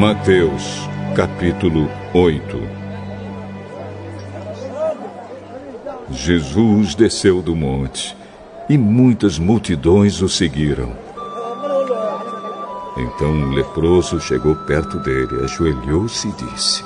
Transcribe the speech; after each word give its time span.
Mateus, 0.00 0.88
capítulo 1.14 1.86
8 2.14 2.58
Jesus 6.10 6.94
desceu 6.94 7.42
do 7.42 7.54
monte 7.54 8.16
e 8.66 8.78
muitas 8.78 9.38
multidões 9.38 10.22
o 10.22 10.28
seguiram. 10.30 10.96
Então 12.96 13.30
um 13.30 13.50
leproso 13.50 14.18
chegou 14.22 14.56
perto 14.56 14.98
dele, 15.00 15.44
ajoelhou-se 15.44 16.26
e 16.26 16.32
disse: 16.32 16.82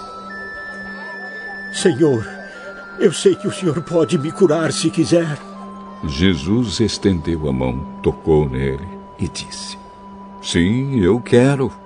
Senhor, 1.73 2.29
eu 2.99 3.13
sei 3.13 3.37
que 3.37 3.47
o 3.47 3.53
senhor 3.53 3.81
pode 3.83 4.19
me 4.19 4.33
curar 4.33 4.73
se 4.73 4.91
quiser. 4.91 5.39
Jesus 6.05 6.81
estendeu 6.81 7.49
a 7.49 7.53
mão, 7.53 7.79
tocou 8.03 8.49
nele 8.49 8.89
e 9.21 9.29
disse: 9.29 9.79
Sim, 10.43 10.99
eu 10.99 11.21
quero. 11.21 11.84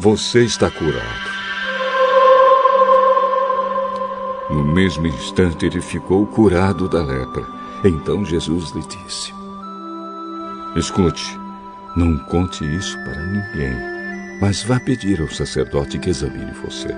Você 0.00 0.44
está 0.44 0.70
curado. 0.70 1.02
No 4.48 4.64
mesmo 4.64 5.08
instante 5.08 5.66
ele 5.66 5.80
ficou 5.80 6.24
curado 6.24 6.88
da 6.88 7.02
lepra. 7.02 7.44
Então 7.84 8.24
Jesus 8.24 8.70
lhe 8.70 8.82
disse: 8.82 9.34
Escute, 10.76 11.36
não 11.96 12.16
conte 12.26 12.64
isso 12.76 12.96
para 12.98 13.26
ninguém, 13.26 14.38
mas 14.40 14.62
vá 14.62 14.78
pedir 14.78 15.20
ao 15.20 15.28
sacerdote 15.30 15.98
que 15.98 16.10
examine 16.10 16.52
você. 16.52 16.94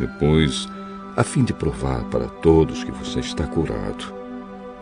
Depois, 0.00 0.68
a 1.16 1.22
fim 1.22 1.44
de 1.44 1.52
provar 1.52 2.02
para 2.06 2.26
todos 2.26 2.82
que 2.82 2.90
você 2.90 3.20
está 3.20 3.46
curado, 3.46 4.12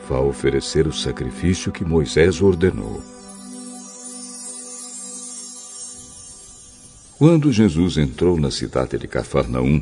vá 0.08 0.20
oferecer 0.20 0.86
o 0.86 0.92
sacrifício 0.92 1.70
que 1.70 1.84
Moisés 1.84 2.40
ordenou. 2.40 3.02
Quando 7.22 7.52
Jesus 7.52 7.98
entrou 7.98 8.36
na 8.36 8.50
cidade 8.50 8.98
de 8.98 9.06
Cafarnaum, 9.06 9.80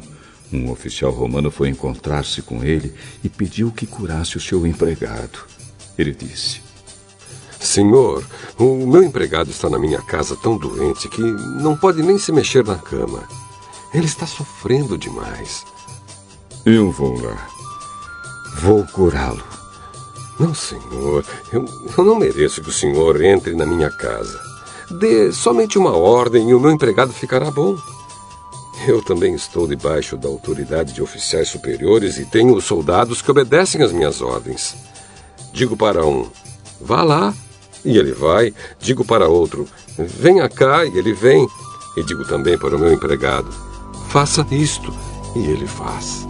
um 0.52 0.70
oficial 0.70 1.10
romano 1.10 1.50
foi 1.50 1.70
encontrar-se 1.70 2.42
com 2.42 2.62
ele 2.62 2.92
e 3.24 3.30
pediu 3.30 3.72
que 3.72 3.86
curasse 3.86 4.36
o 4.36 4.40
seu 4.40 4.66
empregado. 4.66 5.38
Ele 5.96 6.12
disse: 6.12 6.60
Senhor, 7.58 8.22
o 8.58 8.86
meu 8.86 9.02
empregado 9.02 9.48
está 9.48 9.70
na 9.70 9.78
minha 9.78 10.02
casa 10.02 10.36
tão 10.36 10.58
doente 10.58 11.08
que 11.08 11.22
não 11.22 11.74
pode 11.74 12.02
nem 12.02 12.18
se 12.18 12.30
mexer 12.30 12.62
na 12.62 12.76
cama. 12.76 13.26
Ele 13.94 14.04
está 14.04 14.26
sofrendo 14.26 14.98
demais. 14.98 15.64
Eu 16.66 16.92
vou 16.92 17.18
lá. 17.22 17.48
Vou 18.56 18.86
curá-lo. 18.88 19.42
Não, 20.38 20.54
senhor. 20.54 21.24
Eu, 21.50 21.64
eu 21.96 22.04
não 22.04 22.18
mereço 22.18 22.60
que 22.60 22.68
o 22.68 22.72
senhor 22.72 23.24
entre 23.24 23.54
na 23.54 23.64
minha 23.64 23.88
casa. 23.88 24.49
Dê 24.90 25.32
somente 25.32 25.78
uma 25.78 25.96
ordem 25.96 26.50
e 26.50 26.54
o 26.54 26.60
meu 26.60 26.70
empregado 26.70 27.12
ficará 27.12 27.50
bom. 27.50 27.76
Eu 28.88 29.02
também 29.02 29.34
estou 29.34 29.66
debaixo 29.66 30.16
da 30.16 30.28
autoridade 30.28 30.92
de 30.92 31.02
oficiais 31.02 31.48
superiores 31.48 32.18
e 32.18 32.24
tenho 32.24 32.58
soldados 32.60 33.20
que 33.20 33.30
obedecem 33.30 33.82
às 33.82 33.92
minhas 33.92 34.20
ordens. 34.20 34.74
Digo 35.52 35.76
para 35.76 36.04
um, 36.06 36.26
vá 36.80 37.02
lá, 37.02 37.34
e 37.84 37.96
ele 37.98 38.12
vai. 38.12 38.54
Digo 38.78 39.04
para 39.04 39.28
outro, 39.28 39.66
venha 39.98 40.48
cá, 40.48 40.84
e 40.84 40.96
ele 40.96 41.12
vem. 41.12 41.46
E 41.96 42.02
digo 42.02 42.24
também 42.24 42.56
para 42.56 42.76
o 42.76 42.78
meu 42.78 42.92
empregado, 42.92 43.52
faça 44.08 44.46
isto, 44.50 44.92
e 45.36 45.40
ele 45.40 45.66
faz. 45.66 46.26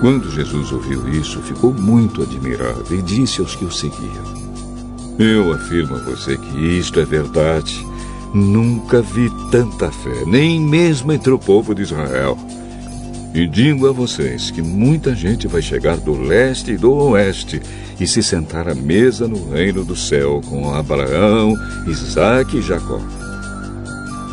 Quando 0.00 0.30
Jesus 0.30 0.72
ouviu 0.72 1.08
isso, 1.08 1.40
ficou 1.40 1.72
muito 1.72 2.22
admirado 2.22 2.94
e 2.94 3.00
disse 3.00 3.40
aos 3.40 3.56
que 3.56 3.64
o 3.64 3.72
seguiam: 3.72 4.35
Eu 5.18 5.52
afirmo 5.52 5.96
a 5.96 5.98
você 5.98 6.36
que 6.36 6.78
isto 6.78 7.00
é 7.00 7.04
verdade. 7.04 7.74
Nunca 8.34 9.00
vi 9.00 9.30
tanta 9.50 9.90
fé, 9.90 10.24
nem 10.26 10.60
mesmo 10.60 11.10
entre 11.10 11.30
o 11.30 11.38
povo 11.38 11.74
de 11.74 11.82
Israel. 11.82 12.36
E 13.32 13.46
digo 13.46 13.88
a 13.88 13.92
vocês 13.92 14.50
que 14.50 14.60
muita 14.60 15.14
gente 15.14 15.46
vai 15.46 15.62
chegar 15.62 15.96
do 15.96 16.12
leste 16.12 16.72
e 16.72 16.76
do 16.76 16.92
oeste 16.92 17.62
e 17.98 18.06
se 18.06 18.22
sentar 18.22 18.68
à 18.68 18.74
mesa 18.74 19.26
no 19.26 19.50
reino 19.50 19.84
do 19.84 19.96
céu 19.96 20.42
com 20.48 20.74
Abraão, 20.74 21.54
Isaque 21.86 22.58
e 22.58 22.62
Jacó. 22.62 23.00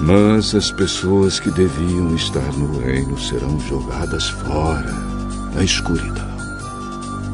Mas 0.01 0.53
as 0.53 0.69
pessoas 0.71 1.39
que 1.39 1.49
deviam 1.51 2.13
estar 2.13 2.51
no 2.57 2.79
reino 2.79 3.17
serão 3.17 3.57
jogadas 3.61 4.29
fora, 4.29 4.91
na 5.55 5.63
escuridão. 5.63 6.32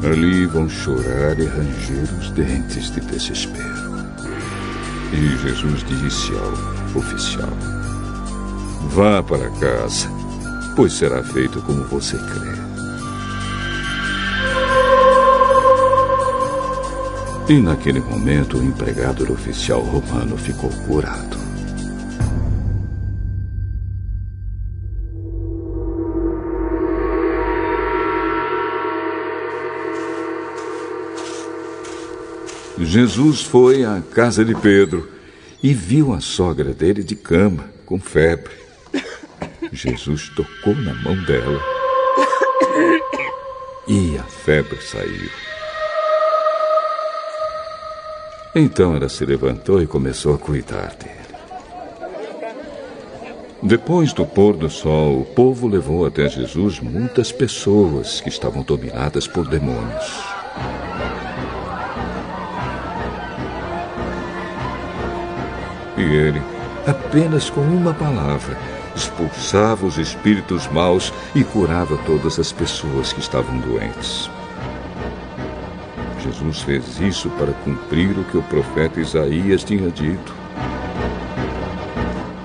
Ali 0.02 0.46
vão 0.46 0.68
chorar 0.68 1.38
e 1.38 1.44
ranger 1.44 2.08
os 2.18 2.30
dentes 2.30 2.90
de 2.90 3.00
desespero. 3.00 3.90
E 5.12 5.36
Jesus 5.36 5.84
disse 5.84 6.32
ao 6.32 6.98
oficial: 6.98 7.52
Vá 8.88 9.22
para 9.22 9.50
casa, 9.50 10.08
pois 10.74 10.94
será 10.94 11.22
feito 11.22 11.60
como 11.62 11.84
você 11.84 12.16
crê. 12.16 12.60
E 17.50 17.60
naquele 17.60 18.00
momento 18.00 18.56
o 18.56 18.64
empregado 18.64 19.26
do 19.26 19.32
oficial 19.32 19.80
romano 19.80 20.36
ficou 20.36 20.70
curado. 20.86 21.49
Jesus 32.80 33.42
foi 33.42 33.84
à 33.84 34.00
casa 34.00 34.44
de 34.44 34.54
Pedro 34.54 35.08
e 35.62 35.74
viu 35.74 36.14
a 36.14 36.20
sogra 36.20 36.72
dele 36.72 37.02
de 37.02 37.14
cama, 37.14 37.66
com 37.84 38.00
febre. 38.00 38.52
Jesus 39.72 40.30
tocou 40.30 40.74
na 40.74 40.94
mão 40.94 41.14
dela 41.24 41.60
e 43.86 44.16
a 44.18 44.22
febre 44.22 44.80
saiu. 44.80 45.30
Então 48.54 48.96
ela 48.96 49.08
se 49.08 49.24
levantou 49.24 49.82
e 49.82 49.86
começou 49.86 50.34
a 50.34 50.38
cuidar 50.38 50.96
dele. 50.96 51.20
Depois 53.62 54.14
do 54.14 54.24
pôr 54.24 54.56
do 54.56 54.70
sol, 54.70 55.20
o 55.20 55.24
povo 55.24 55.68
levou 55.68 56.06
até 56.06 56.28
Jesus 56.28 56.80
muitas 56.80 57.30
pessoas 57.30 58.20
que 58.20 58.30
estavam 58.30 58.62
dominadas 58.62 59.28
por 59.28 59.46
demônios. 59.46 60.39
Ele, 66.10 66.42
apenas 66.86 67.48
com 67.48 67.60
uma 67.60 67.94
palavra, 67.94 68.56
expulsava 68.94 69.86
os 69.86 69.98
espíritos 69.98 70.66
maus 70.68 71.12
e 71.34 71.44
curava 71.44 71.96
todas 72.04 72.38
as 72.38 72.52
pessoas 72.52 73.12
que 73.12 73.20
estavam 73.20 73.58
doentes. 73.58 74.28
Jesus 76.22 76.62
fez 76.62 77.00
isso 77.00 77.30
para 77.30 77.52
cumprir 77.52 78.10
o 78.18 78.24
que 78.24 78.36
o 78.36 78.42
profeta 78.42 79.00
Isaías 79.00 79.64
tinha 79.64 79.90
dito. 79.90 80.34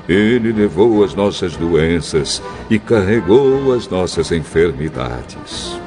Ele 0.08 0.52
levou 0.52 1.04
as 1.04 1.16
nossas 1.16 1.58
doenças 1.58 2.42
e 2.70 2.78
carregou 2.78 3.74
as 3.74 3.90
nossas 3.90 4.32
enfermidades. 4.32 5.78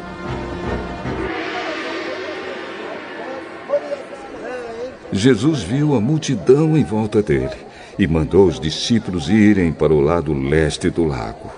Jesus 5.11 5.63
viu 5.63 5.95
a 5.95 6.01
multidão 6.01 6.77
em 6.77 6.85
volta 6.85 7.23
dele 7.23 7.68
e 7.99 8.07
mandou 8.07 8.47
os 8.47 8.61
discípulos 8.61 9.29
irem 9.29 9.73
para 9.73 9.93
o 9.93 10.01
lado 10.01 10.33
leste 10.33 10.89
do 10.89 11.05
lago. 11.05 11.51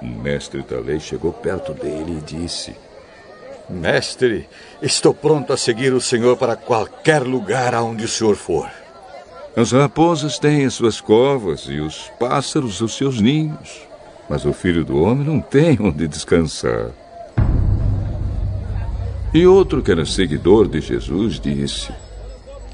O 0.00 0.06
mestre 0.06 0.62
da 0.62 0.78
lei 0.78 1.00
chegou 1.00 1.32
perto 1.32 1.74
dele 1.74 2.18
e 2.18 2.20
disse: 2.20 2.76
Mestre, 3.68 4.48
estou 4.80 5.12
pronto 5.12 5.52
a 5.52 5.56
seguir 5.56 5.92
o 5.92 6.00
senhor 6.00 6.36
para 6.36 6.54
qualquer 6.54 7.22
lugar 7.22 7.74
aonde 7.74 8.04
o 8.04 8.08
senhor 8.08 8.36
for. 8.36 8.70
As 9.56 9.72
raposas 9.72 10.38
têm 10.38 10.66
as 10.66 10.74
suas 10.74 11.00
covas 11.00 11.66
e 11.68 11.80
os 11.80 12.10
pássaros 12.20 12.80
os 12.80 12.94
seus 12.94 13.20
ninhos, 13.20 13.82
mas 14.28 14.44
o 14.44 14.52
filho 14.52 14.84
do 14.84 15.02
homem 15.02 15.26
não 15.26 15.40
tem 15.40 15.78
onde 15.80 16.06
descansar. 16.06 16.90
E 19.34 19.46
outro 19.46 19.82
que 19.82 19.90
era 19.90 20.04
seguidor 20.04 20.68
de 20.68 20.80
Jesus 20.80 21.40
disse: 21.40 21.90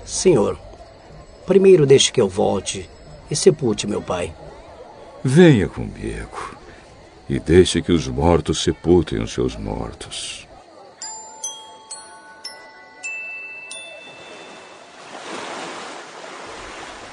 Senhor, 0.04 0.58
primeiro 1.46 1.86
deixe 1.86 2.12
que 2.12 2.20
eu 2.20 2.28
volte 2.28 2.88
e 3.30 3.36
sepulte 3.36 3.86
meu 3.86 4.02
pai. 4.02 4.32
Venha 5.24 5.68
comigo 5.68 6.56
e 7.28 7.38
deixe 7.38 7.80
que 7.80 7.92
os 7.92 8.08
mortos 8.08 8.62
sepultem 8.62 9.22
os 9.22 9.32
seus 9.32 9.56
mortos. 9.56 10.46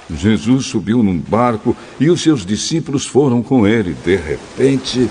Jesus 0.09 0.65
subiu 0.65 1.03
num 1.03 1.19
barco 1.19 1.75
e 1.99 2.09
os 2.09 2.21
seus 2.21 2.43
discípulos 2.45 3.05
foram 3.05 3.43
com 3.43 3.67
ele. 3.67 3.93
De 4.03 4.15
repente. 4.15 5.07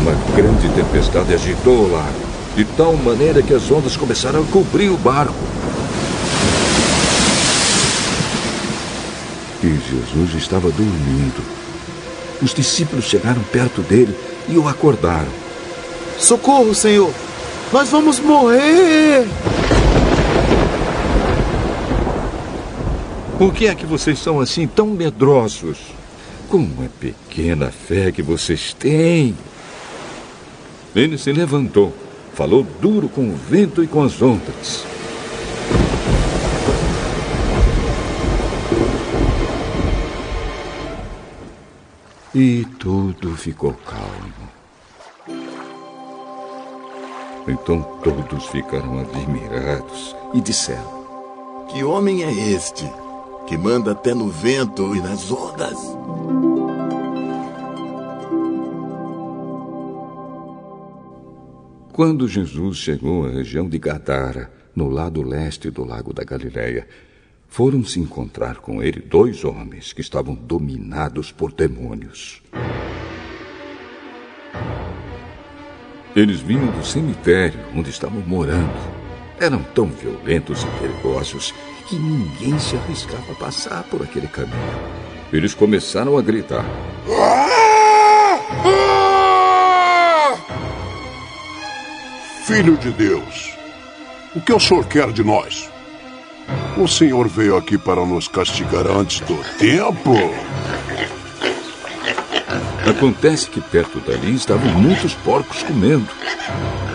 Uma 0.00 0.12
grande 0.36 0.68
tempestade 0.70 1.34
agitou 1.34 1.84
o 1.84 1.92
lago, 1.92 2.31
de 2.54 2.64
tal 2.76 2.94
maneira 2.94 3.42
que 3.42 3.54
as 3.54 3.70
ondas 3.70 3.96
começaram 3.96 4.42
a 4.42 4.46
cobrir 4.46 4.90
o 4.90 4.96
barco. 4.96 5.34
vez, 9.62 9.80
Jesus 9.86 10.34
estava 10.34 10.70
dormindo. 10.70 11.42
Os 12.42 12.52
discípulos 12.52 13.04
chegaram 13.04 13.42
perto 13.44 13.80
dele 13.82 14.14
e 14.48 14.58
o 14.58 14.68
acordaram. 14.68 15.30
Socorro, 16.18 16.74
Senhor! 16.74 17.12
Nós 17.72 17.88
vamos 17.88 18.18
morrer! 18.18 19.26
Por 23.38 23.54
que 23.54 23.66
é 23.66 23.74
que 23.74 23.86
vocês 23.86 24.18
são 24.18 24.40
assim 24.40 24.66
tão 24.66 24.88
medrosos? 24.88 25.78
Como 26.48 26.84
é 26.84 26.88
pequena 27.00 27.70
fé 27.70 28.12
que 28.12 28.22
vocês 28.22 28.74
têm! 28.78 29.36
Ele 30.94 31.16
se 31.16 31.32
levantou, 31.32 31.94
falou 32.34 32.62
duro 32.80 33.08
com 33.08 33.28
o 33.28 33.36
vento 33.36 33.82
e 33.82 33.86
com 33.86 34.02
as 34.02 34.20
ondas. 34.20 34.84
E 42.34 42.64
tudo 42.78 43.36
ficou 43.36 43.74
calmo. 43.74 44.52
Então 47.46 47.82
todos 48.02 48.46
ficaram 48.46 49.00
admirados 49.00 50.16
e 50.32 50.40
disseram: 50.40 51.66
Que 51.68 51.84
homem 51.84 52.22
é 52.24 52.32
este 52.32 52.90
que 53.46 53.58
manda 53.58 53.92
até 53.92 54.14
no 54.14 54.28
vento 54.28 54.96
e 54.96 55.00
nas 55.00 55.30
ondas? 55.30 55.76
Quando 61.92 62.26
Jesus 62.26 62.78
chegou 62.78 63.26
à 63.26 63.28
região 63.28 63.68
de 63.68 63.78
Gadara, 63.78 64.50
no 64.74 64.88
lado 64.88 65.20
leste 65.20 65.68
do 65.68 65.84
lago 65.84 66.10
da 66.14 66.24
Galileia, 66.24 66.88
foram 67.48 67.84
se 67.84 68.00
encontrar 68.00 68.56
com 68.56 68.82
ele 68.82 68.98
dois 68.98 69.44
homens 69.44 69.92
que 69.92 70.00
estavam 70.00 70.34
dominados 70.34 71.30
por 71.30 71.52
demônios. 71.52 72.42
Eles 76.16 76.40
vinham 76.40 76.68
do 76.68 76.82
cemitério 76.82 77.60
onde 77.76 77.90
estavam 77.90 78.22
morando. 78.22 78.72
Eram 79.38 79.62
tão 79.62 79.88
violentos 79.88 80.62
e 80.62 80.80
perigosos 80.80 81.52
que 81.86 81.96
ninguém 81.96 82.58
se 82.58 82.74
arriscava 82.74 83.32
a 83.32 83.34
passar 83.34 83.82
por 83.84 84.00
aquele 84.00 84.28
caminho. 84.28 84.56
Eles 85.30 85.52
começaram 85.52 86.16
a 86.16 86.22
gritar. 86.22 86.64
Filho 92.44 92.76
de 92.76 92.90
Deus, 92.90 93.52
o 94.34 94.40
que 94.40 94.52
o 94.52 94.58
senhor 94.58 94.84
quer 94.86 95.12
de 95.12 95.22
nós? 95.22 95.70
O 96.76 96.88
senhor 96.88 97.28
veio 97.28 97.56
aqui 97.56 97.78
para 97.78 98.04
nos 98.04 98.26
castigar 98.26 98.84
antes 98.88 99.20
do 99.20 99.36
tempo? 99.58 100.12
Acontece 102.84 103.48
que 103.48 103.60
perto 103.60 104.00
dali 104.00 104.34
estavam 104.34 104.72
muitos 104.72 105.14
porcos 105.14 105.62
comendo. 105.62 106.08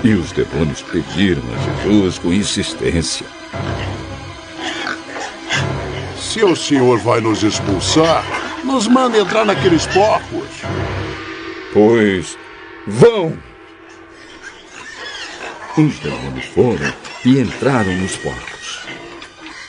E 0.04 0.14
os 0.16 0.34
demônios 0.34 0.82
pediram 0.82 1.42
a 1.42 1.84
Jesus 1.88 2.20
com 2.20 2.34
insistência. 2.34 3.26
Se 6.20 6.44
o 6.44 6.58
senhor 6.58 7.00
vai 7.00 7.22
nos 7.22 7.42
expulsar, 7.42 8.22
nos 8.66 8.86
manda 8.86 9.18
entrar 9.18 9.46
naqueles 9.46 9.88
porcos. 9.88 10.62
Pois 11.74 12.38
vão! 12.86 13.47
Os 15.78 16.00
demônios 16.00 16.46
foram 16.46 16.92
e 17.24 17.40
entraram 17.40 17.96
nos 17.98 18.18
porcos. 18.18 18.80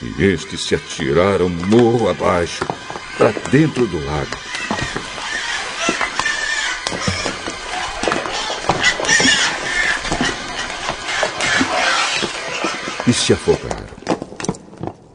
E 0.01 0.23
estes 0.23 0.63
se 0.63 0.75
atiraram 0.75 1.51
morro 1.51 2.09
abaixo, 2.09 2.65
para 3.19 3.31
dentro 3.51 3.87
do 3.87 4.03
lago. 4.07 4.39
E 13.07 13.13
se 13.13 13.35
afogaram. 13.35 13.87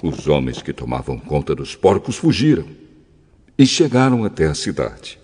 Os 0.04 0.28
homens 0.28 0.62
que 0.62 0.74
tomavam 0.74 1.18
conta 1.18 1.56
dos 1.56 1.75
porcos 1.75 2.18
fugiram 2.18 2.68
e 3.57 3.66
chegaram 3.66 4.24
até 4.24 4.46
a 4.46 4.54
cidade. 4.54 5.23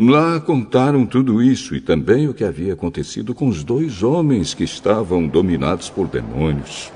Lá 0.00 0.38
contaram 0.38 1.04
tudo 1.04 1.42
isso 1.42 1.74
e 1.74 1.80
também 1.80 2.28
o 2.28 2.34
que 2.34 2.44
havia 2.44 2.72
acontecido 2.72 3.34
com 3.34 3.48
os 3.48 3.64
dois 3.64 4.04
homens 4.04 4.54
que 4.54 4.62
estavam 4.62 5.26
dominados 5.26 5.90
por 5.90 6.06
demônios. 6.06 6.92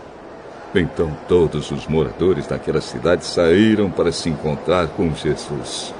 Então 0.72 1.10
todos 1.26 1.72
os 1.72 1.88
moradores 1.88 2.46
daquela 2.46 2.80
cidade 2.80 3.24
saíram 3.24 3.90
para 3.90 4.12
se 4.12 4.30
encontrar 4.30 4.86
com 4.86 5.12
Jesus. 5.16 5.92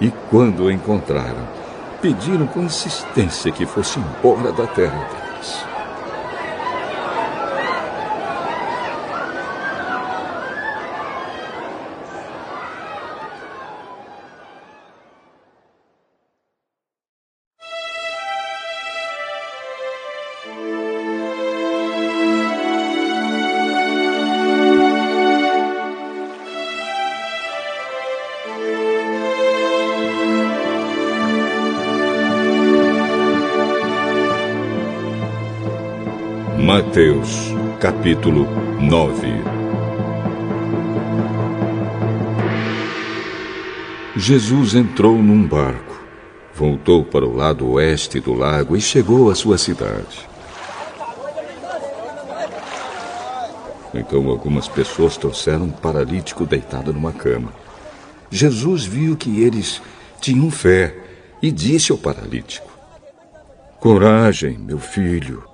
E 0.00 0.10
quando 0.30 0.64
o 0.64 0.70
encontraram, 0.70 1.46
pediram 2.00 2.46
com 2.46 2.62
insistência 2.62 3.52
que 3.52 3.66
fosse 3.66 4.00
embora 4.00 4.50
da 4.50 4.66
terra 4.66 4.98
deles. 5.10 5.69
Mateus, 37.00 37.54
capítulo 37.80 38.46
9 38.78 39.26
Jesus 44.14 44.74
entrou 44.74 45.16
num 45.16 45.48
barco, 45.48 45.98
voltou 46.54 47.02
para 47.02 47.24
o 47.24 47.34
lado 47.34 47.66
oeste 47.70 48.20
do 48.20 48.34
lago 48.34 48.76
e 48.76 48.82
chegou 48.82 49.30
à 49.30 49.34
sua 49.34 49.56
cidade. 49.56 50.28
Então 53.94 54.28
algumas 54.28 54.68
pessoas 54.68 55.16
trouxeram 55.16 55.64
um 55.64 55.70
paralítico 55.70 56.44
deitado 56.44 56.92
numa 56.92 57.12
cama. 57.14 57.50
Jesus 58.30 58.84
viu 58.84 59.16
que 59.16 59.40
eles 59.40 59.80
tinham 60.20 60.50
fé 60.50 60.94
e 61.40 61.50
disse 61.50 61.92
ao 61.92 61.96
paralítico: 61.96 62.70
Coragem, 63.78 64.58
meu 64.58 64.78
filho 64.78 65.49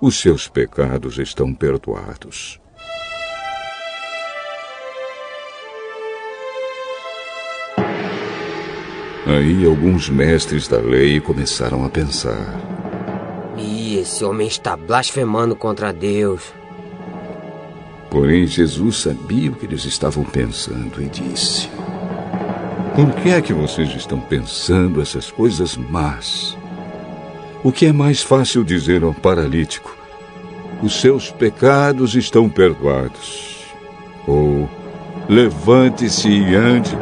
os 0.00 0.20
seus 0.20 0.48
pecados 0.48 1.18
estão 1.18 1.52
perdoados. 1.52 2.60
Aí 9.26 9.66
alguns 9.66 10.08
mestres 10.08 10.66
da 10.68 10.78
lei 10.78 11.20
começaram 11.20 11.84
a 11.84 11.90
pensar. 11.90 12.58
E 13.58 13.98
esse 13.98 14.24
homem 14.24 14.46
está 14.46 14.76
blasfemando 14.76 15.54
contra 15.54 15.92
Deus. 15.92 16.54
Porém, 18.10 18.46
Jesus 18.46 19.02
sabia 19.02 19.50
o 19.50 19.54
que 19.54 19.66
eles 19.66 19.84
estavam 19.84 20.24
pensando 20.24 21.02
e 21.02 21.08
disse: 21.08 21.68
Por 22.94 23.12
que 23.16 23.28
é 23.30 23.42
que 23.42 23.52
vocês 23.52 23.94
estão 23.94 24.18
pensando 24.18 25.02
essas 25.02 25.30
coisas 25.30 25.76
más? 25.76 26.56
O 27.68 27.70
que 27.70 27.84
é 27.84 27.92
mais 27.92 28.22
fácil 28.22 28.64
dizer 28.64 29.02
ao 29.02 29.12
paralítico? 29.12 29.94
Os 30.82 31.02
seus 31.02 31.30
pecados 31.30 32.14
estão 32.14 32.48
perdoados. 32.48 33.58
Ou 34.26 34.66
levante-se 35.28 36.30
e 36.30 36.54
ande. 36.54 36.96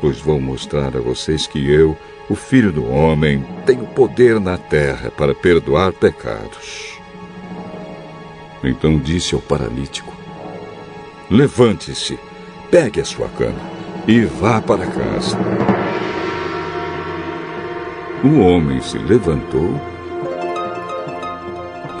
Pois 0.00 0.20
vou 0.20 0.40
mostrar 0.40 0.96
a 0.96 1.00
vocês 1.00 1.48
que 1.48 1.68
eu, 1.68 1.98
o 2.30 2.36
Filho 2.36 2.70
do 2.70 2.88
Homem, 2.88 3.44
tenho 3.66 3.86
poder 3.86 4.38
na 4.38 4.56
terra 4.56 5.10
para 5.10 5.34
perdoar 5.34 5.92
pecados. 5.92 6.96
Então 8.62 9.00
disse 9.00 9.34
ao 9.34 9.40
paralítico: 9.40 10.14
Levante-se, 11.28 12.16
pegue 12.70 13.00
a 13.00 13.04
sua 13.04 13.28
cama 13.30 13.58
e 14.06 14.20
vá 14.20 14.60
para 14.60 14.86
casa. 14.86 15.81
O 18.24 18.38
homem 18.38 18.80
se 18.80 18.96
levantou 18.98 19.80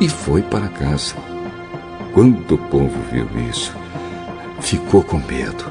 e 0.00 0.08
foi 0.08 0.40
para 0.40 0.68
casa. 0.68 1.16
Quando 2.14 2.54
o 2.54 2.58
povo 2.58 2.96
viu 3.10 3.26
isso, 3.50 3.74
ficou 4.60 5.02
com 5.02 5.18
medo 5.18 5.64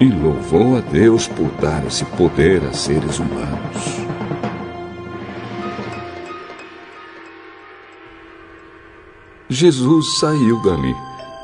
e 0.00 0.08
louvou 0.08 0.76
a 0.76 0.80
Deus 0.80 1.28
por 1.28 1.48
dar 1.60 1.86
esse 1.86 2.04
poder 2.04 2.64
a 2.64 2.72
seres 2.72 3.20
humanos. 3.20 4.06
Jesus 9.48 10.18
saiu 10.18 10.60
dali 10.62 10.94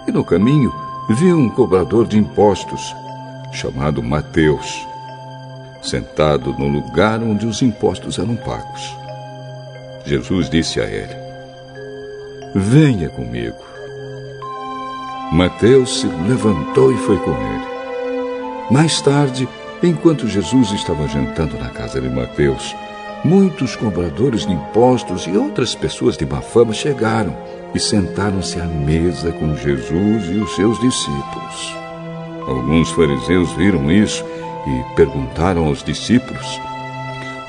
e 0.09 0.11
no 0.11 0.25
caminho 0.25 0.73
viu 1.11 1.39
um 1.39 1.49
cobrador 1.49 2.09
de 2.09 2.19
impostos, 2.19 2.93
chamado 3.53 4.03
Mateus, 4.03 4.85
sentado 5.83 6.53
no 6.59 6.69
lugar 6.69 7.21
onde 7.23 7.47
os 7.47 7.61
impostos 7.61 8.19
eram 8.19 8.37
pagos. 8.37 8.97
Jesus 10.07 10.49
disse 10.49 10.81
a 10.81 10.85
ele: 10.85 11.15
Venha 12.55 13.09
comigo. 13.09 13.57
Mateus 15.33 16.01
se 16.01 16.07
levantou 16.07 16.93
e 16.93 16.97
foi 16.99 17.17
com 17.19 17.31
ele. 17.31 17.73
Mais 18.71 19.01
tarde, 19.01 19.49
enquanto 19.83 20.29
Jesus 20.29 20.71
estava 20.73 21.09
jantando 21.09 21.59
na 21.59 21.71
casa 21.71 22.01
de 22.01 22.09
Mateus, 22.09 22.75
muitos 23.25 23.75
cobradores 23.75 24.47
de 24.47 24.53
impostos 24.53 25.27
e 25.27 25.37
outras 25.37 25.75
pessoas 25.75 26.17
de 26.17 26.27
má 26.27 26.41
fama 26.41 26.73
chegaram 26.73 27.37
e 27.75 27.81
sentaram-se 27.81 28.61
à 28.61 28.65
mesa 28.65 29.33
com 29.33 29.57
Jesus 29.57 30.29
e 30.29 30.35
os 30.35 30.55
seus 30.55 30.79
discípulos. 30.81 31.77
Alguns 32.47 32.91
fariseus 32.91 33.51
viram 33.53 33.91
isso 33.91 34.25
e 34.67 34.95
perguntaram 34.95 35.67
aos 35.67 35.83
discípulos: 35.83 36.61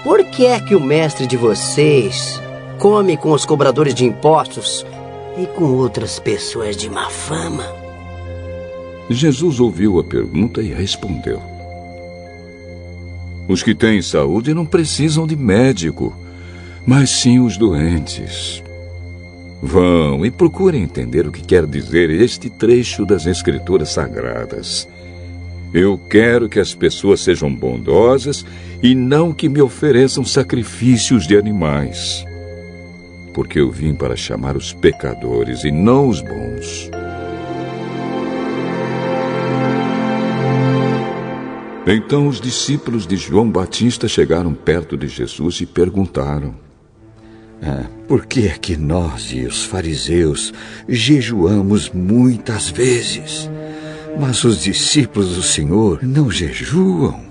Por 0.04 0.24
que 0.26 0.46
é 0.46 0.60
que 0.60 0.76
o 0.76 0.80
mestre 0.80 1.28
de 1.28 1.38
vocês 1.38 2.42
come 2.80 3.16
com 3.18 3.32
os 3.32 3.46
cobradores 3.46 3.94
de 3.94 4.06
impostos 4.06 4.86
e 5.38 5.46
com 5.46 5.66
outras 5.66 6.20
pessoas 6.20 6.76
de 6.76 6.90
má 6.90 7.10
fama? 7.10 7.66
Jesus 9.10 9.60
ouviu 9.60 10.00
a 10.00 10.04
pergunta 10.04 10.62
e 10.62 10.74
respondeu: 10.74 11.42
Os 13.48 13.62
que 13.62 13.76
têm 13.76 14.02
saúde 14.02 14.54
não 14.54 14.66
precisam 14.66 15.28
de 15.28 15.36
médico, 15.36 16.16
mas 16.86 17.10
sim 17.10 17.40
os 17.40 17.58
doentes. 17.58 18.64
Vão 19.62 20.26
e 20.26 20.32
procurem 20.32 20.84
entender 20.84 21.26
o 21.26 21.32
que 21.32 21.42
quer 21.42 21.66
dizer 21.66 22.10
este 22.10 22.50
trecho 22.50 23.06
das 23.06 23.26
Escrituras 23.26 23.90
Sagradas. 23.90 24.90
Eu 25.74 25.98
quero 25.98 26.48
que 26.48 26.60
as 26.60 26.76
pessoas 26.76 27.22
sejam 27.22 27.54
bondosas 27.54 28.46
e 28.82 28.94
não 28.94 29.34
que 29.34 29.50
me 29.50 29.62
ofereçam 29.62 30.24
sacrifícios 30.24 31.26
de 31.26 31.36
animais. 31.36 32.24
Porque 33.34 33.60
eu 33.60 33.72
vim 33.72 33.96
para 33.96 34.16
chamar 34.16 34.56
os 34.56 34.72
pecadores 34.72 35.64
e 35.64 35.72
não 35.72 36.08
os 36.08 36.22
bons. 36.22 36.92
Então 41.86 42.28
os 42.28 42.40
discípulos 42.40 43.06
de 43.06 43.18
João 43.18 43.50
Batista 43.50 44.08
chegaram 44.08 44.54
perto 44.54 44.96
de 44.96 45.08
Jesus 45.08 45.60
e 45.60 45.66
perguntaram: 45.66 46.56
ah, 47.62 47.86
Por 48.08 48.26
que 48.26 48.48
é 48.48 48.52
que 48.52 48.78
nós 48.78 49.32
e 49.34 49.42
os 49.42 49.66
fariseus 49.66 50.54
jejuamos 50.88 51.90
muitas 51.90 52.70
vezes, 52.70 53.50
mas 54.20 54.44
os 54.44 54.62
discípulos 54.62 55.36
do 55.36 55.44
Senhor 55.44 56.00
não 56.04 56.30
jejuam? 56.30 57.22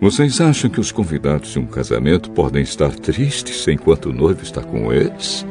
Vocês 0.00 0.40
acham 0.40 0.68
que 0.68 0.80
os 0.80 0.90
convidados 0.90 1.52
de 1.52 1.58
um 1.58 1.66
casamento 1.66 2.30
podem 2.30 2.62
estar 2.62 2.90
tristes 2.90 3.66
enquanto 3.68 4.06
o 4.06 4.12
noivo 4.12 4.42
está 4.42 4.60
com 4.60 4.92
eles? 4.92 5.46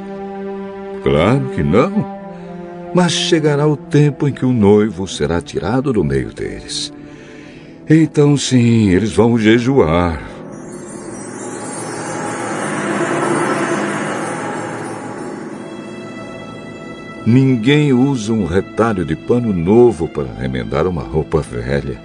Claro 1.03 1.49
que 1.55 1.63
não. 1.63 2.19
Mas 2.93 3.13
chegará 3.13 3.65
o 3.65 3.77
tempo 3.77 4.27
em 4.27 4.33
que 4.33 4.45
o 4.45 4.51
noivo 4.51 5.07
será 5.07 5.41
tirado 5.41 5.93
do 5.93 6.03
meio 6.03 6.33
deles. 6.33 6.91
Então, 7.89 8.35
sim, 8.35 8.89
eles 8.89 9.13
vão 9.13 9.37
jejuar. 9.37 10.21
Ninguém 17.25 17.93
usa 17.93 18.33
um 18.33 18.45
retalho 18.45 19.05
de 19.05 19.15
pano 19.15 19.53
novo 19.53 20.07
para 20.07 20.33
remendar 20.33 20.87
uma 20.87 21.03
roupa 21.03 21.39
velha, 21.39 22.01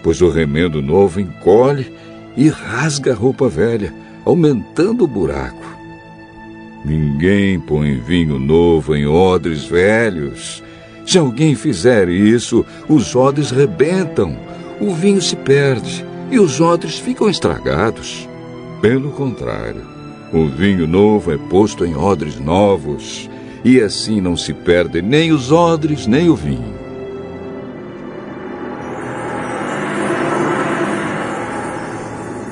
pois 0.00 0.22
o 0.22 0.30
remendo 0.30 0.80
novo 0.80 1.20
encolhe 1.20 1.92
e 2.36 2.48
rasga 2.48 3.12
a 3.12 3.16
roupa 3.16 3.48
velha, 3.48 3.92
aumentando 4.24 5.04
o 5.04 5.08
buraco. 5.08 5.64
Ninguém 6.84 7.58
põe 7.58 7.98
vinho 7.98 8.38
novo 8.38 8.94
em 8.94 9.06
odres 9.06 9.64
velhos. 9.64 10.62
Se 11.04 11.18
alguém 11.18 11.56
fizer 11.56 12.08
isso, 12.08 12.64
os 12.88 13.16
odres 13.16 13.50
rebentam, 13.50 14.38
o 14.80 14.94
vinho 14.94 15.20
se 15.20 15.34
perde 15.34 16.04
e 16.30 16.38
os 16.38 16.60
odres 16.60 16.96
ficam 16.98 17.28
estragados. 17.28 18.28
Pelo 18.80 19.10
contrário, 19.10 19.82
o 20.32 20.46
vinho 20.46 20.86
novo 20.86 21.32
é 21.32 21.38
posto 21.38 21.84
em 21.84 21.96
odres 21.96 22.38
novos 22.38 23.28
e 23.64 23.80
assim 23.80 24.20
não 24.20 24.36
se 24.36 24.52
perde 24.52 25.00
nem 25.00 25.32
os 25.32 25.50
odres, 25.50 26.06
nem 26.06 26.28
o 26.28 26.36
vinho. 26.36 26.84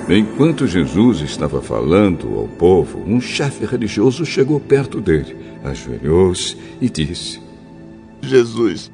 Enquanto 0.08 0.66
Jesus 0.66 1.20
estava 1.20 1.62
falando 1.62 2.34
ao 2.36 2.48
povo, 2.48 3.02
um 3.06 3.20
chefe 3.20 3.64
religioso 3.64 4.26
chegou 4.26 4.58
perto 4.58 5.00
dele, 5.00 5.36
ajoelhou-se 5.62 6.56
e 6.80 6.88
disse: 6.88 7.40
Jesus, 8.20 8.90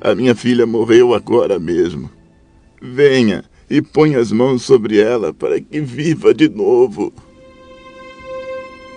a 0.00 0.14
minha 0.14 0.34
filha 0.34 0.64
morreu 0.64 1.12
agora 1.12 1.58
mesmo. 1.58 2.10
Venha 2.80 3.44
e 3.68 3.82
ponha 3.82 4.18
as 4.18 4.32
mãos 4.32 4.62
sobre 4.62 4.98
ela 4.98 5.34
para 5.34 5.60
que 5.60 5.80
viva 5.80 6.32
de 6.32 6.48
novo. 6.48 7.12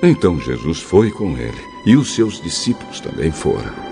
Então 0.01 0.39
Jesus 0.39 0.79
foi 0.79 1.11
com 1.11 1.37
ele 1.37 1.70
e 1.85 1.95
os 1.95 2.13
seus 2.13 2.41
discípulos 2.41 2.99
também 2.99 3.31
foram. 3.31 3.91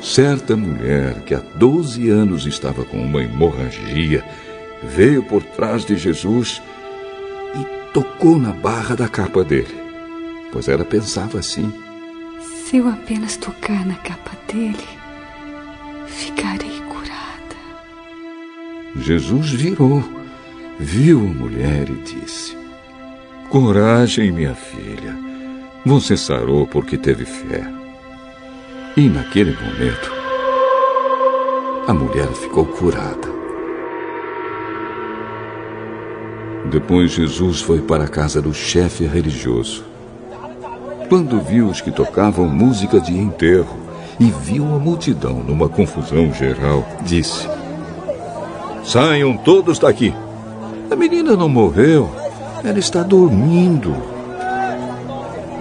Certa 0.00 0.56
mulher 0.56 1.22
que 1.22 1.34
há 1.34 1.40
12 1.40 2.08
anos 2.08 2.46
estava 2.46 2.84
com 2.84 2.96
uma 2.98 3.22
hemorragia 3.22 4.24
veio 4.82 5.22
por 5.22 5.42
trás 5.42 5.84
de 5.84 5.96
Jesus 5.96 6.62
e 7.54 7.92
tocou 7.92 8.38
na 8.38 8.52
barra 8.52 8.94
da 8.94 9.08
capa 9.08 9.42
dele, 9.42 9.74
pois 10.52 10.68
ela 10.68 10.84
pensava 10.84 11.38
assim: 11.38 11.72
Se 12.40 12.76
eu 12.76 12.88
apenas 12.88 13.36
tocar 13.36 13.84
na 13.84 13.96
capa 13.96 14.30
dele, 14.50 14.86
ficarei 16.06 16.80
curada. 16.82 17.56
Jesus 18.96 19.50
virou, 19.50 20.04
viu 20.78 21.18
a 21.18 21.34
mulher 21.34 21.90
e 21.90 21.94
disse: 21.94 22.56
Coragem, 23.48 24.32
minha 24.32 24.54
filha. 24.54 25.16
Você 25.84 26.16
sarou 26.16 26.66
porque 26.66 26.98
teve 26.98 27.24
fé. 27.24 27.64
E 28.96 29.08
naquele 29.08 29.52
momento, 29.52 30.12
a 31.86 31.94
mulher 31.94 32.26
ficou 32.32 32.66
curada. 32.66 33.28
Depois 36.68 37.12
Jesus 37.12 37.60
foi 37.60 37.80
para 37.80 38.04
a 38.04 38.08
casa 38.08 38.42
do 38.42 38.52
chefe 38.52 39.04
religioso. 39.04 39.84
Quando 41.08 41.40
viu 41.40 41.68
os 41.68 41.80
que 41.80 41.92
tocavam 41.92 42.48
música 42.48 43.00
de 43.00 43.16
enterro 43.16 43.78
e 44.18 44.24
viu 44.24 44.64
a 44.74 44.78
multidão 44.78 45.34
numa 45.34 45.68
confusão 45.68 46.32
geral, 46.34 46.84
disse: 47.02 47.48
Saiam 48.82 49.36
todos 49.36 49.78
daqui. 49.78 50.12
A 50.90 50.96
menina 50.96 51.36
não 51.36 51.48
morreu. 51.48 52.25
Ela 52.66 52.80
está 52.80 53.04
dormindo. 53.04 53.94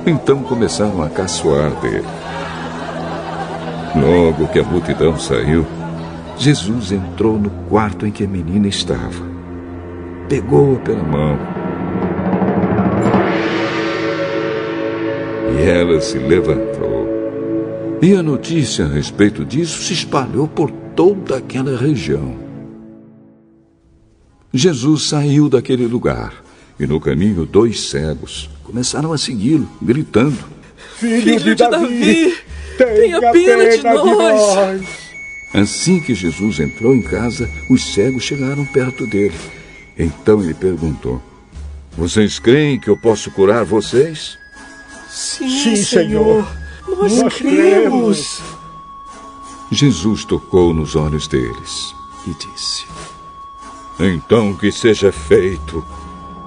Então 0.08 0.42
começaram 0.42 1.04
a 1.04 1.08
caçoar 1.08 1.70
dele. 1.80 2.08
Logo 3.96 4.48
que 4.48 4.58
a 4.58 4.64
multidão 4.64 5.16
saiu, 5.20 5.68
Jesus 6.36 6.92
entrou 6.92 7.38
no 7.38 7.52
quarto 7.70 8.08
em 8.08 8.12
que 8.12 8.24
a 8.24 8.28
menina 8.28 8.68
estava. 8.68 9.24
Pegou-a 10.28 10.80
pela 10.80 11.04
mão. 11.04 11.38
E 15.60 15.70
ela 15.70 16.02
se 16.02 16.18
levantou. 16.18 17.08
E 18.02 18.16
a 18.16 18.24
notícia 18.24 18.86
a 18.86 18.88
respeito 18.88 19.46
disso 19.46 19.84
se 19.84 19.94
espalhou 19.94 20.48
por 20.48 20.72
toda 20.96 21.38
aquela 21.38 21.78
região. 21.78 22.34
Jesus 24.52 25.08
saiu 25.08 25.48
daquele 25.48 25.86
lugar 25.86 26.45
e 26.80 26.86
no 26.86 27.00
caminho, 27.00 27.46
dois 27.46 27.90
cegos 27.90 28.50
começaram 28.64 29.14
a 29.14 29.18
segui-lo, 29.18 29.68
gritando: 29.82 30.38
Filho, 30.98 31.22
Filho 31.22 31.40
de, 31.40 31.44
de 31.44 31.56
Davi, 31.56 31.78
Davi 31.78 32.38
tenha 32.78 33.20
pena, 33.20 33.32
pena 33.32 33.78
de, 33.78 33.84
nós. 33.84 34.04
de 34.04 34.16
nós! 34.16 35.06
Assim 35.54 36.02
que 36.02 36.14
Jesus 36.14 36.60
entrou 36.60 36.94
em 36.94 37.02
casa, 37.02 37.50
os 37.70 37.94
cegos 37.94 38.24
chegaram 38.24 38.66
perto 38.66 39.08
dele. 39.08 39.36
Então 39.98 40.44
ele 40.44 40.54
perguntou: 40.54 41.22
Vocês 41.98 42.40
creem 42.40 42.78
que 42.80 42.90
eu 42.90 42.98
posso 42.98 43.32
curar 43.32 43.64
vocês? 43.64 44.38
Sim, 45.10 45.48
Sim 45.50 45.76
Senhor. 45.78 46.46
Nós, 46.88 47.18
nós 47.18 47.34
cremos. 47.34 48.42
Jesus 49.72 50.26
tocou 50.26 50.74
nos 50.74 50.96
olhos 50.96 51.28
deles 51.28 51.96
e 52.28 52.34
disse: 52.34 52.86
Então 54.00 54.54
que 54.56 54.72
seja 54.72 55.12
feito 55.12 55.86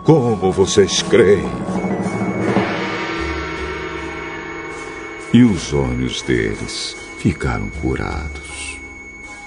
como 0.09 0.50
vocês 0.50 1.03
creem? 1.03 1.45
e 5.35 5.43
os 5.43 5.75
olhos 5.75 6.23
deles 6.23 6.97
ficaram 7.19 7.69
curados. 7.69 8.79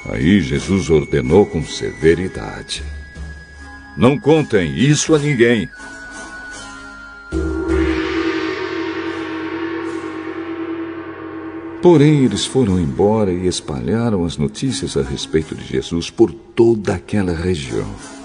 Aí 0.07 0.39
Jesus 0.39 0.91
ordenou 0.91 1.47
com 1.47 1.63
severidade: 1.63 2.83
Não 3.97 4.19
contem 4.19 4.77
isso 4.77 5.15
a 5.15 5.17
ninguém. 5.17 5.67
Porém, 11.81 12.23
eles 12.23 12.45
foram 12.45 12.79
embora 12.79 13.33
e 13.33 13.47
espalharam 13.47 14.23
as 14.23 14.37
notícias 14.37 14.95
a 14.95 15.01
respeito 15.01 15.55
de 15.55 15.65
Jesus 15.65 16.11
por 16.11 16.31
toda 16.31 16.93
aquela 16.93 17.33
região. 17.33 18.20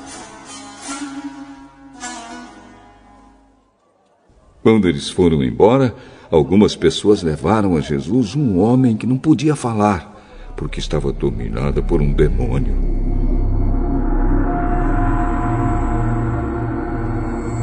Quando 4.66 4.88
eles 4.88 5.08
foram 5.08 5.44
embora, 5.44 5.94
algumas 6.28 6.74
pessoas 6.74 7.22
levaram 7.22 7.76
a 7.76 7.80
Jesus 7.80 8.34
um 8.34 8.58
homem 8.58 8.96
que 8.96 9.06
não 9.06 9.16
podia 9.16 9.54
falar, 9.54 10.12
porque 10.56 10.80
estava 10.80 11.12
dominada 11.12 11.80
por 11.80 12.02
um 12.02 12.12
demônio. 12.12 12.74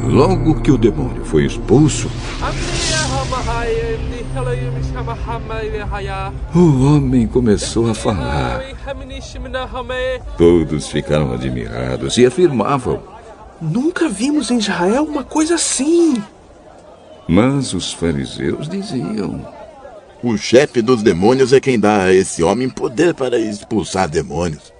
Logo 0.08 0.62
que 0.62 0.70
o 0.70 0.78
demônio 0.78 1.22
foi 1.26 1.44
expulso, 1.44 2.10
o 6.54 6.84
homem 6.86 7.26
começou 7.26 7.90
a 7.90 7.94
falar. 7.94 8.62
Todos 10.38 10.88
ficaram 10.88 11.34
admirados 11.34 12.16
e 12.16 12.24
afirmavam: 12.24 13.02
Nunca 13.60 14.08
vimos 14.08 14.50
em 14.50 14.56
Israel 14.56 15.04
uma 15.04 15.22
coisa 15.22 15.56
assim. 15.56 16.14
Mas 17.28 17.72
os 17.72 17.92
fariseus 17.92 18.68
diziam: 18.68 19.46
O 20.22 20.36
chefe 20.36 20.82
dos 20.82 21.02
demônios 21.02 21.52
é 21.52 21.60
quem 21.60 21.78
dá 21.78 22.04
a 22.04 22.12
esse 22.12 22.42
homem 22.42 22.68
poder 22.68 23.14
para 23.14 23.38
expulsar 23.38 24.08
demônios. 24.08 24.72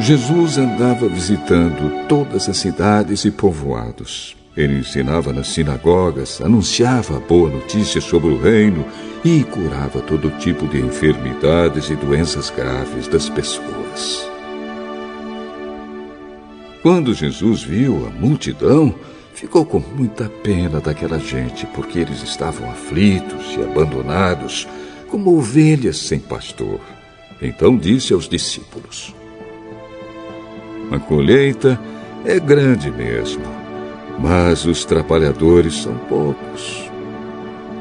Jesus 0.00 0.58
andava 0.58 1.08
visitando 1.08 2.06
todas 2.08 2.48
as 2.48 2.56
cidades 2.56 3.24
e 3.24 3.30
povoados. 3.30 4.36
Ele 4.56 4.78
ensinava 4.78 5.32
nas 5.32 5.48
sinagogas, 5.48 6.40
anunciava 6.40 7.16
a 7.16 7.20
boa 7.20 7.50
notícia 7.50 8.00
sobre 8.00 8.28
o 8.28 8.40
reino 8.40 8.84
e 9.24 9.42
curava 9.44 10.00
todo 10.00 10.30
tipo 10.38 10.66
de 10.68 10.78
enfermidades 10.78 11.90
e 11.90 11.96
doenças 11.96 12.50
graves 12.50 13.08
das 13.08 13.28
pessoas. 13.28 14.33
Quando 16.84 17.14
Jesus 17.14 17.62
viu 17.62 18.06
a 18.06 18.10
multidão, 18.10 18.94
ficou 19.32 19.64
com 19.64 19.78
muita 19.78 20.28
pena 20.28 20.80
daquela 20.80 21.18
gente, 21.18 21.64
porque 21.68 21.98
eles 21.98 22.22
estavam 22.22 22.70
aflitos 22.70 23.56
e 23.56 23.62
abandonados, 23.62 24.68
como 25.08 25.34
ovelhas 25.34 25.96
sem 25.96 26.18
pastor. 26.18 26.78
Então 27.40 27.74
disse 27.74 28.12
aos 28.12 28.28
discípulos: 28.28 29.14
a 30.90 30.98
colheita 30.98 31.80
é 32.22 32.38
grande 32.38 32.90
mesmo, 32.90 33.46
mas 34.18 34.66
os 34.66 34.84
trabalhadores 34.84 35.76
são 35.76 35.96
poucos. 35.96 36.90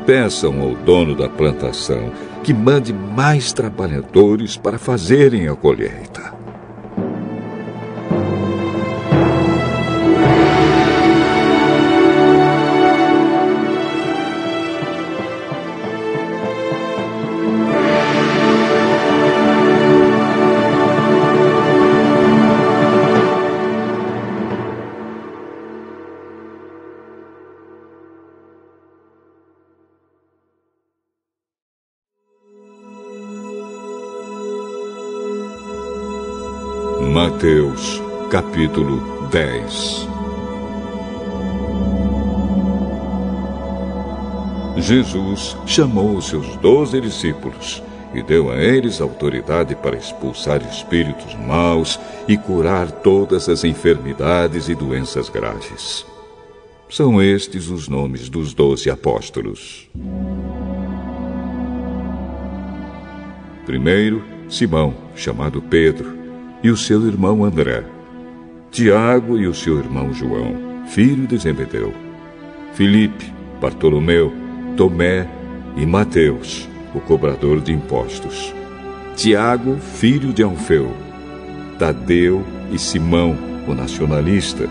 Peçam 0.06 0.62
ao 0.62 0.76
dono 0.76 1.14
da 1.14 1.28
plantação 1.28 2.10
que 2.42 2.54
mande 2.54 2.94
mais 2.94 3.52
trabalhadores 3.52 4.56
para 4.56 4.78
fazerem 4.78 5.50
a 5.50 5.56
colheita. 5.58 6.33
Capítulo 38.34 39.30
10 39.30 40.08
Jesus 44.76 45.56
chamou 45.68 46.18
os 46.18 46.30
seus 46.30 46.58
doze 46.58 47.00
discípulos 47.00 47.84
e 48.12 48.24
deu 48.24 48.50
a 48.50 48.56
eles 48.56 49.00
autoridade 49.00 49.76
para 49.76 49.96
expulsar 49.96 50.68
espíritos 50.68 51.36
maus 51.36 52.00
e 52.28 52.36
curar 52.36 52.90
todas 52.90 53.48
as 53.48 53.64
enfermidades 53.64 54.68
e 54.68 54.74
doenças 54.74 55.30
graves. 55.30 56.04
São 56.90 57.22
estes 57.22 57.68
os 57.68 57.88
nomes 57.88 58.30
dos 58.30 58.52
doze 58.52 58.90
apóstolos. 58.90 59.88
Primeiro, 63.68 64.24
Simão, 64.50 64.92
chamado 65.16 65.62
Pedro 65.62 66.18
e 66.64 66.72
o 66.72 66.78
seu 66.78 67.06
irmão 67.06 67.44
André, 67.44 67.93
Tiago 68.74 69.38
e 69.38 69.46
o 69.46 69.54
seu 69.54 69.78
irmão 69.78 70.12
João, 70.12 70.88
filho 70.88 71.28
de 71.28 71.38
Zebedeu, 71.38 71.94
Filipe, 72.74 73.32
Bartolomeu, 73.62 74.34
Tomé 74.76 75.30
e 75.78 75.86
Mateus, 75.86 76.68
o 76.92 77.00
cobrador 77.00 77.62
de 77.62 77.72
impostos, 77.72 78.52
Tiago, 79.16 79.78
filho 79.78 80.34
de 80.34 80.42
Alfeu, 80.42 80.92
Tadeu 81.78 82.44
e 82.72 82.80
Simão, 82.80 83.38
o 83.68 83.76
nacionalista, 83.76 84.68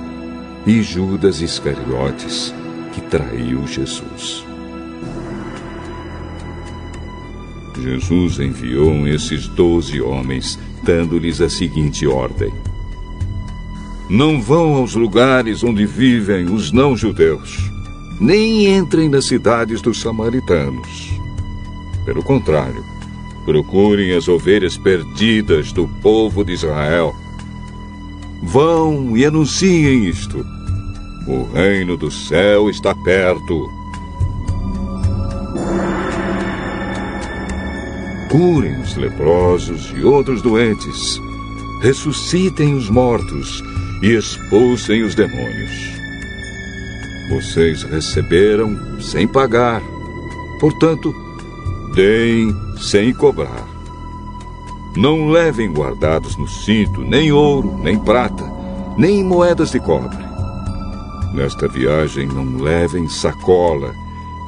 e 0.67 0.83
Judas 0.83 1.41
Iscariotes, 1.41 2.53
que 2.93 3.01
traiu 3.03 3.65
Jesus. 3.69 4.45
Jesus 7.81 8.41
enviou 8.41 9.07
esses 9.07 9.47
doze 9.47 10.01
homens 10.01 10.59
dando-lhes 10.83 11.41
a 11.41 11.49
seguinte 11.49 12.05
ordem: 12.05 12.53
Não 14.13 14.43
vão 14.43 14.75
aos 14.75 14.95
lugares 14.95 15.65
onde 15.65 15.87
vivem 15.87 16.45
os 16.45 16.71
não-judeus, 16.71 17.57
nem 18.21 18.67
entrem 18.77 19.09
nas 19.09 19.25
cidades 19.25 19.81
dos 19.81 20.03
samaritanos. 20.03 21.15
Pelo 22.05 22.23
contrário, 22.23 22.85
procurem 23.47 24.13
as 24.15 24.29
ovelhas 24.29 24.77
perdidas 24.77 25.73
do 25.73 25.89
povo 26.03 26.45
de 26.45 26.53
Israel. 26.53 27.15
Vão 28.43 29.17
e 29.17 29.25
anunciem 29.25 30.05
isto: 30.05 30.45
o 31.27 31.45
reino 31.55 31.97
do 31.97 32.11
céu 32.11 32.69
está 32.69 32.95
perto. 32.95 33.67
curem 38.31 38.79
os 38.81 38.95
leprosos 38.97 39.91
e 39.97 40.05
outros 40.05 40.43
doentes, 40.43 41.19
ressuscitem 41.83 42.75
os 42.75 42.89
mortos 42.89 43.63
e 44.03 44.17
expulsem 44.17 45.03
os 45.03 45.15
demônios. 45.15 45.93
Vocês 47.31 47.85
receberam 47.85 49.01
sem 49.01 49.27
pagar, 49.29 49.81
portanto, 50.61 51.15
deem 51.95 52.55
sem 52.77 53.15
cobrar. 53.15 53.67
Não 54.97 55.31
levem 55.31 55.73
guardados 55.73 56.37
no 56.37 56.47
cinto 56.47 57.01
nem 57.01 57.33
ouro, 57.33 57.79
nem 57.83 57.99
prata, 57.99 58.45
nem 58.99 59.25
moedas 59.25 59.71
de 59.71 59.81
cobre. 59.81 60.23
Nesta 61.33 61.67
viagem 61.67 62.27
não 62.27 62.59
levem 62.63 63.09
sacola, 63.09 63.95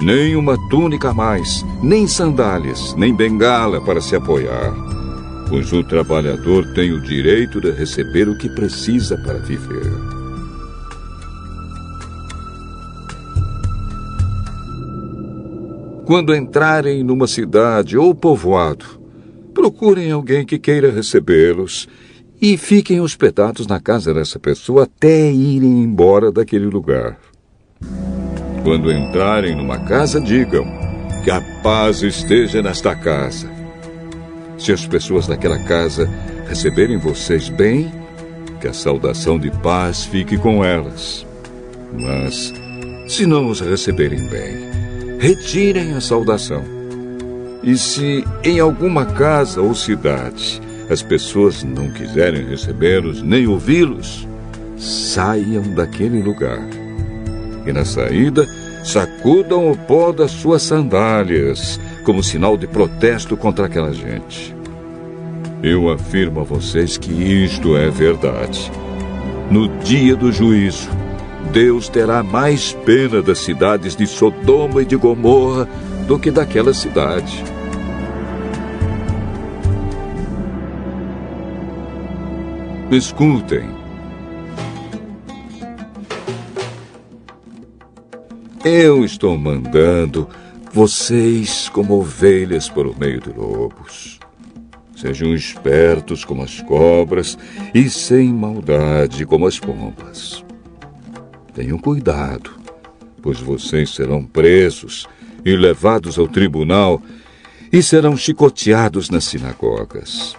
nem 0.02 0.36
uma 0.36 0.58
túnica 0.68 1.10
a 1.10 1.14
mais, 1.14 1.64
nem 1.82 2.06
sandálias, 2.06 2.94
nem 2.94 3.14
bengala 3.14 3.80
para 3.80 4.02
se 4.02 4.14
apoiar, 4.14 4.74
pois 5.48 5.72
o 5.72 5.82
trabalhador 5.82 6.64
tem 6.74 6.92
o 6.92 7.00
direito 7.00 7.60
de 7.60 7.70
receber 7.70 8.28
o 8.28 8.36
que 8.36 8.48
precisa 8.48 9.16
para 9.18 9.38
viver. 9.38 9.92
Quando 16.04 16.34
entrarem 16.34 17.02
numa 17.02 17.26
cidade 17.26 17.96
ou 17.96 18.14
povoado, 18.14 18.84
procurem 19.54 20.10
alguém 20.10 20.44
que 20.44 20.58
queira 20.58 20.90
recebê-los 20.90 21.88
e 22.40 22.58
fiquem 22.58 23.00
hospedados 23.00 23.66
na 23.66 23.80
casa 23.80 24.12
dessa 24.12 24.38
pessoa 24.38 24.84
até 24.84 25.32
irem 25.32 25.82
embora 25.82 26.30
daquele 26.30 26.66
lugar. 26.66 27.18
Quando 28.62 28.92
entrarem 28.92 29.56
numa 29.56 29.78
casa, 29.78 30.20
digam 30.20 30.66
que 31.22 31.30
a 31.30 31.40
paz 31.62 32.02
esteja 32.02 32.60
nesta 32.60 32.94
casa. 32.94 33.53
Se 34.58 34.72
as 34.72 34.86
pessoas 34.86 35.26
daquela 35.26 35.58
casa 35.58 36.08
receberem 36.48 36.98
vocês 36.98 37.48
bem, 37.48 37.92
que 38.60 38.68
a 38.68 38.72
saudação 38.72 39.38
de 39.38 39.50
paz 39.50 40.04
fique 40.04 40.38
com 40.38 40.64
elas. 40.64 41.26
Mas, 41.92 42.52
se 43.08 43.26
não 43.26 43.48
os 43.48 43.60
receberem 43.60 44.26
bem, 44.28 45.18
retirem 45.18 45.94
a 45.94 46.00
saudação. 46.00 46.62
E 47.62 47.76
se 47.76 48.24
em 48.42 48.60
alguma 48.60 49.06
casa 49.06 49.60
ou 49.60 49.74
cidade 49.74 50.60
as 50.90 51.02
pessoas 51.02 51.62
não 51.62 51.90
quiserem 51.90 52.44
recebê-los 52.46 53.22
nem 53.22 53.46
ouvi-los, 53.46 54.28
saiam 54.76 55.62
daquele 55.74 56.22
lugar. 56.22 56.60
E 57.66 57.72
na 57.72 57.84
saída, 57.84 58.46
sacudam 58.84 59.70
o 59.70 59.76
pó 59.76 60.12
das 60.12 60.30
suas 60.30 60.62
sandálias, 60.62 61.80
como 62.04 62.22
sinal 62.22 62.56
de 62.56 62.66
protesto 62.66 63.36
contra 63.36 63.66
aquela 63.66 63.92
gente. 63.92 64.54
Eu 65.62 65.90
afirmo 65.90 66.40
a 66.40 66.44
vocês 66.44 66.98
que 66.98 67.10
isto 67.10 67.76
é 67.76 67.88
verdade. 67.88 68.70
No 69.50 69.66
dia 69.78 70.14
do 70.14 70.30
juízo, 70.30 70.90
Deus 71.50 71.88
terá 71.88 72.22
mais 72.22 72.72
pena 72.84 73.22
das 73.22 73.38
cidades 73.38 73.96
de 73.96 74.06
Sodoma 74.06 74.82
e 74.82 74.84
de 74.84 74.96
Gomorra 74.96 75.66
do 76.06 76.18
que 76.18 76.30
daquela 76.30 76.74
cidade. 76.74 77.42
Escutem. 82.90 83.68
Eu 88.62 89.04
estou 89.04 89.36
mandando 89.36 90.28
vocês 90.74 91.68
como 91.68 92.00
ovelhas 92.00 92.68
por 92.68 92.98
meio 92.98 93.20
de 93.20 93.30
lobos. 93.30 94.18
Sejam 94.96 95.32
espertos 95.32 96.24
como 96.24 96.42
as 96.42 96.60
cobras 96.62 97.38
e 97.72 97.88
sem 97.88 98.32
maldade 98.32 99.24
como 99.24 99.46
as 99.46 99.56
pombas. 99.56 100.44
Tenham 101.54 101.78
cuidado, 101.78 102.50
pois 103.22 103.38
vocês 103.38 103.90
serão 103.90 104.24
presos 104.24 105.06
e 105.44 105.54
levados 105.54 106.18
ao 106.18 106.26
tribunal 106.26 107.00
e 107.72 107.80
serão 107.80 108.16
chicoteados 108.16 109.08
nas 109.08 109.26
sinagogas. 109.26 110.36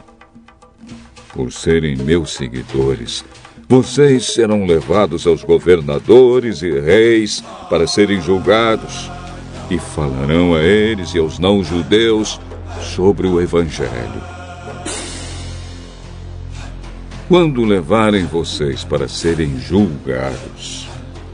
Por 1.33 1.53
serem 1.53 1.95
meus 1.95 2.33
seguidores, 2.33 3.23
vocês 3.69 4.33
serão 4.33 4.65
levados 4.65 5.25
aos 5.25 5.45
governadores 5.45 6.61
e 6.61 6.77
reis 6.77 7.41
para 7.69 7.87
serem 7.87 8.19
julgados, 8.19 9.09
e 9.69 9.80
falarão 9.80 10.54
a 10.54 10.62
eles 10.62 11.13
e 11.13 11.19
aos 11.19 11.39
não-judeus 11.39 12.39
sobre 12.82 13.28
o 13.28 13.41
Evangelho. 13.41 14.21
Quando 17.28 17.63
levarem 17.63 18.25
vocês 18.25 18.84
para 18.84 19.08
serem 19.08 19.60
julgados, 19.60 20.88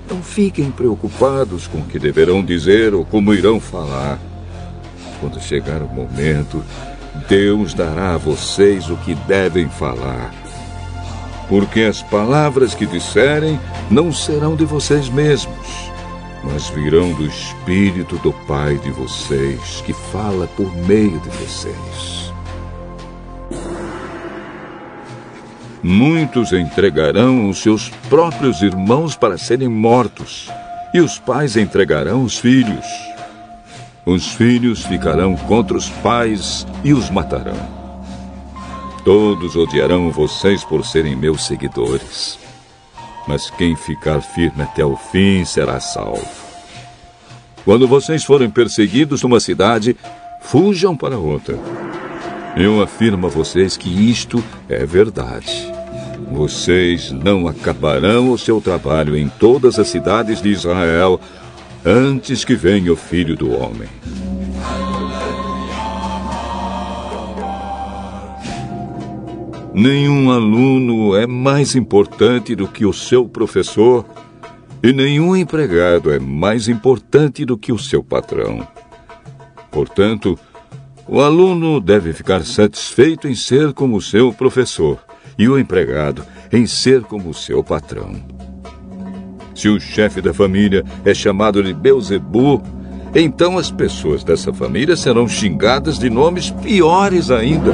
não 0.10 0.22
fiquem 0.22 0.72
preocupados 0.72 1.68
com 1.68 1.80
o 1.80 1.86
que 1.86 2.00
deverão 2.00 2.44
dizer 2.44 2.94
ou 2.94 3.04
como 3.04 3.34
irão 3.34 3.60
falar. 3.60 4.18
Quando 5.20 5.42
chegar 5.42 5.82
o 5.82 5.88
momento, 5.88 6.64
Deus 7.28 7.74
dará 7.74 8.16
a 8.16 8.18
vocês 8.18 8.90
o 8.90 8.96
que 8.98 9.14
devem 9.16 9.68
falar. 9.68 10.34
Porque 11.50 11.82
as 11.82 12.02
palavras 12.02 12.74
que 12.74 12.86
disserem 12.86 13.60
não 13.90 14.14
serão 14.14 14.56
de 14.56 14.64
vocês 14.64 15.10
mesmos, 15.10 15.91
mas 16.44 16.70
virão 16.70 17.14
do 17.14 17.26
Espírito 17.26 18.18
do 18.18 18.34
Pai 18.48 18.78
de 18.78 18.92
vocês, 18.92 19.82
que 19.86 19.94
fala 19.94 20.48
por 20.48 20.72
meio 20.88 21.20
de 21.20 21.30
vocês. 21.30 22.34
Muitos 25.84 26.54
entregarão 26.54 27.50
os 27.50 27.60
seus 27.60 27.90
próprios 28.10 28.62
irmãos 28.62 29.16
para 29.16 29.38
serem 29.38 29.68
mortos, 29.68 30.50
e 30.94 31.00
os 31.00 31.18
pais 31.18 31.58
entregarão 31.58 32.24
os 32.24 32.38
filhos. 32.38 32.86
Os 34.06 34.28
filhos 34.28 34.86
ficarão 34.86 35.36
contra 35.36 35.78
os 35.78 35.90
pais 35.90 36.68
e 36.84 36.94
os 36.94 37.10
matarão. 37.10 37.82
Todos 39.04 39.56
odiarão 39.56 40.12
vocês 40.12 40.64
por 40.64 40.86
serem 40.86 41.16
meus 41.16 41.46
seguidores. 41.48 42.38
Mas 43.28 43.50
quem 43.50 43.76
ficar 43.76 44.22
firme 44.22 44.64
até 44.64 44.84
o 44.84 44.96
fim 44.96 45.46
será 45.46 45.80
salvo. 45.80 46.28
Quando 47.64 47.88
vocês 47.88 48.24
forem 48.24 48.50
perseguidos 48.50 49.22
numa 49.22 49.40
cidade, 49.40 49.96
fujam 50.42 50.96
para 50.98 51.18
outra. 51.18 51.58
Eu 52.56 52.82
afirmo 52.82 53.28
a 53.28 53.30
vocês 53.30 53.78
que 53.78 53.90
isto 53.90 54.44
é 54.68 54.86
verdade. 54.86 55.72
Vocês 56.32 57.12
não 57.12 57.48
acabarão 57.48 58.32
o 58.32 58.38
seu 58.38 58.60
trabalho 58.60 59.16
em 59.16 59.28
todas 59.28 59.78
as 59.78 59.88
cidades 59.88 60.42
de 60.42 60.50
Israel 60.50 61.20
antes 61.86 62.44
que 62.44 62.56
venha 62.56 62.92
o 62.92 62.96
filho 62.96 63.36
do 63.36 63.52
homem. 63.52 63.90
Nenhum 69.74 70.30
aluno 70.30 71.16
é 71.16 71.26
mais 71.26 71.76
importante 71.76 72.56
do 72.56 72.68
que 72.68 72.86
o 72.86 72.92
seu 72.92 73.28
professor, 73.28 74.06
e 74.84 74.92
nenhum 74.92 75.34
empregado 75.34 76.12
é 76.12 76.20
mais 76.20 76.68
importante 76.68 77.46
do 77.46 77.58
que 77.58 77.72
o 77.72 77.78
seu 77.78 78.04
patrão. 78.04 78.68
Portanto, 79.72 80.38
o 81.08 81.22
aluno 81.22 81.80
deve 81.80 82.12
ficar 82.12 82.44
satisfeito 82.44 83.30
em 83.30 83.36
ser 83.36 83.72
como 83.72 83.96
o 83.96 84.02
seu 84.02 84.34
professor, 84.34 85.00
e 85.40 85.48
o 85.48 85.58
empregado 85.58 86.26
em 86.52 86.66
ser 86.66 87.04
como 87.04 87.30
o 87.30 87.34
seu 87.34 87.64
patrão. 87.64 88.12
Se 89.56 89.70
o 89.70 89.80
chefe 89.80 90.22
da 90.22 90.34
família 90.34 90.84
é 91.06 91.14
chamado 91.14 91.64
de 91.64 91.74
Beuzebu, 91.74 92.62
então 93.16 93.58
as 93.58 93.72
pessoas 93.72 94.22
dessa 94.22 94.52
família 94.52 94.98
serão 94.98 95.30
xingadas 95.30 95.98
de 95.98 96.10
nomes 96.10 96.50
piores 96.50 97.32
ainda. 97.32 97.74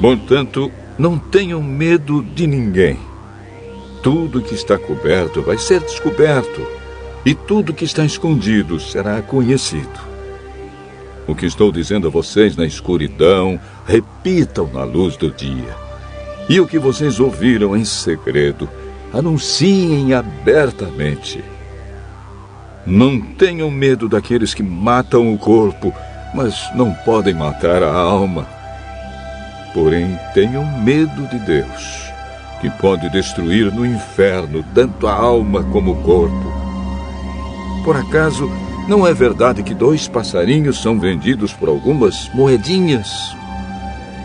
Portanto, 0.00 0.70
não 0.98 1.18
tenham 1.18 1.62
medo 1.62 2.22
de 2.22 2.46
ninguém. 2.46 2.98
Tudo 4.02 4.40
que 4.40 4.54
está 4.54 4.78
coberto 4.78 5.42
vai 5.42 5.58
ser 5.58 5.80
descoberto, 5.80 6.66
e 7.24 7.34
tudo 7.34 7.74
que 7.74 7.84
está 7.84 8.04
escondido 8.04 8.78
será 8.78 9.20
conhecido. 9.20 10.08
O 11.26 11.34
que 11.34 11.46
estou 11.46 11.70
dizendo 11.70 12.06
a 12.06 12.10
vocês 12.10 12.56
na 12.56 12.64
escuridão, 12.64 13.60
repitam 13.86 14.68
na 14.72 14.84
luz 14.84 15.16
do 15.16 15.30
dia. 15.30 15.76
E 16.48 16.58
o 16.58 16.66
que 16.66 16.78
vocês 16.78 17.20
ouviram 17.20 17.76
em 17.76 17.84
segredo, 17.84 18.68
anunciem 19.12 20.14
abertamente. 20.14 21.44
Não 22.86 23.20
tenham 23.20 23.70
medo 23.70 24.08
daqueles 24.08 24.54
que 24.54 24.62
matam 24.62 25.34
o 25.34 25.36
corpo, 25.36 25.92
mas 26.34 26.54
não 26.74 26.94
podem 27.04 27.34
matar 27.34 27.82
a 27.82 27.92
alma. 27.92 28.57
Porém, 29.74 30.18
tenham 30.34 30.64
medo 30.80 31.26
de 31.28 31.38
Deus, 31.40 32.12
que 32.60 32.70
pode 32.70 33.08
destruir 33.10 33.72
no 33.72 33.84
inferno 33.86 34.64
tanto 34.74 35.06
a 35.06 35.12
alma 35.12 35.62
como 35.64 35.92
o 35.92 36.02
corpo. 36.02 36.52
Por 37.84 37.96
acaso, 37.96 38.50
não 38.88 39.06
é 39.06 39.12
verdade 39.12 39.62
que 39.62 39.74
dois 39.74 40.08
passarinhos 40.08 40.80
são 40.80 40.98
vendidos 40.98 41.52
por 41.52 41.68
algumas 41.68 42.30
moedinhas? 42.32 43.36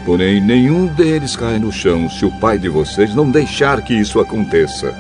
Porém, 0.06 0.42
nenhum 0.42 0.86
deles 0.88 1.36
cai 1.36 1.60
no 1.60 1.72
chão 1.72 2.10
se 2.10 2.26
o 2.26 2.32
pai 2.40 2.58
de 2.58 2.70
vocês 2.70 3.14
não 3.14 3.30
deixar 3.30 3.82
que 3.82 3.94
isso 3.94 4.20
aconteça. 4.20 4.94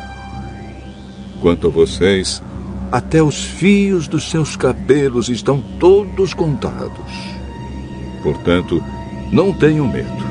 Quanto 1.41 1.67
a 1.67 1.69
vocês, 1.69 2.41
até 2.91 3.21
os 3.21 3.43
fios 3.43 4.07
dos 4.07 4.29
seus 4.29 4.55
cabelos 4.55 5.27
estão 5.27 5.61
todos 5.79 6.33
contados. 6.33 7.11
Portanto, 8.21 8.83
não 9.31 9.51
tenham 9.51 9.87
medo, 9.87 10.23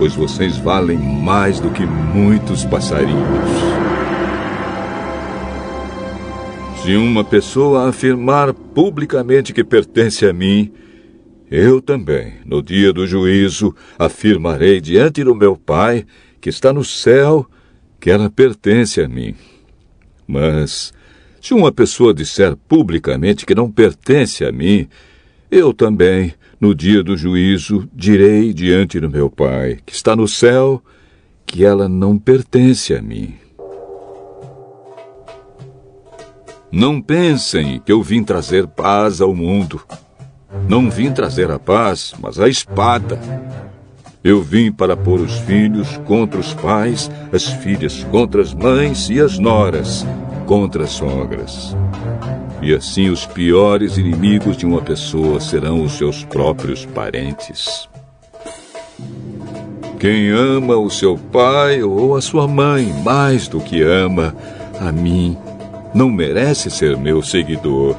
pois 0.00 0.14
vocês 0.14 0.56
valem 0.56 0.96
mais 0.96 1.60
do 1.60 1.70
que 1.70 1.84
muitos 1.84 2.64
passarinhos. 2.64 3.20
Se 6.82 6.96
uma 6.96 7.22
pessoa 7.22 7.86
afirmar 7.86 8.54
publicamente 8.54 9.52
que 9.52 9.62
pertence 9.62 10.24
a 10.24 10.32
mim, 10.32 10.72
eu 11.50 11.82
também, 11.82 12.36
no 12.46 12.62
dia 12.62 12.94
do 12.94 13.06
juízo, 13.06 13.76
afirmarei 13.98 14.80
diante 14.80 15.22
do 15.22 15.34
meu 15.34 15.54
Pai, 15.54 16.06
que 16.40 16.48
está 16.48 16.72
no 16.72 16.82
céu, 16.82 17.46
que 18.00 18.10
ela 18.10 18.30
pertence 18.30 19.02
a 19.02 19.06
mim. 19.06 19.34
Mas, 20.26 20.94
se 21.42 21.52
uma 21.52 21.70
pessoa 21.70 22.14
disser 22.14 22.56
publicamente 22.56 23.44
que 23.44 23.54
não 23.54 23.70
pertence 23.70 24.46
a 24.46 24.50
mim, 24.50 24.88
eu 25.50 25.74
também, 25.74 26.32
no 26.60 26.74
dia 26.74 27.02
do 27.02 27.16
juízo, 27.16 27.88
direi 27.94 28.52
diante 28.52 29.00
do 29.00 29.08
meu 29.08 29.30
Pai, 29.30 29.78
que 29.86 29.94
está 29.94 30.14
no 30.14 30.28
céu, 30.28 30.82
que 31.46 31.64
ela 31.64 31.88
não 31.88 32.18
pertence 32.18 32.94
a 32.94 33.00
mim. 33.00 33.34
Não 36.70 37.00
pensem 37.00 37.80
que 37.80 37.90
eu 37.90 38.02
vim 38.02 38.22
trazer 38.22 38.66
paz 38.66 39.20
ao 39.20 39.34
mundo. 39.34 39.80
Não 40.68 40.90
vim 40.90 41.10
trazer 41.10 41.50
a 41.50 41.58
paz, 41.58 42.12
mas 42.20 42.38
a 42.38 42.48
espada. 42.48 43.18
Eu 44.22 44.42
vim 44.42 44.70
para 44.70 44.96
pôr 44.96 45.18
os 45.20 45.38
filhos 45.38 45.96
contra 46.06 46.38
os 46.38 46.52
pais, 46.52 47.10
as 47.32 47.46
filhas 47.48 48.04
contra 48.04 48.42
as 48.42 48.52
mães 48.52 49.08
e 49.08 49.18
as 49.18 49.38
noras 49.38 50.04
contra 50.50 50.82
as 50.82 50.90
sogras. 50.90 51.76
E 52.60 52.74
assim 52.74 53.08
os 53.08 53.24
piores 53.24 53.96
inimigos 53.96 54.56
de 54.56 54.66
uma 54.66 54.82
pessoa 54.82 55.38
serão 55.38 55.84
os 55.84 55.92
seus 55.92 56.24
próprios 56.24 56.84
parentes. 56.84 57.88
Quem 60.00 60.28
ama 60.30 60.76
o 60.76 60.90
seu 60.90 61.16
pai 61.16 61.84
ou 61.84 62.16
a 62.16 62.20
sua 62.20 62.48
mãe 62.48 62.92
mais 63.04 63.46
do 63.46 63.60
que 63.60 63.80
ama 63.80 64.34
a 64.80 64.90
mim, 64.90 65.38
não 65.94 66.10
merece 66.10 66.68
ser 66.68 66.96
meu 66.96 67.22
seguidor. 67.22 67.94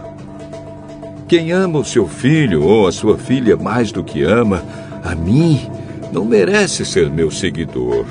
Quem 1.29 1.53
ama 1.53 1.79
o 1.79 1.85
seu 1.85 2.05
filho 2.05 2.65
ou 2.65 2.85
a 2.85 2.91
sua 2.91 3.17
filha 3.17 3.55
mais 3.55 3.93
do 3.93 4.03
que 4.03 4.23
ama 4.23 4.61
a 5.01 5.15
mim, 5.15 5.71
não 6.11 6.25
merece 6.25 6.85
ser 6.85 7.09
meu 7.09 7.31
seguidor. 7.31 8.05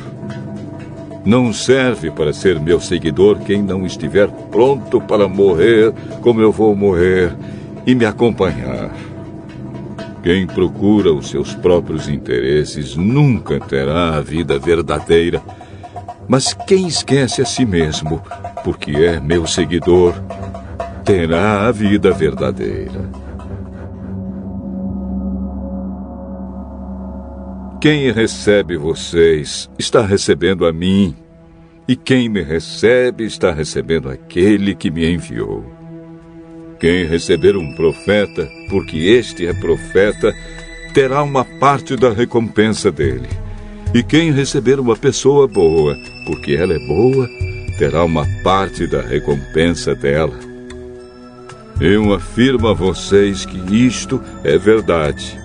Não 1.24 1.52
serve 1.52 2.10
para 2.10 2.32
ser 2.32 2.58
meu 2.58 2.80
seguidor 2.80 3.38
quem 3.40 3.62
não 3.62 3.84
estiver 3.84 4.28
pronto 4.50 5.00
para 5.00 5.28
morrer 5.28 5.92
como 6.22 6.40
eu 6.40 6.50
vou 6.50 6.74
morrer 6.74 7.32
e 7.86 7.94
me 7.94 8.06
acompanhar. 8.06 8.90
Quem 10.22 10.46
procura 10.46 11.12
os 11.12 11.30
seus 11.30 11.54
próprios 11.54 12.08
interesses 12.08 12.94
nunca 12.96 13.58
terá 13.58 14.16
a 14.16 14.20
vida 14.20 14.58
verdadeira. 14.58 15.42
Mas 16.28 16.52
quem 16.52 16.86
esquece 16.86 17.42
a 17.42 17.44
si 17.44 17.64
mesmo, 17.64 18.22
porque 18.62 18.92
é 18.92 19.18
meu 19.18 19.46
seguidor, 19.46 20.14
terá 21.04 21.66
a 21.66 21.72
vida 21.72 22.12
verdadeira. 22.12 23.00
Quem 27.80 28.12
recebe 28.12 28.76
vocês 28.76 29.70
está 29.78 30.04
recebendo 30.04 30.66
a 30.66 30.72
mim, 30.72 31.16
e 31.88 31.96
quem 31.96 32.28
me 32.28 32.42
recebe 32.42 33.24
está 33.24 33.52
recebendo 33.52 34.10
aquele 34.10 34.74
que 34.74 34.90
me 34.90 35.10
enviou. 35.10 35.64
Quem 36.78 37.06
receber 37.06 37.56
um 37.56 37.74
profeta, 37.74 38.46
porque 38.68 38.98
este 38.98 39.46
é 39.46 39.54
profeta, 39.54 40.30
terá 40.92 41.22
uma 41.22 41.42
parte 41.42 41.96
da 41.96 42.12
recompensa 42.12 42.92
dele. 42.92 43.30
E 43.94 44.02
quem 44.02 44.30
receber 44.30 44.78
uma 44.78 44.94
pessoa 44.94 45.48
boa, 45.48 45.96
porque 46.26 46.52
ela 46.52 46.74
é 46.74 46.86
boa, 46.86 47.26
terá 47.78 48.04
uma 48.04 48.26
parte 48.44 48.86
da 48.86 49.00
recompensa 49.00 49.94
dela. 49.94 50.38
Eu 51.80 52.12
afirmo 52.12 52.68
a 52.68 52.74
vocês 52.74 53.46
que 53.46 53.86
isto 53.86 54.22
é 54.44 54.58
verdade. 54.58 55.39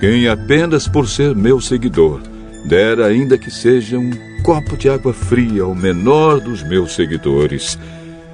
Quem 0.00 0.26
apenas 0.26 0.88
por 0.88 1.06
ser 1.06 1.34
meu 1.36 1.60
seguidor 1.60 2.22
der 2.64 3.00
ainda 3.00 3.38
que 3.38 3.50
seja 3.50 3.98
um 3.98 4.10
copo 4.42 4.76
de 4.76 4.88
água 4.88 5.12
fria 5.12 5.62
ao 5.62 5.74
menor 5.74 6.40
dos 6.40 6.62
meus 6.62 6.94
seguidores, 6.94 7.78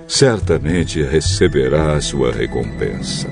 certamente 0.07 1.03
receberá 1.03 2.01
sua 2.01 2.33
recompensa. 2.33 3.29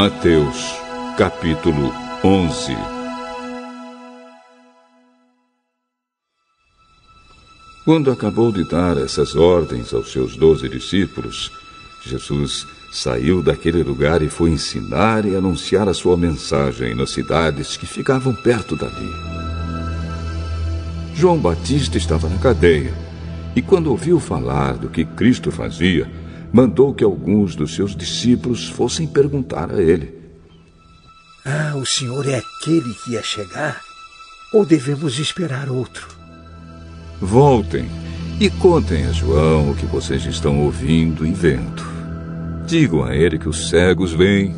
Mateus, 0.00 0.56
capítulo 1.18 1.92
11 2.24 2.74
Quando 7.84 8.10
acabou 8.10 8.50
de 8.50 8.64
dar 8.64 8.96
essas 8.96 9.36
ordens 9.36 9.92
aos 9.92 10.10
seus 10.10 10.38
doze 10.38 10.70
discípulos, 10.70 11.52
Jesus 12.02 12.66
saiu 12.90 13.42
daquele 13.42 13.82
lugar 13.82 14.22
e 14.22 14.30
foi 14.30 14.52
ensinar 14.52 15.26
e 15.26 15.36
anunciar 15.36 15.86
a 15.86 15.92
sua 15.92 16.16
mensagem 16.16 16.94
nas 16.94 17.10
cidades 17.10 17.76
que 17.76 17.84
ficavam 17.84 18.34
perto 18.34 18.76
dali. 18.76 19.12
João 21.14 21.36
Batista 21.36 21.98
estava 21.98 22.26
na 22.26 22.38
cadeia 22.38 22.94
e, 23.54 23.60
quando 23.60 23.90
ouviu 23.90 24.18
falar 24.18 24.78
do 24.78 24.88
que 24.88 25.04
Cristo 25.04 25.52
fazia, 25.52 26.10
mandou 26.52 26.92
que 26.92 27.04
alguns 27.04 27.54
dos 27.54 27.74
seus 27.74 27.94
discípulos 27.94 28.68
fossem 28.68 29.06
perguntar 29.06 29.70
a 29.70 29.80
ele: 29.80 30.14
Ah, 31.44 31.74
o 31.76 31.86
senhor 31.86 32.26
é 32.26 32.36
aquele 32.36 32.94
que 32.94 33.12
ia 33.12 33.22
chegar? 33.22 33.80
Ou 34.52 34.64
devemos 34.64 35.18
esperar 35.18 35.70
outro? 35.70 36.08
Voltem 37.20 37.88
e 38.40 38.48
contem 38.48 39.04
a 39.04 39.12
João 39.12 39.70
o 39.70 39.76
que 39.76 39.86
vocês 39.86 40.24
estão 40.24 40.60
ouvindo 40.60 41.26
e 41.26 41.32
vendo. 41.32 41.84
Digam 42.66 43.04
a 43.04 43.14
ele 43.14 43.38
que 43.38 43.48
os 43.48 43.68
cegos 43.68 44.12
vêm, 44.12 44.54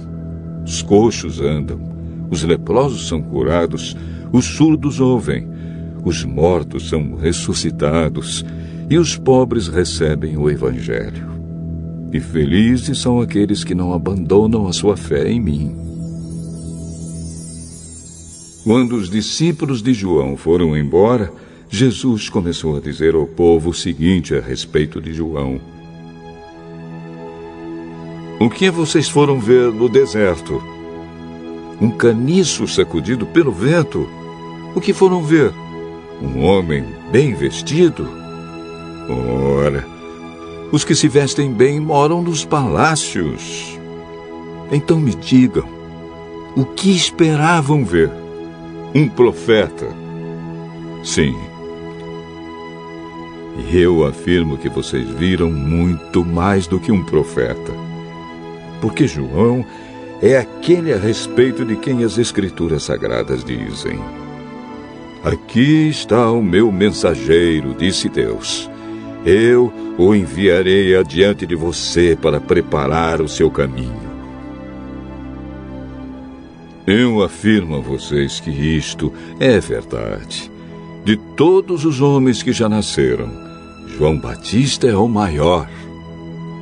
os 0.64 0.80
coxos 0.82 1.40
andam, 1.40 1.80
os 2.30 2.42
leprosos 2.42 3.08
são 3.08 3.20
curados, 3.20 3.96
os 4.32 4.44
surdos 4.44 5.00
ouvem, 5.00 5.48
os 6.04 6.24
mortos 6.24 6.88
são 6.88 7.16
ressuscitados 7.16 8.44
e 8.88 8.96
os 8.96 9.16
pobres 9.16 9.68
recebem 9.68 10.36
o 10.36 10.48
Evangelho. 10.48 11.31
E 12.12 12.20
felizes 12.20 12.98
são 12.98 13.20
aqueles 13.20 13.64
que 13.64 13.74
não 13.74 13.94
abandonam 13.94 14.66
a 14.66 14.72
sua 14.72 14.98
fé 14.98 15.30
em 15.30 15.40
mim. 15.40 15.74
Quando 18.64 18.96
os 18.96 19.08
discípulos 19.08 19.82
de 19.82 19.94
João 19.94 20.36
foram 20.36 20.76
embora, 20.76 21.32
Jesus 21.70 22.28
começou 22.28 22.76
a 22.76 22.80
dizer 22.80 23.14
ao 23.14 23.26
povo 23.26 23.70
o 23.70 23.74
seguinte 23.74 24.34
a 24.34 24.40
respeito 24.40 25.00
de 25.00 25.14
João: 25.14 25.58
O 28.38 28.50
que 28.50 28.70
vocês 28.70 29.08
foram 29.08 29.40
ver 29.40 29.72
no 29.72 29.88
deserto? 29.88 30.62
Um 31.80 31.90
caniço 31.90 32.68
sacudido 32.68 33.24
pelo 33.26 33.50
vento? 33.50 34.06
O 34.76 34.80
que 34.82 34.92
foram 34.92 35.22
ver? 35.22 35.50
Um 36.20 36.44
homem 36.44 36.84
bem 37.10 37.34
vestido? 37.34 38.06
Ora, 39.08 39.84
os 40.72 40.82
que 40.84 40.94
se 40.94 41.06
vestem 41.06 41.52
bem 41.52 41.78
moram 41.78 42.22
nos 42.22 42.44
palácios. 42.46 43.78
Então 44.72 44.98
me 44.98 45.14
digam, 45.14 45.68
o 46.56 46.64
que 46.64 46.90
esperavam 46.96 47.84
ver? 47.84 48.10
Um 48.94 49.06
profeta? 49.06 49.86
Sim. 51.04 51.36
E 53.70 53.78
eu 53.78 54.06
afirmo 54.06 54.56
que 54.56 54.70
vocês 54.70 55.06
viram 55.10 55.50
muito 55.50 56.24
mais 56.24 56.66
do 56.66 56.80
que 56.80 56.90
um 56.90 57.04
profeta. 57.04 57.72
Porque 58.80 59.06
João 59.06 59.64
é 60.22 60.38
aquele 60.38 60.94
a 60.94 60.96
respeito 60.96 61.64
de 61.66 61.76
quem 61.76 62.02
as 62.02 62.16
Escrituras 62.16 62.84
Sagradas 62.84 63.44
dizem. 63.44 64.00
Aqui 65.22 65.88
está 65.88 66.30
o 66.30 66.42
meu 66.42 66.72
mensageiro, 66.72 67.74
disse 67.74 68.08
Deus. 68.08 68.71
Eu 69.24 69.72
o 69.96 70.14
enviarei 70.14 70.96
adiante 70.96 71.46
de 71.46 71.54
você 71.54 72.18
para 72.20 72.40
preparar 72.40 73.20
o 73.20 73.28
seu 73.28 73.50
caminho. 73.50 74.12
Eu 76.86 77.22
afirmo 77.22 77.76
a 77.76 77.80
vocês 77.80 78.40
que 78.40 78.50
isto 78.50 79.12
é 79.38 79.60
verdade. 79.60 80.50
De 81.04 81.16
todos 81.16 81.84
os 81.84 82.00
homens 82.00 82.42
que 82.42 82.52
já 82.52 82.68
nasceram, 82.68 83.30
João 83.86 84.18
Batista 84.18 84.88
é 84.88 84.96
o 84.96 85.06
maior. 85.06 85.68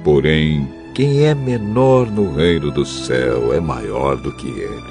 Porém, 0.05 0.69
quem 0.95 1.25
é 1.25 1.35
menor 1.35 2.11
no 2.11 2.35
reino 2.35 2.71
do 2.71 2.85
céu 2.85 3.55
é 3.55 3.61
maior 3.61 4.17
do 4.17 4.33
que 4.33 4.49
ele. 4.49 4.90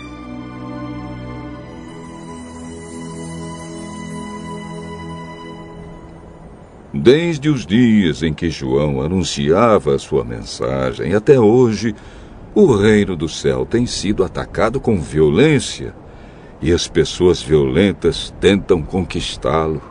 Desde 6.94 7.50
os 7.50 7.68
dias 7.68 8.24
em 8.24 8.34
que 8.34 8.50
João 8.50 9.02
anunciava 9.02 9.94
a 9.94 10.00
sua 10.00 10.24
mensagem 10.24 11.14
até 11.14 11.40
hoje, 11.40 11.94
o 12.56 12.76
reino 12.76 13.16
do 13.16 13.30
céu 13.30 13.64
tem 13.64 13.86
sido 13.86 14.24
atacado 14.24 14.80
com 14.80 15.00
violência 15.00 15.94
e 16.60 16.74
as 16.74 16.88
pessoas 16.88 17.44
violentas 17.44 18.34
tentam 18.40 18.82
conquistá-lo. 18.82 19.82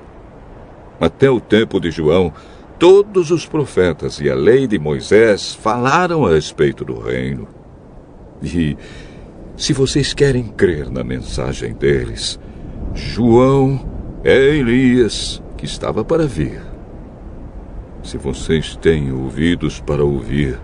Até 1.00 1.30
o 1.30 1.40
tempo 1.40 1.78
de 1.78 1.92
João, 1.92 2.32
todos 2.80 3.30
os 3.30 3.46
profetas 3.46 4.20
e 4.20 4.28
a 4.28 4.34
lei 4.34 4.66
de 4.66 4.76
Moisés 4.76 5.54
falaram 5.54 6.26
a 6.26 6.30
respeito 6.30 6.84
do 6.84 6.98
reino. 6.98 7.46
E, 8.42 8.76
se 9.56 9.72
vocês 9.72 10.12
querem 10.12 10.48
crer 10.48 10.90
na 10.90 11.04
mensagem 11.04 11.74
deles, 11.74 12.40
João 12.92 13.88
é 14.24 14.36
Elias 14.36 15.40
que 15.56 15.64
estava 15.64 16.04
para 16.04 16.26
vir. 16.26 16.67
Se 18.08 18.16
vocês 18.16 18.74
têm 18.74 19.12
ouvidos 19.12 19.80
para 19.80 20.02
ouvir, 20.02 20.58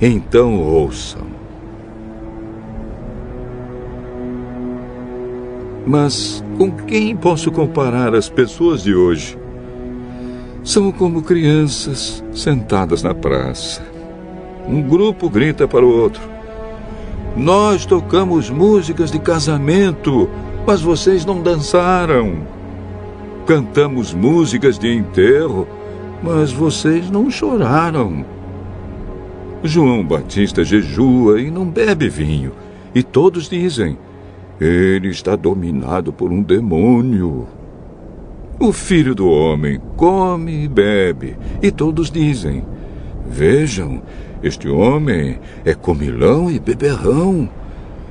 então 0.00 0.58
ouçam. 0.58 1.26
Mas 5.86 6.42
com 6.56 6.70
quem 6.70 7.14
posso 7.14 7.52
comparar 7.52 8.14
as 8.14 8.30
pessoas 8.30 8.82
de 8.82 8.94
hoje? 8.94 9.36
São 10.64 10.90
como 10.90 11.20
crianças 11.20 12.24
sentadas 12.32 13.02
na 13.02 13.14
praça. 13.14 13.82
Um 14.66 14.80
grupo 14.80 15.28
grita 15.28 15.68
para 15.68 15.84
o 15.84 15.94
outro: 15.94 16.22
Nós 17.36 17.84
tocamos 17.84 18.48
músicas 18.48 19.10
de 19.10 19.18
casamento, 19.18 20.26
mas 20.66 20.80
vocês 20.80 21.26
não 21.26 21.42
dançaram. 21.42 22.46
Cantamos 23.44 24.14
músicas 24.14 24.78
de 24.78 24.90
enterro, 24.90 25.68
mas 26.22 26.52
vocês 26.52 27.10
não 27.10 27.30
choraram. 27.30 28.24
João 29.62 30.04
Batista 30.04 30.64
jejua 30.64 31.40
e 31.40 31.50
não 31.50 31.66
bebe 31.66 32.08
vinho, 32.08 32.52
e 32.94 33.02
todos 33.02 33.48
dizem: 33.48 33.98
Ele 34.60 35.08
está 35.08 35.34
dominado 35.34 36.12
por 36.12 36.30
um 36.30 36.42
demônio. 36.42 37.46
O 38.60 38.72
filho 38.72 39.14
do 39.14 39.28
homem 39.28 39.80
come 39.96 40.64
e 40.64 40.68
bebe, 40.68 41.36
e 41.62 41.70
todos 41.70 42.10
dizem: 42.10 42.64
Vejam, 43.28 44.02
este 44.42 44.68
homem 44.68 45.38
é 45.64 45.74
comilão 45.74 46.50
e 46.50 46.58
beberrão. 46.58 47.48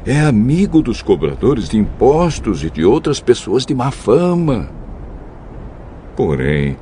É 0.06 0.22
amigo 0.22 0.82
dos 0.82 1.02
cobradores 1.02 1.68
de 1.68 1.78
impostos 1.78 2.64
e 2.64 2.70
de 2.70 2.86
outras 2.86 3.20
pessoas 3.20 3.66
de 3.66 3.76
má 3.76 3.92
fama. 3.92 4.70
Porém, 6.16 6.78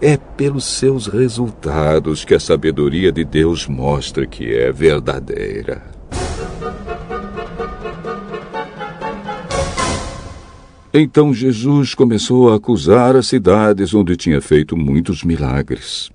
é 0.00 0.16
pelos 0.16 0.64
seus 0.64 1.06
resultados 1.06 2.24
que 2.24 2.34
a 2.34 2.40
sabedoria 2.40 3.10
de 3.10 3.24
Deus 3.24 3.66
mostra 3.66 4.26
que 4.26 4.54
é 4.54 4.70
verdadeira. 4.70 5.82
Então 10.94 11.34
Jesus 11.34 11.94
começou 11.94 12.50
a 12.50 12.56
acusar 12.56 13.14
as 13.14 13.26
cidades 13.26 13.92
onde 13.92 14.16
tinha 14.16 14.40
feito 14.40 14.76
muitos 14.76 15.22
milagres. 15.22 16.10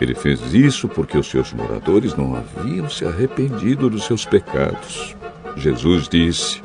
Ele 0.00 0.14
fez 0.14 0.54
isso 0.54 0.88
porque 0.88 1.16
os 1.16 1.28
seus 1.28 1.52
moradores 1.52 2.16
não 2.16 2.34
haviam 2.34 2.88
se 2.88 3.04
arrependido 3.04 3.90
dos 3.90 4.04
seus 4.04 4.24
pecados. 4.24 5.14
Jesus 5.56 6.08
disse: 6.08 6.62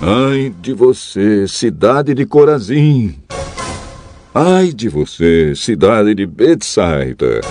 Ai 0.00 0.54
de 0.60 0.72
você, 0.72 1.48
cidade 1.48 2.14
de 2.14 2.24
Corazim! 2.26 3.21
Ai 4.34 4.72
de 4.72 4.88
você, 4.88 5.54
cidade 5.54 6.14
de 6.14 6.24
Betsaida! 6.24 7.42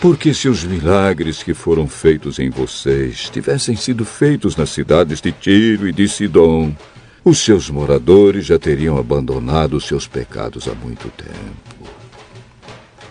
Porque 0.00 0.32
se 0.32 0.48
os 0.48 0.64
milagres 0.64 1.42
que 1.42 1.52
foram 1.52 1.86
feitos 1.86 2.38
em 2.38 2.48
vocês 2.48 3.28
tivessem 3.28 3.76
sido 3.76 4.02
feitos 4.02 4.56
nas 4.56 4.70
cidades 4.70 5.20
de 5.20 5.30
Tiro 5.30 5.86
e 5.86 5.92
de 5.92 6.08
Sidom, 6.08 6.74
os 7.22 7.36
seus 7.40 7.68
moradores 7.68 8.46
já 8.46 8.58
teriam 8.58 8.96
abandonado 8.96 9.78
seus 9.78 10.08
pecados 10.08 10.66
há 10.66 10.74
muito 10.74 11.10
tempo. 11.10 11.90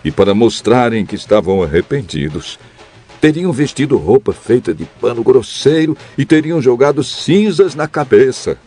E 0.04 0.10
para 0.10 0.34
mostrarem 0.34 1.06
que 1.06 1.14
estavam 1.14 1.62
arrependidos, 1.62 2.58
teriam 3.20 3.52
vestido 3.52 3.96
roupa 3.96 4.32
feita 4.32 4.74
de 4.74 4.84
pano 5.00 5.22
grosseiro 5.22 5.96
e 6.18 6.24
teriam 6.24 6.60
jogado 6.60 7.04
cinzas 7.04 7.76
na 7.76 7.86
cabeça. 7.86 8.58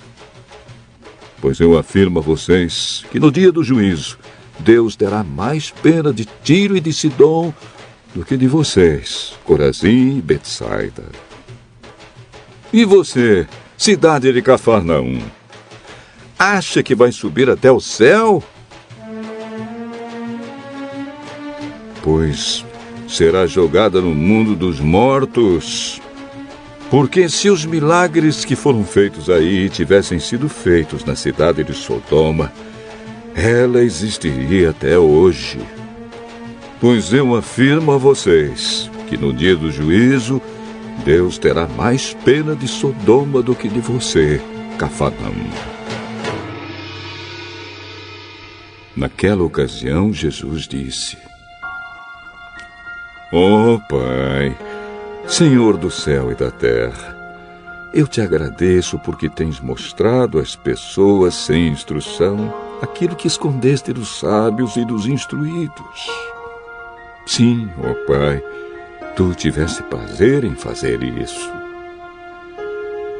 Pois 1.43 1.59
eu 1.59 1.77
afirmo 1.77 2.19
a 2.19 2.21
vocês 2.21 3.03
que 3.11 3.19
no 3.19 3.29
dia 3.29 3.51
do 3.51 3.65
juízo, 3.65 4.17
Deus 4.59 4.95
terá 4.95 5.25
mais 5.25 5.71
pena 5.71 6.13
de 6.13 6.23
Tiro 6.41 6.77
e 6.77 6.79
de 6.79 6.93
Sidom 6.93 7.53
do 8.15 8.23
que 8.23 8.37
de 8.37 8.47
vocês, 8.47 9.33
Corazim 9.43 10.19
e 10.19 10.21
Betsaida. 10.21 11.03
E 12.71 12.85
você, 12.85 13.45
cidade 13.77 14.31
de 14.31 14.41
Cafarnaum, 14.41 15.21
acha 16.39 16.81
que 16.81 16.95
vai 16.95 17.11
subir 17.11 17.49
até 17.49 17.69
o 17.69 17.81
céu? 17.81 18.41
Pois 22.01 22.63
será 23.05 23.45
jogada 23.45 23.99
no 23.99 24.15
mundo 24.15 24.55
dos 24.55 24.79
mortos. 24.79 26.01
Porque 26.93 27.27
se 27.27 27.49
os 27.49 27.65
milagres 27.65 28.45
que 28.45 28.55
foram 28.55 28.83
feitos 28.83 29.27
aí 29.27 29.67
tivessem 29.67 30.19
sido 30.19 30.47
feitos 30.47 31.03
na 31.03 31.15
cidade 31.15 31.63
de 31.63 31.73
Sodoma, 31.73 32.53
ela 33.33 33.81
existiria 33.81 34.69
até 34.69 34.95
hoje. 34.95 35.59
Pois 36.79 37.11
eu 37.11 37.35
afirmo 37.35 37.93
a 37.93 37.97
vocês 37.97 38.91
que 39.09 39.17
no 39.17 39.33
dia 39.33 39.55
do 39.55 39.71
juízo, 39.71 40.39
Deus 41.03 41.39
terá 41.39 41.67
mais 41.67 42.13
pena 42.23 42.55
de 42.55 42.67
Sodoma 42.67 43.41
do 43.41 43.55
que 43.55 43.67
de 43.67 43.79
você, 43.79 44.39
Cafarnaum. 44.77 45.49
Naquela 48.95 49.41
ocasião, 49.41 50.13
Jesus 50.13 50.67
disse: 50.67 51.17
oh, 53.31 53.79
Pai, 53.89 54.55
Senhor 55.27 55.77
do 55.77 55.89
céu 55.89 56.31
e 56.31 56.35
da 56.35 56.51
terra, 56.51 57.17
eu 57.93 58.07
te 58.07 58.21
agradeço 58.21 58.99
porque 58.99 59.29
tens 59.29 59.59
mostrado 59.59 60.37
às 60.37 60.55
pessoas 60.55 61.33
sem 61.33 61.69
instrução 61.69 62.53
aquilo 62.81 63.15
que 63.15 63.27
escondeste 63.27 63.93
dos 63.93 64.19
sábios 64.19 64.75
e 64.75 64.85
dos 64.85 65.07
instruídos. 65.07 66.07
Sim, 67.25 67.69
ó 67.81 67.91
oh 67.91 67.95
Pai, 68.05 68.43
tu 69.15 69.33
tiveste 69.33 69.81
prazer 69.83 70.43
em 70.43 70.55
fazer 70.55 71.01
isso. 71.01 71.51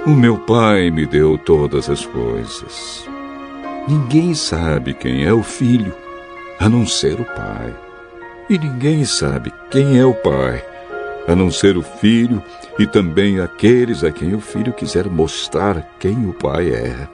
O 0.05 0.09
meu 0.09 0.37
Pai 0.37 0.91
me 0.91 1.05
deu 1.05 1.37
todas 1.37 1.89
as 1.89 2.05
coisas. 2.05 3.07
Ninguém 3.87 4.33
sabe 4.33 4.93
quem 4.93 5.23
é 5.23 5.31
o 5.31 5.41
Filho, 5.41 5.95
a 6.59 6.67
não 6.67 6.85
ser 6.85 7.19
o 7.21 7.25
Pai. 7.25 7.73
E 8.49 8.57
ninguém 8.57 9.05
sabe 9.05 9.53
quem 9.71 9.97
é 9.97 10.05
o 10.05 10.13
Pai, 10.13 10.63
a 11.27 11.35
não 11.35 11.49
ser 11.49 11.77
o 11.77 11.81
Filho 11.81 12.41
e 12.77 12.85
também 12.85 13.39
aqueles 13.39 14.03
a 14.03 14.11
quem 14.11 14.33
o 14.33 14.39
Filho 14.39 14.73
quiser 14.73 15.07
mostrar 15.07 15.87
quem 15.99 16.27
o 16.27 16.33
Pai 16.33 16.69
é. 16.69 17.07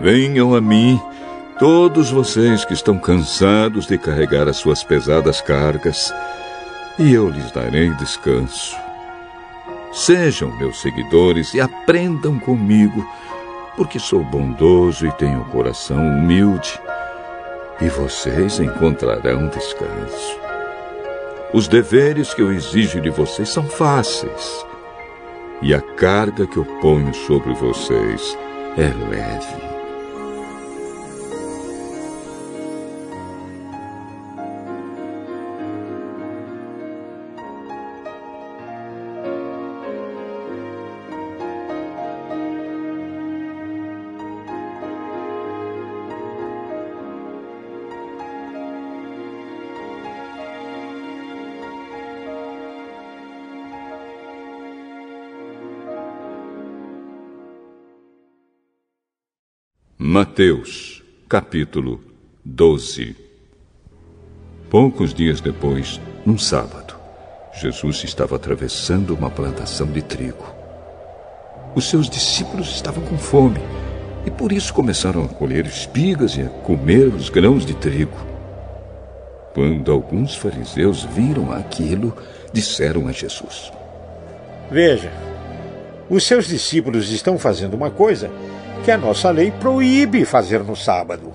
Venham 0.00 0.54
a 0.54 0.60
mim 0.60 1.00
todos 1.58 2.10
vocês 2.10 2.64
que 2.64 2.74
estão 2.74 2.98
cansados 2.98 3.86
de 3.86 3.96
carregar 3.96 4.48
as 4.48 4.56
suas 4.56 4.82
pesadas 4.82 5.40
cargas, 5.40 6.12
e 6.98 7.12
eu 7.12 7.28
lhes 7.28 7.50
darei 7.52 7.90
descanso. 7.90 8.76
Sejam 9.92 10.56
meus 10.58 10.80
seguidores 10.82 11.54
e 11.54 11.60
aprendam 11.60 12.38
comigo, 12.40 13.08
porque 13.76 13.98
sou 13.98 14.24
bondoso 14.24 15.06
e 15.06 15.12
tenho 15.12 15.44
coração 15.46 15.98
humilde, 15.98 16.80
e 17.80 17.88
vocês 17.88 18.58
encontrarão 18.58 19.48
descanso. 19.48 20.43
Os 21.54 21.68
deveres 21.68 22.34
que 22.34 22.42
eu 22.42 22.52
exijo 22.52 23.00
de 23.00 23.10
vocês 23.10 23.48
são 23.48 23.62
fáceis, 23.62 24.66
e 25.62 25.72
a 25.72 25.80
carga 25.80 26.48
que 26.48 26.56
eu 26.56 26.64
ponho 26.80 27.14
sobre 27.14 27.54
vocês 27.54 28.36
é 28.76 28.88
leve. 29.08 29.73
Mateus, 60.06 61.02
capítulo 61.26 61.98
12 62.44 63.16
Poucos 64.68 65.14
dias 65.14 65.40
depois, 65.40 65.98
num 66.26 66.36
sábado, 66.36 66.94
Jesus 67.58 68.04
estava 68.04 68.36
atravessando 68.36 69.14
uma 69.14 69.30
plantação 69.30 69.86
de 69.86 70.02
trigo. 70.02 70.44
Os 71.74 71.88
seus 71.88 72.10
discípulos 72.10 72.68
estavam 72.68 73.02
com 73.02 73.16
fome 73.16 73.60
e 74.26 74.30
por 74.30 74.52
isso 74.52 74.74
começaram 74.74 75.24
a 75.24 75.28
colher 75.28 75.64
espigas 75.64 76.36
e 76.36 76.42
a 76.42 76.50
comer 76.50 77.06
os 77.06 77.30
grãos 77.30 77.64
de 77.64 77.72
trigo. 77.72 78.18
Quando 79.54 79.90
alguns 79.90 80.36
fariseus 80.36 81.02
viram 81.02 81.50
aquilo, 81.50 82.14
disseram 82.52 83.08
a 83.08 83.12
Jesus: 83.12 83.72
Veja, 84.70 85.10
os 86.10 86.26
seus 86.26 86.46
discípulos 86.46 87.10
estão 87.10 87.38
fazendo 87.38 87.72
uma 87.72 87.90
coisa 87.90 88.30
que 88.84 88.90
a 88.90 88.98
nossa 88.98 89.30
lei 89.30 89.50
proíbe 89.50 90.26
fazer 90.26 90.62
no 90.62 90.76
sábado. 90.76 91.32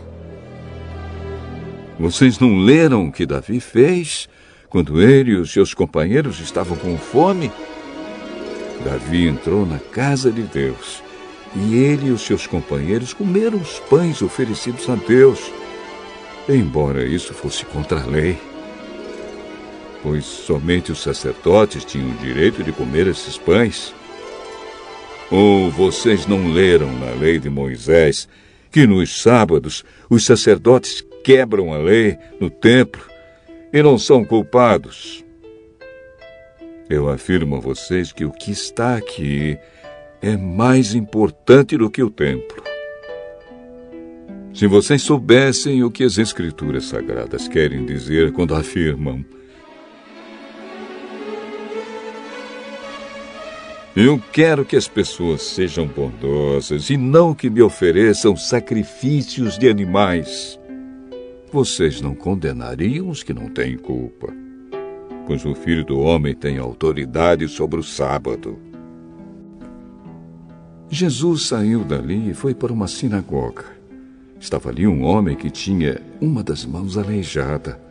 Vocês 2.00 2.38
não 2.38 2.60
leram 2.60 3.08
o 3.08 3.12
que 3.12 3.26
Davi 3.26 3.60
fez 3.60 4.30
quando 4.70 5.02
ele 5.02 5.32
e 5.32 5.36
os 5.36 5.52
seus 5.52 5.74
companheiros 5.74 6.40
estavam 6.40 6.78
com 6.78 6.96
fome? 6.96 7.52
Davi 8.86 9.28
entrou 9.28 9.66
na 9.66 9.80
casa 9.80 10.32
de 10.32 10.44
Deus 10.44 11.02
e 11.56 11.76
ele 11.76 12.10
e 12.10 12.12
os 12.12 12.22
seus 12.22 12.46
companheiros 12.46 13.14
comeram 13.14 13.58
os 13.58 13.80
pães 13.80 14.22
oferecidos 14.22 14.88
a 14.88 14.94
Deus, 14.96 15.52
embora 16.48 17.04
isso 17.04 17.34
fosse 17.34 17.66
contra 17.66 18.00
a 18.00 18.06
lei. 18.06 18.38
Pois 20.04 20.24
somente 20.24 20.92
os 20.92 21.02
sacerdotes 21.02 21.84
tinham 21.84 22.12
o 22.12 22.18
direito 22.18 22.64
de 22.64 22.72
comer 22.72 23.08
esses 23.08 23.40
pães. 23.40 23.94
Ou 25.32 25.70
vocês 25.70 26.26
não 26.26 26.52
leram 26.52 26.92
na 26.92 27.12
lei 27.12 27.40
de 27.40 27.50
Moisés 27.50 28.28
que 28.72 28.88
nos 28.88 29.22
sábados 29.22 29.84
os 30.10 30.26
sacerdotes 30.26 31.06
quebram 31.24 31.74
a 31.74 31.78
lei 31.78 32.18
no 32.40 32.50
templo 32.50 33.02
e 33.72 33.82
não 33.84 33.98
são 33.98 34.26
culpados? 34.26 35.24
Eu 36.90 37.08
afirmo 37.08 37.58
a 37.58 37.60
vocês 37.60 38.12
que 38.12 38.26
o 38.26 38.32
que 38.32 38.52
está 38.52 38.96
aqui 38.96 39.58
é 40.22 40.36
mais 40.36 40.96
importante 40.96 41.78
do 41.78 41.90
que 41.90 42.02
o 42.02 42.10
templo. 42.10 42.64
Se 44.52 44.66
vocês 44.66 45.04
soubessem 45.04 45.84
o 45.84 45.92
que 45.92 46.04
as 46.04 46.18
Escrituras 46.18 46.86
Sagradas 46.86 47.48
querem 47.48 47.86
dizer 47.86 48.34
quando 48.34 48.56
afirmam 48.56 49.24
Eu 54.02 54.18
quero 54.32 54.64
que 54.64 54.78
as 54.78 54.88
pessoas 54.88 55.42
sejam 55.42 55.86
bondosas 55.86 56.90
e 56.90 56.96
não 56.96 57.36
que 57.36 57.50
me 57.50 57.62
ofereçam 57.62 58.34
sacrifícios 58.34 59.58
de 59.58 59.68
animais. 59.68 60.58
Vocês 61.52 62.00
não 62.00 62.16
condenariam 62.16 63.10
os 63.10 63.24
que 63.24 63.34
não 63.34 63.50
têm 63.50 63.78
culpa, 63.78 64.34
pois 65.28 65.44
o 65.44 65.54
Filho 65.54 65.84
do 65.84 66.00
Homem 66.00 66.34
tem 66.34 66.58
autoridade 66.58 67.46
sobre 67.50 67.78
o 67.78 67.84
sábado. 67.84 68.58
Jesus 70.90 71.48
saiu 71.48 71.84
dali 71.84 72.30
e 72.30 72.34
foi 72.34 72.56
para 72.56 72.72
uma 72.72 72.88
sinagoga. 72.88 73.66
Estava 74.40 74.70
ali 74.70 74.88
um 74.88 75.04
homem 75.04 75.36
que 75.36 75.50
tinha 75.50 76.02
uma 76.22 76.42
das 76.42 76.64
mãos 76.64 76.98
aleijada. 76.98 77.89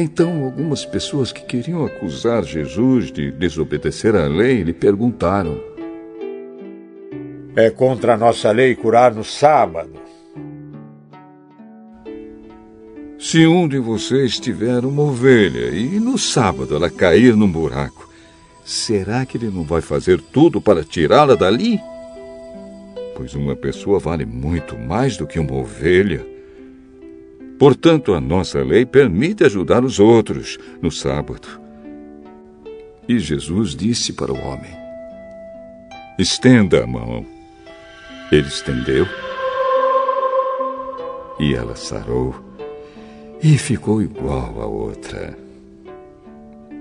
Então, 0.00 0.44
algumas 0.44 0.84
pessoas 0.84 1.32
que 1.32 1.42
queriam 1.42 1.84
acusar 1.84 2.44
Jesus 2.44 3.10
de 3.10 3.32
desobedecer 3.32 4.14
à 4.14 4.28
lei 4.28 4.62
lhe 4.62 4.72
perguntaram: 4.72 5.60
É 7.56 7.68
contra 7.68 8.14
a 8.14 8.16
nossa 8.16 8.52
lei 8.52 8.76
curar 8.76 9.12
no 9.12 9.24
sábado. 9.24 10.00
Se 13.18 13.44
um 13.44 13.66
de 13.66 13.80
vocês 13.80 14.38
tiver 14.38 14.84
uma 14.84 15.02
ovelha 15.02 15.74
e 15.76 15.98
no 15.98 16.16
sábado 16.16 16.76
ela 16.76 16.88
cair 16.88 17.34
num 17.34 17.50
buraco, 17.50 18.08
será 18.64 19.26
que 19.26 19.36
ele 19.36 19.50
não 19.50 19.64
vai 19.64 19.80
fazer 19.80 20.20
tudo 20.20 20.60
para 20.60 20.84
tirá-la 20.84 21.34
dali? 21.34 21.80
Pois 23.16 23.34
uma 23.34 23.56
pessoa 23.56 23.98
vale 23.98 24.24
muito 24.24 24.78
mais 24.78 25.16
do 25.16 25.26
que 25.26 25.40
uma 25.40 25.54
ovelha. 25.54 26.37
Portanto, 27.58 28.14
a 28.14 28.20
nossa 28.20 28.62
lei 28.62 28.86
permite 28.86 29.42
ajudar 29.42 29.84
os 29.84 29.98
outros 29.98 30.58
no 30.80 30.90
sábado. 30.90 31.60
E 33.08 33.18
Jesus 33.18 33.74
disse 33.74 34.12
para 34.12 34.32
o 34.32 34.38
homem: 34.38 34.70
Estenda 36.18 36.84
a 36.84 36.86
mão. 36.86 37.26
Ele 38.30 38.46
estendeu. 38.46 39.06
E 41.40 41.54
ela 41.54 41.74
sarou 41.74 42.34
e 43.42 43.56
ficou 43.56 44.02
igual 44.02 44.60
à 44.60 44.66
outra. 44.66 45.36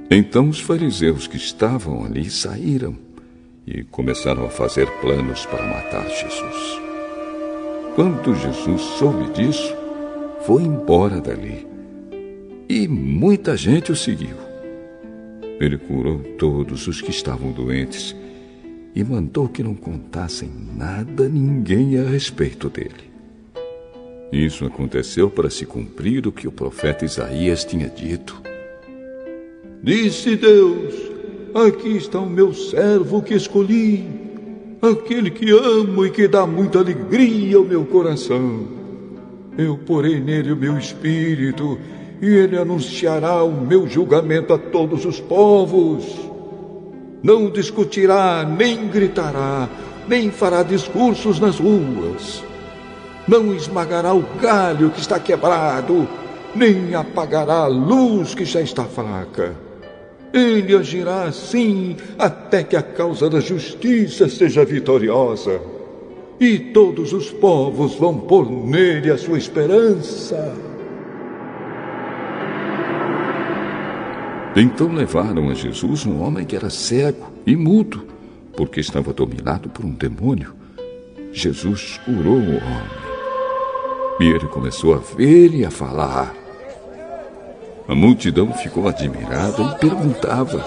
Então 0.09 0.49
os 0.49 0.59
fariseus 0.59 1.27
que 1.27 1.37
estavam 1.37 2.03
ali 2.05 2.29
saíram 2.29 2.95
e 3.65 3.83
começaram 3.83 4.45
a 4.45 4.49
fazer 4.49 4.89
planos 5.01 5.45
para 5.45 5.63
matar 5.63 6.07
Jesus. 6.09 6.81
Quando 7.95 8.35
Jesus 8.35 8.81
soube 8.97 9.31
disso, 9.33 9.75
foi 10.41 10.63
embora 10.63 11.19
dali. 11.19 11.67
E 12.69 12.87
muita 12.87 13.55
gente 13.55 13.91
o 13.91 13.95
seguiu. 13.95 14.35
Ele 15.59 15.77
curou 15.77 16.19
todos 16.37 16.87
os 16.87 17.01
que 17.01 17.09
estavam 17.09 17.51
doentes 17.51 18.15
e 18.93 19.03
mandou 19.03 19.47
que 19.47 19.63
não 19.63 19.73
contassem 19.73 20.49
nada 20.75 21.25
a 21.25 21.29
ninguém 21.29 21.99
a 21.99 22.03
respeito 22.03 22.69
dele. 22.69 23.07
Isso 24.31 24.65
aconteceu 24.65 25.29
para 25.29 25.49
se 25.49 25.65
cumprir 25.65 26.27
o 26.27 26.31
que 26.31 26.47
o 26.47 26.51
profeta 26.51 27.05
Isaías 27.05 27.63
tinha 27.63 27.87
dito. 27.87 28.41
Disse 29.81 30.35
Deus: 30.35 30.93
Aqui 31.53 31.97
está 31.97 32.19
o 32.19 32.29
meu 32.29 32.53
servo 32.53 33.21
que 33.21 33.33
escolhi, 33.33 34.05
aquele 34.81 35.31
que 35.31 35.49
amo 35.51 36.05
e 36.05 36.11
que 36.11 36.27
dá 36.27 36.45
muita 36.45 36.79
alegria 36.79 37.57
ao 37.57 37.63
meu 37.63 37.85
coração. 37.85 38.76
Eu 39.57 39.75
porei 39.75 40.19
nele 40.19 40.51
o 40.51 40.55
meu 40.55 40.77
espírito, 40.77 41.79
e 42.21 42.27
ele 42.27 42.57
anunciará 42.57 43.43
o 43.43 43.51
meu 43.51 43.87
julgamento 43.87 44.53
a 44.53 44.57
todos 44.57 45.03
os 45.03 45.19
povos. 45.19 46.05
Não 47.23 47.49
discutirá, 47.49 48.43
nem 48.45 48.87
gritará, 48.87 49.67
nem 50.07 50.29
fará 50.29 50.61
discursos 50.61 51.39
nas 51.39 51.59
ruas. 51.59 52.43
Não 53.27 53.51
esmagará 53.53 54.13
o 54.13 54.23
galho 54.39 54.91
que 54.91 54.99
está 54.99 55.19
quebrado, 55.19 56.07
nem 56.55 56.93
apagará 56.93 57.61
a 57.61 57.67
luz 57.67 58.35
que 58.35 58.45
já 58.45 58.61
está 58.61 58.83
fraca. 58.83 59.55
Ele 60.31 60.75
agirá 60.75 61.23
assim 61.23 61.97
até 62.19 62.61
que 62.61 62.75
a 62.75 62.83
causa 62.83 63.27
da 63.27 63.39
justiça 63.39 64.29
seja 64.29 64.63
vitoriosa 64.63 65.76
e 66.39 66.59
todos 66.59 67.13
os 67.13 67.31
povos 67.31 67.95
vão 67.95 68.17
pôr 68.17 68.49
nele 68.49 69.11
a 69.11 69.17
sua 69.17 69.37
esperança. 69.37 70.55
Então 74.55 74.91
levaram 74.91 75.49
a 75.49 75.53
Jesus 75.53 76.05
um 76.05 76.21
homem 76.21 76.45
que 76.45 76.55
era 76.55 76.69
cego 76.69 77.31
e 77.45 77.55
mudo, 77.55 78.05
porque 78.55 78.79
estava 78.79 79.13
dominado 79.13 79.69
por 79.69 79.85
um 79.85 79.91
demônio. 79.91 80.53
Jesus 81.31 81.99
curou 82.05 82.37
o 82.37 82.57
homem. 82.57 83.07
E 84.19 84.25
ele 84.25 84.47
começou 84.47 84.95
a 84.95 84.97
ver 84.97 85.53
e 85.53 85.63
a 85.63 85.69
falar. 85.69 86.33
A 87.87 87.93
multidão 87.93 88.51
ficou 88.51 88.87
admirada 88.87 89.61
e 89.61 89.79
perguntava: 89.79 90.65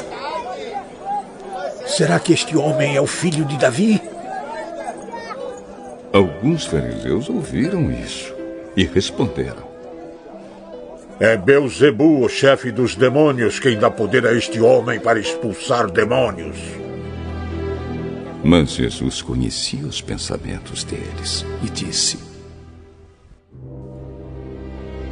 Será 1.85 2.21
que 2.21 2.33
este 2.33 2.57
homem 2.57 2.95
é 2.95 3.01
o 3.01 3.07
filho 3.07 3.45
de 3.45 3.59
Davi? 3.59 4.01
Alguns 6.13 6.67
fariseus 6.67 7.29
ouviram 7.29 7.91
isso 7.93 8.35
e 8.77 8.85
responderam: 8.85 9.69
É 11.21 11.37
Beuzebu, 11.37 12.25
o 12.25 12.29
chefe 12.29 12.73
dos 12.73 12.97
demônios, 12.97 13.61
quem 13.61 13.79
dá 13.79 13.89
poder 13.89 14.27
a 14.27 14.35
este 14.35 14.61
homem 14.61 14.99
para 14.99 15.21
expulsar 15.21 15.89
demônios. 15.89 16.57
Mas 18.43 18.73
Jesus 18.73 19.23
conhecia 19.23 19.87
os 19.87 20.01
pensamentos 20.01 20.83
deles 20.83 21.47
e 21.63 21.71
disse: 21.71 22.19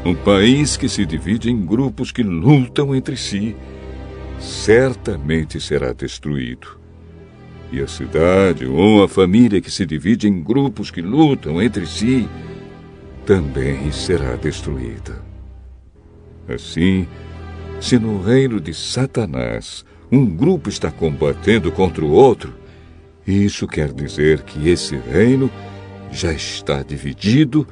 Um 0.04 0.16
país 0.16 0.76
que 0.76 0.88
se 0.88 1.06
divide 1.06 1.48
em 1.48 1.64
grupos 1.64 2.10
que 2.10 2.24
lutam 2.24 2.92
entre 2.92 3.16
si 3.16 3.54
certamente 4.40 5.60
será 5.60 5.92
destruído 5.92 6.77
e 7.70 7.80
a 7.80 7.86
cidade 7.86 8.66
ou 8.66 9.02
a 9.02 9.08
família 9.08 9.60
que 9.60 9.70
se 9.70 9.84
divide 9.84 10.28
em 10.28 10.42
grupos 10.42 10.90
que 10.90 11.02
lutam 11.02 11.60
entre 11.60 11.86
si 11.86 12.28
também 13.26 13.92
será 13.92 14.36
destruída. 14.36 15.22
Assim, 16.48 17.06
se 17.80 17.98
no 17.98 18.22
reino 18.22 18.60
de 18.60 18.72
Satanás 18.72 19.84
um 20.10 20.24
grupo 20.24 20.70
está 20.70 20.90
combatendo 20.90 21.70
contra 21.70 22.04
o 22.04 22.10
outro, 22.10 22.54
isso 23.26 23.66
quer 23.66 23.92
dizer 23.92 24.42
que 24.42 24.68
esse 24.70 24.96
reino 24.96 25.50
já 26.10 26.32
está 26.32 26.82
dividido 26.82 27.66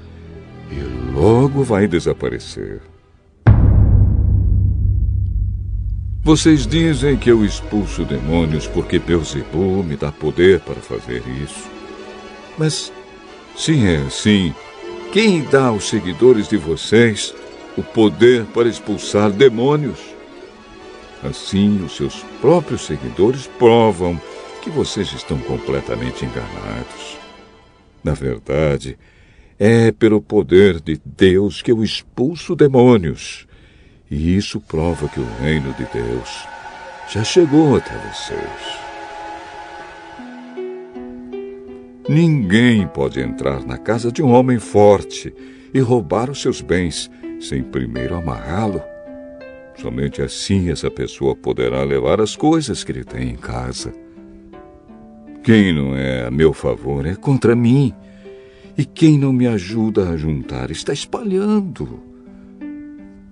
e 0.70 1.14
logo 1.14 1.62
vai 1.62 1.88
desaparecer. 1.88 2.82
Vocês 6.26 6.66
dizem 6.66 7.16
que 7.16 7.30
eu 7.30 7.44
expulso 7.44 8.04
demônios 8.04 8.66
porque 8.66 8.98
Beuzebu 8.98 9.84
me 9.84 9.96
dá 9.96 10.10
poder 10.10 10.58
para 10.58 10.74
fazer 10.74 11.22
isso. 11.28 11.70
Mas 12.58 12.92
Se 13.54 13.86
é 13.86 13.98
assim, 13.98 14.52
quem 15.12 15.44
dá 15.44 15.66
aos 15.66 15.88
seguidores 15.88 16.48
de 16.48 16.56
vocês 16.56 17.32
o 17.76 17.82
poder 17.84 18.44
para 18.46 18.68
expulsar 18.68 19.30
demônios? 19.30 20.00
Assim, 21.22 21.84
os 21.84 21.94
seus 21.94 22.24
próprios 22.40 22.84
seguidores 22.86 23.46
provam 23.56 24.20
que 24.62 24.68
vocês 24.68 25.12
estão 25.12 25.38
completamente 25.38 26.24
enganados. 26.24 27.18
Na 28.02 28.14
verdade, 28.14 28.98
é 29.60 29.92
pelo 29.92 30.20
poder 30.20 30.80
de 30.80 31.00
Deus 31.04 31.62
que 31.62 31.70
eu 31.70 31.84
expulso 31.84 32.56
demônios. 32.56 33.45
E 34.10 34.36
isso 34.36 34.60
prova 34.60 35.08
que 35.08 35.18
o 35.18 35.26
reino 35.40 35.72
de 35.74 35.84
Deus 35.92 36.46
já 37.08 37.24
chegou 37.24 37.76
até 37.76 37.94
vocês. 38.08 38.86
Ninguém 42.08 42.86
pode 42.86 43.20
entrar 43.20 43.64
na 43.64 43.76
casa 43.76 44.12
de 44.12 44.22
um 44.22 44.30
homem 44.30 44.60
forte 44.60 45.34
e 45.74 45.80
roubar 45.80 46.30
os 46.30 46.40
seus 46.40 46.60
bens 46.60 47.10
sem 47.40 47.62
primeiro 47.62 48.14
amarrá-lo. 48.14 48.80
Somente 49.76 50.22
assim 50.22 50.70
essa 50.70 50.90
pessoa 50.90 51.34
poderá 51.34 51.82
levar 51.82 52.20
as 52.20 52.36
coisas 52.36 52.84
que 52.84 52.92
ele 52.92 53.04
tem 53.04 53.30
em 53.30 53.36
casa. 53.36 53.92
Quem 55.42 55.72
não 55.72 55.96
é 55.96 56.26
a 56.26 56.30
meu 56.30 56.52
favor 56.52 57.06
é 57.06 57.14
contra 57.16 57.56
mim. 57.56 57.92
E 58.78 58.84
quem 58.84 59.18
não 59.18 59.32
me 59.32 59.46
ajuda 59.46 60.10
a 60.10 60.16
juntar 60.16 60.70
está 60.70 60.92
espalhando. 60.92 62.05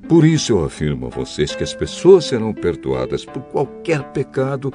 Por 0.09 0.25
isso 0.25 0.53
eu 0.53 0.65
afirmo 0.65 1.07
a 1.07 1.09
vocês 1.09 1.55
que 1.55 1.63
as 1.63 1.75
pessoas 1.75 2.27
serão 2.27 2.53
perdoadas 2.53 3.25
por 3.25 3.43
qualquer 3.45 4.03
pecado 4.13 4.73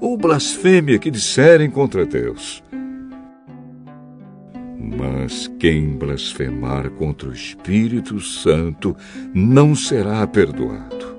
ou 0.00 0.16
blasfêmia 0.16 0.98
que 0.98 1.10
disserem 1.10 1.70
contra 1.70 2.06
Deus. 2.06 2.62
Mas 4.78 5.46
quem 5.58 5.90
blasfemar 5.90 6.90
contra 6.90 7.28
o 7.28 7.32
Espírito 7.32 8.18
Santo 8.20 8.96
não 9.34 9.74
será 9.74 10.26
perdoado. 10.26 11.18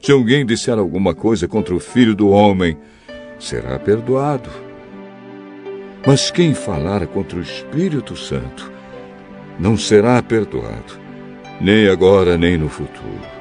Se 0.00 0.12
alguém 0.12 0.46
disser 0.46 0.78
alguma 0.78 1.14
coisa 1.14 1.48
contra 1.48 1.74
o 1.74 1.80
Filho 1.80 2.14
do 2.14 2.28
Homem, 2.28 2.78
será 3.38 3.78
perdoado. 3.78 4.48
Mas 6.06 6.30
quem 6.30 6.54
falar 6.54 7.06
contra 7.08 7.38
o 7.38 7.42
Espírito 7.42 8.16
Santo 8.16 8.72
não 9.58 9.76
será 9.76 10.22
perdoado, 10.22 10.98
nem 11.60 11.88
agora 11.88 12.38
nem 12.38 12.56
no 12.56 12.68
futuro. 12.68 13.38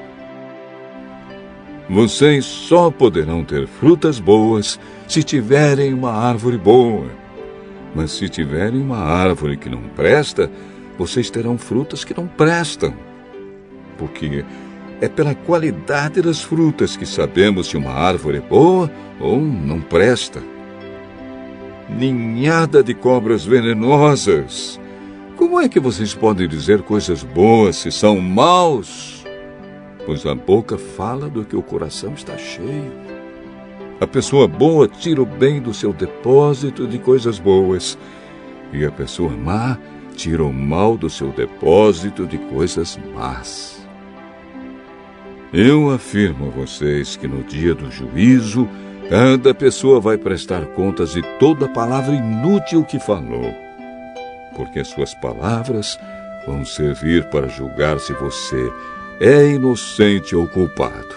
Vocês 1.89 2.45
só 2.45 2.91
poderão 2.91 3.45
ter 3.45 3.65
frutas 3.65 4.20
boas 4.20 4.80
se 5.07 5.24
tiverem 5.24 5.93
uma 5.93 6.11
árvore 6.11 6.57
boa. 6.57 7.07
Mas 7.95 8.11
se 8.11 8.28
tiverem 8.28 8.82
uma 8.82 8.97
árvore 8.97 9.55
que 9.55 9.70
não 9.70 9.82
presta, 9.95 10.51
vocês 10.97 11.30
terão 11.30 11.57
frutas 11.57 12.03
que 12.03 12.15
não 12.15 12.28
prestam. 12.28 12.93
Porque 13.97 14.43
é 14.99 15.07
pela 15.07 15.34
qualidade 15.34 16.22
das 16.22 16.41
frutas 16.41 16.97
que 16.97 17.05
sabemos 17.05 17.68
se 17.68 17.78
uma 17.78 17.91
árvore 17.91 18.39
é 18.39 18.41
boa 18.41 18.91
ou 19.20 19.39
não 19.39 19.80
presta. 19.80 20.41
Ninhada 21.89 22.84
de 22.84 22.93
cobras 22.93 23.45
venenosas. 23.45 24.80
Como 25.38 25.62
é 25.62 25.70
que 25.70 25.80
vocês 25.80 26.16
podem 26.16 26.48
dizer 26.48 26.82
coisas 26.82 27.22
boas 27.22 27.76
se 27.76 27.92
são 27.92 28.20
maus? 28.20 29.24
Pois 30.04 30.26
a 30.26 30.34
boca 30.34 30.80
fala 30.80 31.30
do 31.30 31.46
que 31.46 31.56
o 31.56 31.62
coração 31.62 32.14
está 32.14 32.36
cheio. 32.40 32.92
A 34.02 34.08
pessoa 34.08 34.48
boa 34.48 34.88
tira 34.88 35.22
o 35.22 35.28
bem 35.28 35.62
do 35.62 35.76
seu 35.76 35.94
depósito 35.94 36.88
de 36.88 36.98
coisas 36.98 37.38
boas, 37.38 37.96
e 38.74 38.84
a 38.84 38.92
pessoa 38.92 39.30
má 39.30 39.78
tira 40.16 40.44
o 40.44 40.52
mal 40.52 40.98
do 40.98 41.08
seu 41.08 41.30
depósito 41.30 42.26
de 42.26 42.40
coisas 42.40 43.00
más. 43.14 43.88
Eu 45.54 45.92
afirmo 45.92 46.48
a 46.48 46.50
vocês 46.50 47.16
que 47.16 47.28
no 47.28 47.44
dia 47.44 47.76
do 47.76 47.92
juízo, 47.92 48.68
cada 49.08 49.54
pessoa 49.54 50.00
vai 50.00 50.18
prestar 50.18 50.66
contas 50.66 51.14
de 51.14 51.22
toda 51.38 51.70
palavra 51.70 52.16
inútil 52.16 52.84
que 52.84 53.00
falou, 53.00 53.66
porque 54.58 54.80
as 54.80 54.89
suas 54.89 55.14
palavras 55.14 55.97
vão 56.45 56.66
servir 56.66 57.30
para 57.30 57.47
julgar 57.47 57.99
se 57.99 58.12
você 58.14 58.70
é 59.22 59.51
inocente 59.51 60.36
ou 60.36 60.47
culpado. 60.47 61.16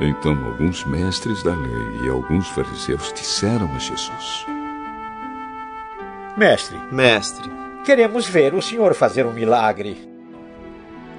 Então 0.00 0.32
alguns 0.46 0.84
mestres 0.84 1.42
da 1.44 1.54
lei 1.54 2.04
e 2.04 2.08
alguns 2.08 2.48
fariseus 2.48 3.12
disseram 3.12 3.70
a 3.72 3.78
Jesus: 3.78 4.46
Mestre, 6.36 6.76
mestre, 6.90 7.48
queremos 7.84 8.26
ver 8.26 8.54
o 8.54 8.62
senhor 8.62 8.94
fazer 8.94 9.24
um 9.24 9.32
milagre. 9.32 9.96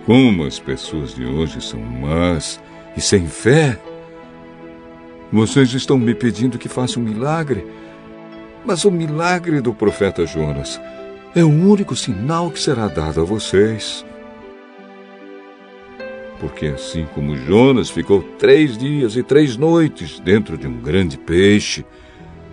Como 0.05 0.43
as 0.43 0.59
pessoas 0.59 1.15
de 1.15 1.25
hoje 1.25 1.61
são 1.61 1.79
más 1.79 2.59
e 2.97 3.01
sem 3.01 3.27
fé. 3.27 3.79
Vocês 5.31 5.73
estão 5.73 5.97
me 5.97 6.13
pedindo 6.13 6.59
que 6.59 6.69
faça 6.69 6.99
um 6.99 7.03
milagre, 7.03 7.65
mas 8.65 8.85
o 8.85 8.91
milagre 8.91 9.61
do 9.61 9.73
profeta 9.73 10.25
Jonas 10.25 10.81
é 11.35 11.43
o 11.43 11.49
único 11.49 11.95
sinal 11.95 12.49
que 12.49 12.59
será 12.59 12.87
dado 12.87 13.21
a 13.21 13.23
vocês 13.23 14.05
porque 16.39 16.67
assim 16.67 17.05
como 17.13 17.35
Jonas 17.35 17.89
ficou 17.89 18.21
três 18.37 18.77
dias 18.77 19.15
e 19.15 19.23
três 19.23 19.57
noites 19.57 20.19
dentro 20.19 20.57
de 20.57 20.67
um 20.67 20.79
grande 20.79 21.17
peixe, 21.17 21.85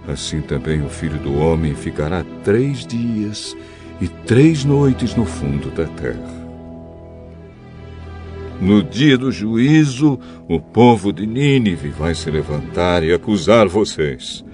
assim 0.06 0.40
também 0.40 0.82
o 0.82 0.88
filho 0.88 1.18
do 1.18 1.36
homem 1.36 1.74
ficará 1.74 2.24
três 2.42 2.86
dias 2.86 3.56
e 4.00 4.08
três 4.08 4.64
noites 4.64 5.14
no 5.14 5.24
fundo 5.24 5.70
da 5.70 5.86
terra. 5.86 6.42
No 8.60 8.82
dia 8.82 9.18
do 9.18 9.32
juízo, 9.32 10.18
o 10.48 10.60
povo 10.60 11.12
de 11.12 11.26
Nínive 11.26 11.88
vai 11.88 12.14
se 12.14 12.30
levantar 12.30 13.02
e 13.02 13.12
acusar 13.12 13.66
vocês, 13.66 14.44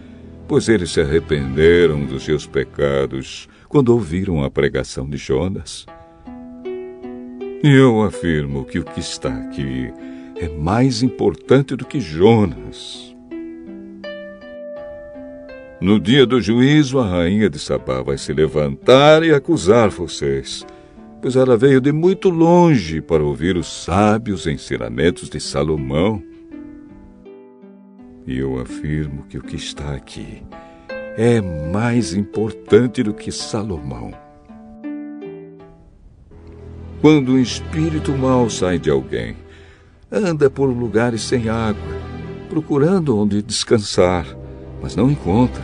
pois 0.49 0.68
eles 0.68 0.90
se 0.90 1.01
arrependeram 1.03 2.07
dos 2.07 2.24
seus 2.24 2.46
pecados 2.46 3.49
quando 3.68 3.90
ouviram 3.90 4.42
a 4.42 4.51
pregação 4.51 5.09
de 5.09 5.18
Jonas. 5.18 5.84
E 7.62 7.68
eu 7.68 8.03
afirmo 8.03 8.64
que 8.64 8.78
o 8.78 8.84
que 8.84 8.99
está 8.99 9.28
aqui 9.28 9.92
é 10.36 10.49
mais 10.49 11.03
importante 11.03 11.76
do 11.76 11.84
que 11.84 12.01
Jonas. 12.01 13.14
No 15.80 16.01
dia 16.01 16.24
do 16.24 16.40
juízo, 16.40 16.99
a 16.99 17.07
rainha 17.07 17.51
de 17.51 17.59
Sabá 17.59 18.03
vai 18.03 18.16
se 18.16 18.32
levantar 18.32 19.22
e 19.22 19.32
acusar 19.32 19.90
vocês, 19.90 20.66
pois 21.20 21.36
ela 21.36 21.57
veio 21.57 21.80
de 21.80 21.92
muito 21.92 22.30
longe 22.30 23.01
para 23.01 23.22
ouvir 23.22 23.57
os 23.57 23.84
sábios 23.84 24.46
ensinamentos 24.46 25.28
de 25.28 25.38
Salomão. 25.38 26.22
E 28.29 28.41
eu 28.41 28.61
afirmo 28.61 29.22
que 29.22 29.39
o 29.39 29.43
que 29.43 29.57
está 29.57 29.95
aqui 29.95 30.43
é 31.16 31.41
mais 31.41 32.12
importante 32.12 33.03
do 33.03 33.14
que 33.14 33.33
Salomão. 33.33 34.12
Quando 37.01 37.33
um 37.33 37.39
espírito 37.39 38.12
mau 38.12 38.51
sai 38.51 38.79
de 38.79 38.91
alguém, 38.91 39.35
anda 40.12 40.51
por 40.51 40.66
lugares 40.66 41.22
sem 41.22 41.49
água, 41.49 41.83
procurando 42.51 43.16
onde 43.16 43.41
descansar, 43.41 44.26
mas 44.83 44.95
não 44.95 45.11
encontra. 45.11 45.62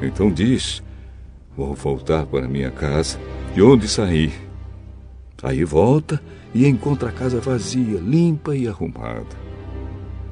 Então 0.00 0.32
diz: 0.32 0.82
Vou 1.54 1.74
voltar 1.74 2.24
para 2.24 2.48
minha 2.48 2.70
casa, 2.70 3.20
de 3.54 3.60
onde 3.60 3.88
saí. 3.88 4.32
Aí 5.42 5.64
volta 5.64 6.18
e 6.54 6.66
encontra 6.66 7.10
a 7.10 7.12
casa 7.12 7.40
vazia, 7.40 7.98
limpa 7.98 8.56
e 8.56 8.66
arrumada. 8.66 9.44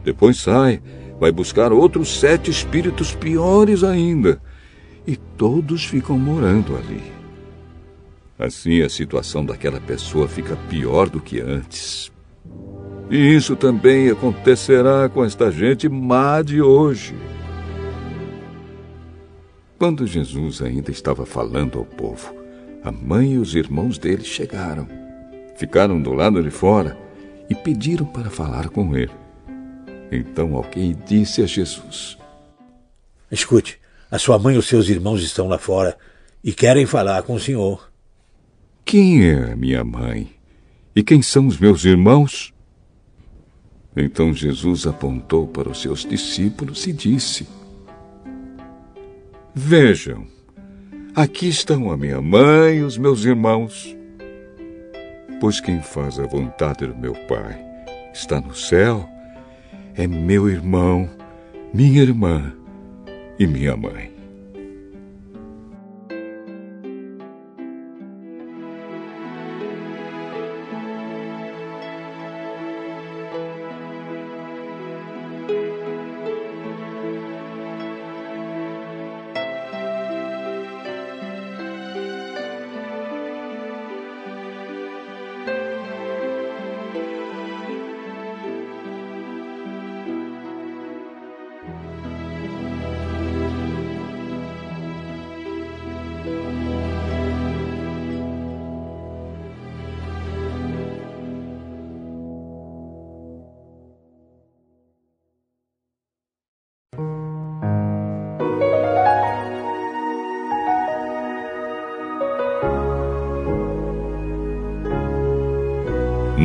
Depois 0.03 0.39
sai, 0.39 0.81
vai 1.23 1.31
buscar 1.31 1.73
outros 1.73 2.19
sete 2.19 2.51
espíritos 2.51 3.15
piores 3.15 3.85
ainda, 3.85 4.43
e 5.07 5.15
todos 5.15 5.85
ficam 5.85 6.19
morando 6.19 6.75
ali. 6.77 7.01
Assim 8.37 8.83
a 8.83 8.89
situação 8.89 9.45
daquela 9.45 9.81
pessoa 9.81 10.27
fica 10.27 10.57
pior 10.69 11.09
do 11.09 11.21
que 11.21 11.41
antes. 11.41 12.11
E 13.09 13.37
isso 13.37 13.55
também 13.55 14.11
acontecerá 14.11 15.09
com 15.09 15.25
esta 15.25 15.49
gente 15.53 15.89
má 15.89 16.43
de 16.43 16.61
hoje. 16.61 17.15
Quando 19.79 20.09
Jesus 20.09 20.61
ainda 20.61 20.91
estava 20.91 21.25
falando 21.25 21.79
ao 21.79 21.85
povo, 21.85 22.35
a 22.83 22.91
mãe 22.91 23.35
e 23.35 23.39
os 23.39 23.55
irmãos 23.55 23.97
dele 23.97 24.25
chegaram. 24.25 24.89
Ficaram 25.57 26.03
do 26.03 26.13
lado 26.13 26.43
de 26.43 26.51
fora 26.51 26.99
e 27.49 27.55
pediram 27.55 28.07
para 28.07 28.29
falar 28.29 28.71
com 28.71 28.97
ele. 28.97 29.22
Então 30.13 30.55
alguém 30.55 30.95
disse 31.07 31.41
a 31.41 31.47
Jesus: 31.47 32.19
Escute, 33.31 33.81
a 34.11 34.19
sua 34.19 34.39
mãe 34.39 34.55
e 34.57 34.59
os 34.59 34.67
seus 34.67 34.91
irmãos 34.91 35.23
estão 35.23 35.49
lá 35.49 35.57
fora 35.57 35.97
e 36.45 36.53
querem 36.53 36.85
falar 36.85 37.23
com 37.23 37.35
o 37.35 37.41
senhor. 37.41 37.91
Quem 38.85 39.27
é 39.27 39.57
minha 39.57 39.83
mãe? 39.83 40.31
E 40.95 41.03
quem 41.03 41.23
são 41.23 41.47
os 41.47 41.59
meus 41.59 41.87
irmãos? 41.87 42.53
Então 43.97 44.35
Jesus 44.35 44.87
apontou 44.87 45.49
para 45.49 45.71
os 45.71 45.81
seus 45.81 46.05
discípulos 46.05 46.87
e 46.87 46.93
disse: 46.93 47.49
Vejam, 49.55 50.27
aqui 51.15 51.49
estão 51.49 51.91
a 51.91 51.97
minha 51.97 52.21
mãe 52.21 52.79
e 52.79 52.83
os 52.83 52.99
meus 52.99 53.25
irmãos. 53.25 53.97
Pois 55.41 55.59
quem 55.59 55.81
faz 55.81 56.19
a 56.19 56.27
vontade 56.27 56.87
do 56.87 56.95
meu 56.95 57.15
Pai 57.27 57.59
está 58.13 58.41
no 58.41 58.55
céu, 58.55 59.09
é 59.97 60.07
meu 60.07 60.49
irmão, 60.49 61.09
minha 61.73 62.03
irmã 62.03 62.53
e 63.39 63.47
minha 63.47 63.77
mãe. 63.77 64.12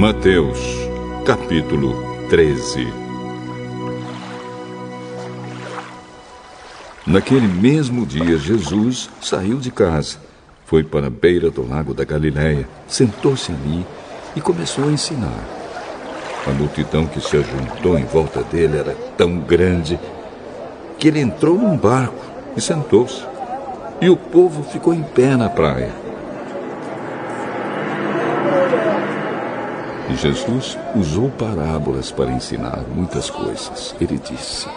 Mateus, 0.07 0.57
capítulo 1.25 1.93
13 2.29 2.87
Naquele 7.05 7.45
mesmo 7.45 8.05
dia, 8.05 8.37
Jesus 8.37 9.09
saiu 9.19 9.57
de 9.57 9.69
casa, 9.69 10.17
foi 10.65 10.81
para 10.81 11.07
a 11.07 11.09
beira 11.09 11.51
do 11.51 11.67
lago 11.67 11.93
da 11.93 12.05
Galiléia, 12.05 12.69
sentou-se 12.87 13.51
ali 13.51 13.85
e 14.33 14.39
começou 14.39 14.85
a 14.85 14.91
ensinar. 14.93 15.43
A 16.47 16.51
multidão 16.51 17.05
que 17.05 17.19
se 17.19 17.35
ajuntou 17.35 17.99
em 17.99 18.05
volta 18.05 18.41
dele 18.43 18.77
era 18.77 18.95
tão 19.17 19.39
grande 19.39 19.99
que 20.97 21.09
ele 21.09 21.19
entrou 21.19 21.57
num 21.57 21.75
barco 21.75 22.23
e 22.55 22.61
sentou-se. 22.61 23.25
E 23.99 24.09
o 24.09 24.15
povo 24.15 24.63
ficou 24.63 24.93
em 24.93 25.03
pé 25.03 25.35
na 25.35 25.49
praia. 25.49 26.06
Jesus 30.17 30.75
usou 30.95 31.29
parábolas 31.29 32.11
para 32.11 32.31
ensinar 32.31 32.83
muitas 32.95 33.29
coisas. 33.29 33.95
Ele 34.01 34.17
disse: 34.17 34.67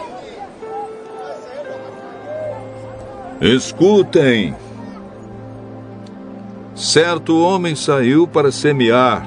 Escutem! 3.41 4.55
Certo 6.75 7.41
homem 7.41 7.75
saiu 7.75 8.27
para 8.29 8.53
semear. 8.53 9.27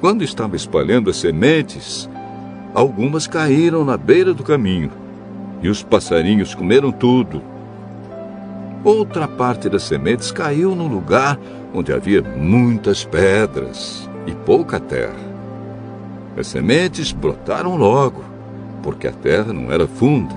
Quando 0.00 0.22
estava 0.22 0.54
espalhando 0.54 1.10
as 1.10 1.16
sementes, 1.16 2.08
algumas 2.72 3.26
caíram 3.26 3.84
na 3.84 3.96
beira 3.96 4.32
do 4.32 4.44
caminho 4.44 4.92
e 5.62 5.68
os 5.68 5.82
passarinhos 5.82 6.54
comeram 6.54 6.92
tudo. 6.92 7.42
Outra 8.84 9.26
parte 9.26 9.68
das 9.68 9.82
sementes 9.82 10.30
caiu 10.30 10.76
num 10.76 10.86
lugar 10.86 11.38
onde 11.74 11.92
havia 11.92 12.22
muitas 12.22 13.04
pedras 13.04 14.08
e 14.26 14.34
pouca 14.34 14.80
terra. 14.80 15.36
As 16.36 16.48
sementes 16.48 17.12
brotaram 17.12 17.76
logo, 17.76 18.24
porque 18.82 19.08
a 19.08 19.12
terra 19.12 19.52
não 19.52 19.72
era 19.72 19.86
funda. 19.86 20.34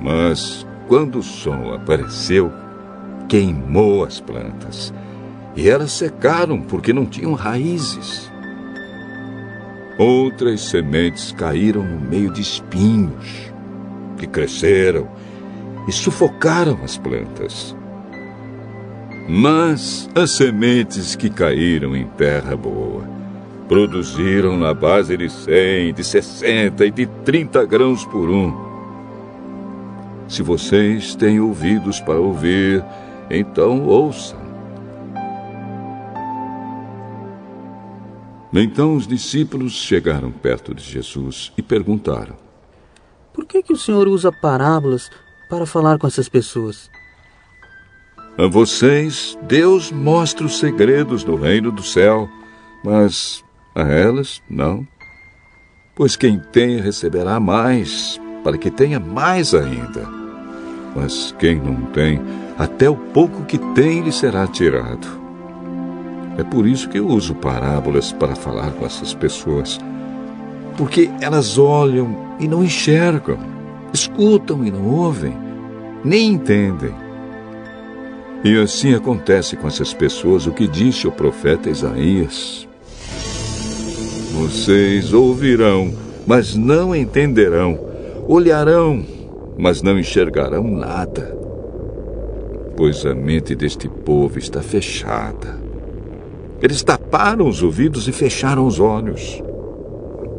Mas 0.00 0.66
quando 0.86 1.18
o 1.18 1.22
sol 1.22 1.74
apareceu, 1.74 2.52
queimou 3.28 4.04
as 4.04 4.20
plantas 4.20 4.92
e 5.56 5.68
elas 5.68 5.92
secaram 5.92 6.60
porque 6.60 6.92
não 6.92 7.06
tinham 7.06 7.34
raízes. 7.34 8.30
Outras 9.98 10.62
sementes 10.62 11.32
caíram 11.32 11.82
no 11.82 12.00
meio 12.00 12.32
de 12.32 12.40
espinhos, 12.40 13.52
que 14.16 14.26
cresceram 14.26 15.08
e 15.86 15.92
sufocaram 15.92 16.78
as 16.82 16.96
plantas. 16.96 17.76
Mas 19.32 20.10
as 20.12 20.32
sementes 20.32 21.14
que 21.14 21.30
caíram 21.30 21.94
em 21.94 22.04
terra 22.04 22.56
boa 22.56 23.08
produziram 23.68 24.58
na 24.58 24.74
base 24.74 25.16
de 25.16 25.30
100, 25.30 25.94
de 25.94 26.02
60 26.02 26.84
e 26.84 26.90
de 26.90 27.06
30 27.06 27.64
grãos 27.64 28.04
por 28.04 28.28
um. 28.28 28.52
Se 30.26 30.42
vocês 30.42 31.14
têm 31.14 31.38
ouvidos 31.38 32.00
para 32.00 32.18
ouvir, 32.18 32.84
então 33.30 33.86
ouçam. 33.86 34.40
Então 38.52 38.96
os 38.96 39.06
discípulos 39.06 39.74
chegaram 39.74 40.32
perto 40.32 40.74
de 40.74 40.82
Jesus 40.82 41.52
e 41.56 41.62
perguntaram: 41.62 42.34
Por 43.32 43.46
que, 43.46 43.62
que 43.62 43.72
o 43.72 43.78
Senhor 43.78 44.08
usa 44.08 44.32
parábolas 44.32 45.08
para 45.48 45.64
falar 45.66 46.00
com 46.00 46.08
essas 46.08 46.28
pessoas? 46.28 46.90
A 48.38 48.46
vocês, 48.46 49.36
Deus 49.42 49.90
mostra 49.90 50.46
os 50.46 50.58
segredos 50.58 51.24
do 51.24 51.34
reino 51.34 51.70
do 51.70 51.82
céu, 51.82 52.28
mas 52.84 53.44
a 53.74 53.82
elas, 53.82 54.42
não. 54.48 54.86
Pois 55.94 56.16
quem 56.16 56.38
tem 56.52 56.80
receberá 56.80 57.38
mais, 57.38 58.20
para 58.42 58.56
que 58.56 58.70
tenha 58.70 58.98
mais 58.98 59.52
ainda. 59.54 60.08
Mas 60.96 61.34
quem 61.38 61.56
não 61.56 61.76
tem, 61.92 62.20
até 62.58 62.88
o 62.88 62.96
pouco 62.96 63.44
que 63.44 63.58
tem 63.74 64.00
lhe 64.00 64.12
será 64.12 64.46
tirado. 64.46 65.20
É 66.38 66.44
por 66.44 66.66
isso 66.66 66.88
que 66.88 66.98
eu 66.98 67.06
uso 67.06 67.34
parábolas 67.34 68.12
para 68.12 68.34
falar 68.34 68.70
com 68.72 68.86
essas 68.86 69.12
pessoas. 69.12 69.78
Porque 70.76 71.10
elas 71.20 71.58
olham 71.58 72.16
e 72.38 72.48
não 72.48 72.64
enxergam, 72.64 73.38
escutam 73.92 74.64
e 74.64 74.70
não 74.70 74.86
ouvem, 74.86 75.36
nem 76.02 76.32
entendem. 76.32 76.94
E 78.42 78.56
assim 78.56 78.94
acontece 78.94 79.54
com 79.54 79.66
essas 79.66 79.92
pessoas 79.92 80.46
o 80.46 80.52
que 80.52 80.66
disse 80.66 81.06
o 81.06 81.12
profeta 81.12 81.68
Isaías: 81.68 82.66
Vocês 84.32 85.12
ouvirão, 85.12 85.92
mas 86.26 86.56
não 86.56 86.96
entenderão, 86.96 87.78
olharão, 88.26 89.04
mas 89.58 89.82
não 89.82 89.98
enxergarão 89.98 90.64
nada. 90.64 91.36
Pois 92.74 93.04
a 93.04 93.14
mente 93.14 93.54
deste 93.54 93.90
povo 93.90 94.38
está 94.38 94.62
fechada. 94.62 95.60
Eles 96.62 96.82
taparam 96.82 97.46
os 97.46 97.62
ouvidos 97.62 98.08
e 98.08 98.12
fecharam 98.12 98.66
os 98.66 98.80
olhos. 98.80 99.42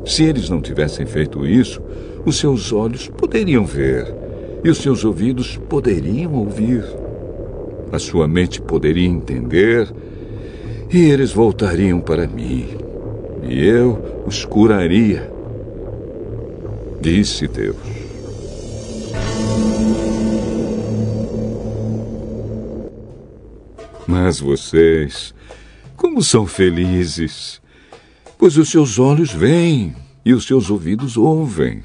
Se 0.06 0.24
eles 0.24 0.50
não 0.50 0.60
tivessem 0.60 1.06
feito 1.06 1.46
isso, 1.46 1.80
os 2.26 2.40
seus 2.40 2.74
olhos 2.74 3.08
poderiam 3.08 3.64
ver 3.64 4.12
e 4.64 4.70
os 4.72 4.80
seus 4.80 5.06
ouvidos 5.06 5.58
poderiam 5.70 6.34
ouvir 6.34 6.84
a 7.92 8.00
sua 8.00 8.28
mente 8.28 8.62
poderia 8.62 9.08
entender 9.08 9.92
e 10.92 11.00
eles 11.00 11.32
voltariam 11.32 12.00
para 12.00 12.28
mim 12.28 12.78
e 13.44 13.66
eu 13.66 14.24
os 14.26 14.46
curaria. 14.46 15.32
Disse 17.02 17.48
Deus. 17.48 17.76
Mas 24.08 24.40
vocês, 24.40 25.34
como 25.96 26.22
são 26.22 26.46
felizes, 26.46 27.62
pois 28.38 28.58
os 28.58 28.70
seus 28.70 29.00
olhos 29.00 29.32
veem 29.32 29.96
e 30.26 30.34
os 30.34 30.46
seus 30.46 30.70
ouvidos 30.70 31.18
ouvem. 31.18 31.84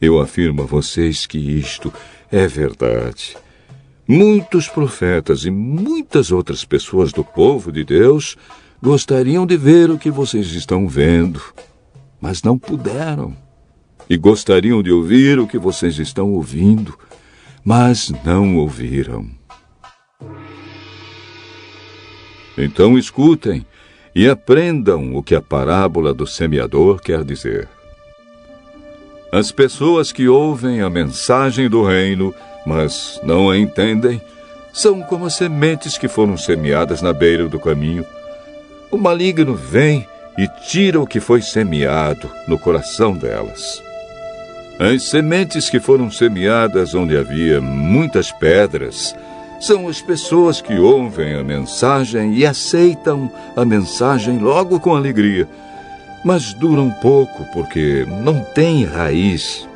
Eu 0.00 0.20
afirmo 0.20 0.62
a 0.62 0.66
vocês 0.66 1.26
que 1.26 1.38
isto 1.38 1.92
é 2.30 2.46
verdade. 2.46 3.36
Muitos 4.08 4.68
profetas 4.68 5.44
e 5.44 5.50
muitas 5.50 6.30
outras 6.30 6.64
pessoas 6.64 7.12
do 7.12 7.24
povo 7.24 7.72
de 7.72 7.82
Deus 7.82 8.36
gostariam 8.80 9.44
de 9.44 9.56
ver 9.56 9.90
o 9.90 9.98
que 9.98 10.10
vocês 10.12 10.52
estão 10.52 10.86
vendo, 10.86 11.42
mas 12.20 12.42
não 12.42 12.56
puderam. 12.56 13.36
E 14.08 14.16
gostariam 14.16 14.80
de 14.80 14.92
ouvir 14.92 15.40
o 15.40 15.46
que 15.46 15.58
vocês 15.58 15.98
estão 15.98 16.32
ouvindo, 16.32 16.96
mas 17.64 18.12
não 18.24 18.56
ouviram. 18.58 19.28
Então 22.56 22.96
escutem 22.96 23.66
e 24.14 24.28
aprendam 24.28 25.16
o 25.16 25.22
que 25.22 25.34
a 25.34 25.42
parábola 25.42 26.14
do 26.14 26.26
semeador 26.28 27.00
quer 27.00 27.24
dizer. 27.24 27.68
As 29.32 29.50
pessoas 29.50 30.12
que 30.12 30.28
ouvem 30.28 30.80
a 30.80 30.88
mensagem 30.88 31.68
do 31.68 31.84
reino, 31.84 32.32
mas 32.66 33.20
não 33.22 33.48
a 33.48 33.56
entendem, 33.56 34.20
são 34.72 35.00
como 35.00 35.24
as 35.24 35.34
sementes 35.34 35.96
que 35.96 36.08
foram 36.08 36.36
semeadas 36.36 37.00
na 37.00 37.12
beira 37.12 37.48
do 37.48 37.58
caminho. 37.58 38.04
O 38.90 38.98
maligno 38.98 39.54
vem 39.54 40.06
e 40.36 40.46
tira 40.68 41.00
o 41.00 41.06
que 41.06 41.20
foi 41.20 41.40
semeado 41.40 42.30
no 42.46 42.58
coração 42.58 43.14
delas. 43.14 43.82
As 44.78 45.04
sementes 45.04 45.70
que 45.70 45.80
foram 45.80 46.10
semeadas 46.10 46.94
onde 46.94 47.16
havia 47.16 47.60
muitas 47.60 48.30
pedras 48.32 49.16
são 49.58 49.88
as 49.88 50.02
pessoas 50.02 50.60
que 50.60 50.74
ouvem 50.74 51.34
a 51.34 51.42
mensagem 51.42 52.34
e 52.34 52.44
aceitam 52.44 53.32
a 53.56 53.64
mensagem 53.64 54.38
logo 54.38 54.78
com 54.78 54.94
alegria, 54.94 55.48
mas 56.22 56.52
duram 56.52 56.90
pouco 56.90 57.46
porque 57.54 58.06
não 58.22 58.40
têm 58.40 58.84
raiz. 58.84 59.66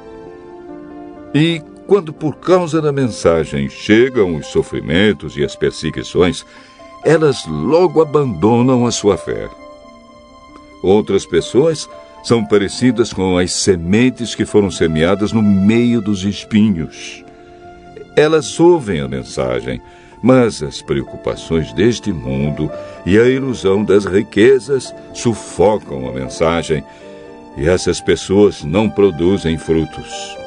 E 1.34 1.62
quando, 1.90 2.12
por 2.12 2.36
causa 2.36 2.80
da 2.80 2.92
mensagem, 2.92 3.68
chegam 3.68 4.36
os 4.36 4.46
sofrimentos 4.46 5.36
e 5.36 5.42
as 5.42 5.56
perseguições, 5.56 6.46
elas 7.04 7.44
logo 7.48 8.00
abandonam 8.00 8.86
a 8.86 8.92
sua 8.92 9.16
fé. 9.16 9.48
Outras 10.84 11.26
pessoas 11.26 11.90
são 12.22 12.44
parecidas 12.44 13.12
com 13.12 13.36
as 13.36 13.50
sementes 13.50 14.36
que 14.36 14.46
foram 14.46 14.70
semeadas 14.70 15.32
no 15.32 15.42
meio 15.42 16.00
dos 16.00 16.22
espinhos. 16.22 17.24
Elas 18.14 18.60
ouvem 18.60 19.00
a 19.00 19.08
mensagem, 19.08 19.82
mas 20.22 20.62
as 20.62 20.80
preocupações 20.80 21.72
deste 21.72 22.12
mundo 22.12 22.70
e 23.04 23.18
a 23.18 23.24
ilusão 23.28 23.82
das 23.82 24.04
riquezas 24.04 24.94
sufocam 25.12 26.08
a 26.08 26.12
mensagem 26.12 26.84
e 27.56 27.68
essas 27.68 28.00
pessoas 28.00 28.62
não 28.62 28.88
produzem 28.88 29.58
frutos. 29.58 30.38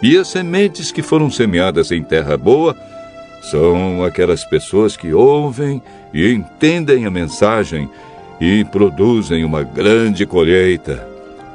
E 0.00 0.16
as 0.16 0.28
sementes 0.28 0.92
que 0.92 1.02
foram 1.02 1.28
semeadas 1.30 1.90
em 1.90 2.02
terra 2.02 2.36
boa 2.36 2.76
são 3.42 4.04
aquelas 4.04 4.44
pessoas 4.44 4.96
que 4.96 5.12
ouvem 5.12 5.82
e 6.14 6.32
entendem 6.32 7.04
a 7.04 7.10
mensagem 7.10 7.88
e 8.40 8.64
produzem 8.64 9.44
uma 9.44 9.62
grande 9.62 10.24
colheita. 10.24 11.06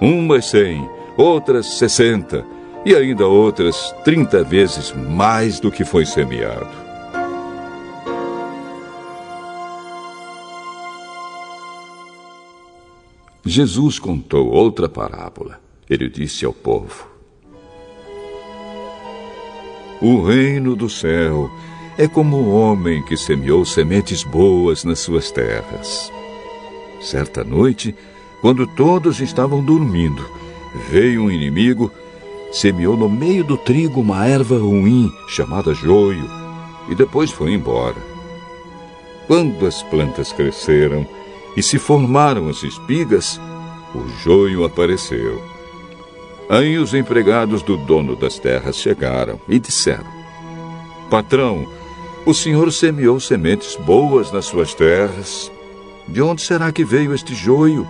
Umas 0.01 0.45
cem, 0.47 0.85
outras 1.15 1.77
sessenta 1.77 2.45
e 2.85 2.93
ainda 2.93 3.25
outras 3.25 3.95
trinta 4.03 4.43
vezes 4.43 4.91
mais 4.91 5.61
do 5.61 5.71
que 5.71 5.85
foi 5.85 6.05
semeado. 6.05 6.83
Jesus 13.45 13.99
contou 13.99 14.47
outra 14.49 14.89
parábola. 14.89 15.59
Ele 15.89 16.09
disse 16.09 16.45
ao 16.45 16.53
povo: 16.53 17.12
O 20.05 20.21
reino 20.21 20.75
do 20.75 20.89
céu 20.89 21.49
é 21.97 22.09
como 22.09 22.35
o 22.35 22.53
homem 22.53 23.01
que 23.03 23.15
semeou 23.15 23.63
sementes 23.63 24.21
boas 24.21 24.83
nas 24.83 24.99
suas 24.99 25.31
terras. 25.31 26.11
Certa 26.99 27.41
noite, 27.41 27.95
quando 28.41 28.67
todos 28.67 29.21
estavam 29.21 29.63
dormindo, 29.63 30.21
veio 30.89 31.23
um 31.23 31.31
inimigo, 31.31 31.89
semeou 32.51 32.97
no 32.97 33.07
meio 33.07 33.45
do 33.45 33.55
trigo 33.55 34.01
uma 34.01 34.25
erva 34.27 34.57
ruim 34.57 35.09
chamada 35.29 35.73
joio 35.73 36.29
e 36.89 36.95
depois 36.95 37.31
foi 37.31 37.53
embora. 37.53 37.95
Quando 39.25 39.65
as 39.65 39.81
plantas 39.83 40.33
cresceram 40.33 41.07
e 41.55 41.63
se 41.63 41.79
formaram 41.79 42.49
as 42.49 42.61
espigas, 42.61 43.39
o 43.95 44.05
joio 44.21 44.65
apareceu. 44.65 45.52
Aí 46.49 46.77
os 46.77 46.93
empregados 46.93 47.61
do 47.61 47.77
dono 47.77 48.15
das 48.15 48.37
terras 48.37 48.75
chegaram 48.75 49.39
e 49.47 49.59
disseram: 49.59 50.05
Patrão, 51.09 51.67
o 52.25 52.33
senhor 52.33 52.71
semeou 52.71 53.19
sementes 53.19 53.75
boas 53.75 54.31
nas 54.31 54.45
suas 54.45 54.73
terras 54.73 55.51
de 56.07 56.21
onde 56.21 56.41
será 56.41 56.71
que 56.71 56.83
veio 56.83 57.13
este 57.13 57.33
joio? 57.33 57.87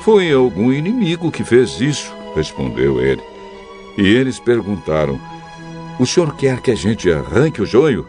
Foi 0.00 0.32
algum 0.32 0.72
inimigo 0.72 1.30
que 1.30 1.44
fez 1.44 1.80
isso, 1.80 2.12
respondeu 2.34 3.00
ele. 3.00 3.22
E 3.96 4.02
eles 4.02 4.38
perguntaram: 4.38 5.20
O 5.98 6.06
senhor 6.06 6.34
quer 6.36 6.60
que 6.60 6.70
a 6.70 6.74
gente 6.74 7.10
arranque 7.10 7.62
o 7.62 7.66
joio? 7.66 8.06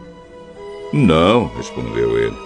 Não, 0.92 1.50
respondeu 1.56 2.18
ele, 2.18 2.36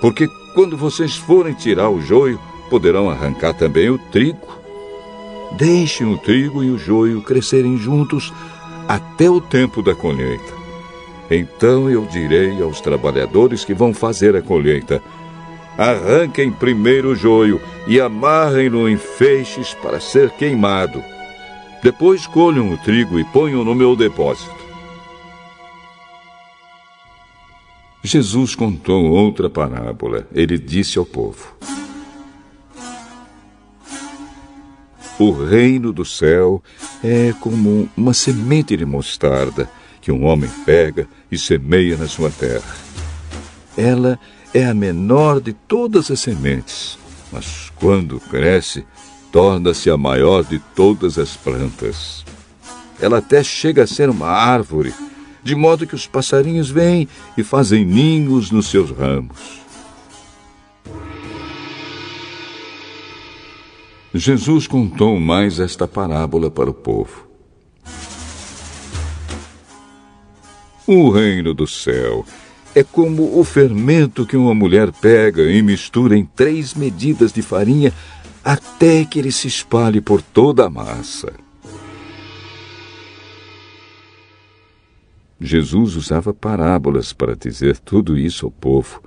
porque 0.00 0.28
quando 0.54 0.76
vocês 0.76 1.16
forem 1.16 1.54
tirar 1.54 1.88
o 1.88 2.00
joio, 2.00 2.40
poderão 2.68 3.08
arrancar 3.08 3.54
também 3.54 3.88
o 3.90 3.98
trigo. 3.98 4.65
Deixem 5.52 6.06
o 6.06 6.18
trigo 6.18 6.62
e 6.62 6.70
o 6.70 6.78
joio 6.78 7.22
crescerem 7.22 7.76
juntos 7.76 8.32
até 8.88 9.30
o 9.30 9.40
tempo 9.40 9.82
da 9.82 9.94
colheita. 9.94 10.52
Então 11.30 11.90
eu 11.90 12.04
direi 12.06 12.62
aos 12.62 12.80
trabalhadores 12.80 13.64
que 13.64 13.74
vão 13.74 13.92
fazer 13.92 14.36
a 14.36 14.42
colheita: 14.42 15.02
Arranquem 15.76 16.50
primeiro 16.50 17.10
o 17.10 17.16
joio 17.16 17.60
e 17.86 18.00
amarrem-no 18.00 18.88
em 18.88 18.96
feixes 18.96 19.74
para 19.74 20.00
ser 20.00 20.30
queimado. 20.30 21.02
Depois 21.82 22.26
colham 22.26 22.72
o 22.72 22.78
trigo 22.78 23.18
e 23.18 23.24
ponham 23.24 23.64
no 23.64 23.74
meu 23.74 23.94
depósito. 23.94 24.56
Jesus 28.02 28.54
contou 28.54 29.04
outra 29.10 29.50
parábola. 29.50 30.26
Ele 30.32 30.56
disse 30.58 30.98
ao 30.98 31.04
povo: 31.04 31.56
O 35.18 35.30
reino 35.30 35.94
do 35.94 36.04
céu 36.04 36.62
é 37.02 37.32
como 37.40 37.88
uma 37.96 38.12
semente 38.12 38.76
de 38.76 38.84
mostarda 38.84 39.68
que 40.00 40.12
um 40.12 40.26
homem 40.26 40.50
pega 40.66 41.08
e 41.32 41.38
semeia 41.38 41.96
na 41.96 42.06
sua 42.06 42.30
terra. 42.30 42.76
Ela 43.78 44.20
é 44.52 44.66
a 44.66 44.74
menor 44.74 45.40
de 45.40 45.54
todas 45.54 46.10
as 46.10 46.20
sementes, 46.20 46.98
mas 47.32 47.72
quando 47.76 48.20
cresce, 48.20 48.84
torna-se 49.32 49.88
a 49.88 49.96
maior 49.96 50.44
de 50.44 50.58
todas 50.74 51.18
as 51.18 51.34
plantas. 51.34 52.22
Ela 53.00 53.18
até 53.18 53.42
chega 53.42 53.84
a 53.84 53.86
ser 53.86 54.10
uma 54.10 54.28
árvore, 54.28 54.92
de 55.42 55.54
modo 55.54 55.86
que 55.86 55.94
os 55.94 56.06
passarinhos 56.06 56.68
vêm 56.68 57.08
e 57.38 57.42
fazem 57.42 57.86
ninhos 57.86 58.50
nos 58.50 58.68
seus 58.68 58.90
ramos. 58.90 59.65
Jesus 64.18 64.66
contou 64.66 65.20
mais 65.20 65.60
esta 65.60 65.86
parábola 65.86 66.50
para 66.50 66.70
o 66.70 66.74
povo. 66.74 67.26
O 70.86 71.10
reino 71.10 71.52
do 71.52 71.66
céu 71.66 72.24
é 72.74 72.82
como 72.82 73.38
o 73.38 73.44
fermento 73.44 74.24
que 74.24 74.36
uma 74.36 74.54
mulher 74.54 74.90
pega 74.90 75.42
e 75.42 75.60
mistura 75.60 76.16
em 76.16 76.24
três 76.24 76.72
medidas 76.72 77.30
de 77.30 77.42
farinha 77.42 77.92
até 78.42 79.04
que 79.04 79.18
ele 79.18 79.30
se 79.30 79.48
espalhe 79.48 80.00
por 80.00 80.22
toda 80.22 80.64
a 80.64 80.70
massa. 80.70 81.34
Jesus 85.38 85.94
usava 85.94 86.32
parábolas 86.32 87.12
para 87.12 87.36
dizer 87.36 87.76
tudo 87.78 88.16
isso 88.16 88.46
ao 88.46 88.50
povo. 88.50 89.02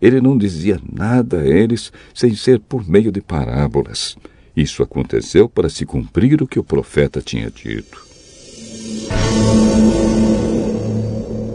Ele 0.00 0.22
não 0.22 0.38
dizia 0.38 0.80
nada 0.90 1.40
a 1.40 1.46
eles 1.46 1.92
sem 2.14 2.34
ser 2.34 2.60
por 2.60 2.88
meio 2.88 3.12
de 3.12 3.20
parábolas. 3.20 4.16
Isso 4.58 4.82
aconteceu 4.82 5.48
para 5.48 5.68
se 5.68 5.86
cumprir 5.86 6.42
o 6.42 6.46
que 6.48 6.58
o 6.58 6.64
profeta 6.64 7.22
tinha 7.22 7.48
dito. 7.48 8.04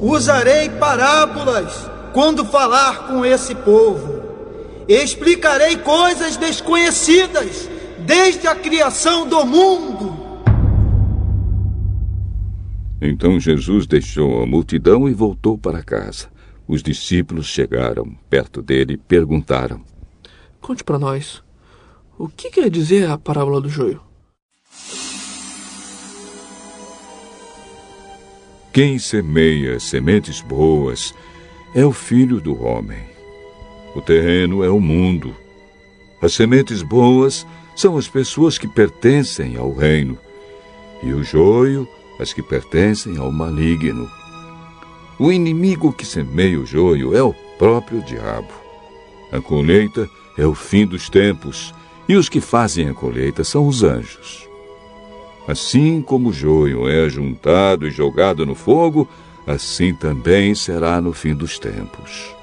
Usarei 0.02 0.70
parábolas 0.70 1.92
quando 2.14 2.46
falar 2.46 3.08
com 3.08 3.26
esse 3.26 3.54
povo. 3.56 4.24
Explicarei 4.88 5.76
coisas 5.76 6.38
desconhecidas 6.38 7.70
desde 8.06 8.48
a 8.48 8.56
criação 8.56 9.28
do 9.28 9.46
mundo. 9.46 10.18
Então 13.02 13.38
Jesus 13.38 13.86
deixou 13.86 14.42
a 14.42 14.46
multidão 14.46 15.10
e 15.10 15.14
voltou 15.14 15.58
para 15.58 15.84
casa. 15.84 16.30
Os 16.66 16.82
discípulos 16.82 17.48
chegaram 17.48 18.16
perto 18.30 18.62
dele 18.62 18.94
e 18.94 18.98
perguntaram: 18.98 19.82
Conte 20.62 20.86
para 20.86 20.98
nós, 20.98 21.43
o 22.18 22.28
que 22.28 22.50
quer 22.50 22.70
dizer 22.70 23.10
a 23.10 23.18
parábola 23.18 23.60
do 23.60 23.70
joio? 23.70 24.02
Quem 28.72 28.98
semeia 28.98 29.80
sementes 29.80 30.42
boas 30.42 31.14
é 31.76 31.86
o 31.86 31.92
filho 31.92 32.40
do 32.40 32.64
homem. 32.64 33.04
O 33.96 34.02
terreno 34.02 34.64
é 34.64 34.70
o 34.70 34.80
mundo. 34.80 35.36
As 36.22 36.34
sementes 36.34 36.82
boas 36.82 37.46
são 37.76 37.98
as 37.98 38.08
pessoas 38.08 38.58
que 38.58 38.68
pertencem 38.68 39.58
ao 39.58 39.74
reino, 39.74 40.18
e 41.04 41.14
o 41.14 41.24
joio, 41.24 41.88
as 42.20 42.34
que 42.34 42.42
pertencem 42.42 43.18
ao 43.18 43.32
maligno. 43.32 44.10
O 45.20 45.32
inimigo 45.32 45.94
que 45.94 46.06
semeia 46.06 46.60
o 46.60 46.66
joio 46.66 47.16
é 47.16 47.22
o 47.22 47.34
próprio 47.58 48.02
diabo. 48.02 48.54
A 49.32 49.40
colheita 49.40 50.10
é 50.38 50.46
o 50.46 50.56
fim 50.56 50.86
dos 50.86 51.10
tempos, 51.10 51.74
e 52.08 52.16
os 52.16 52.30
que 52.30 52.42
fazem 52.42 52.90
a 52.90 52.94
colheita 52.94 53.44
são 53.44 53.68
os 53.68 53.84
anjos. 53.84 54.48
Assim 55.48 56.02
como 56.02 56.30
o 56.30 56.34
joio 56.34 56.88
é 56.88 57.10
juntado 57.10 57.88
e 57.88 57.92
jogado 57.92 58.46
no 58.46 58.56
fogo, 58.56 59.08
assim 59.46 59.94
também 59.94 60.56
será 60.56 61.02
no 61.02 61.12
fim 61.12 61.34
dos 61.34 61.60
tempos. 61.60 62.34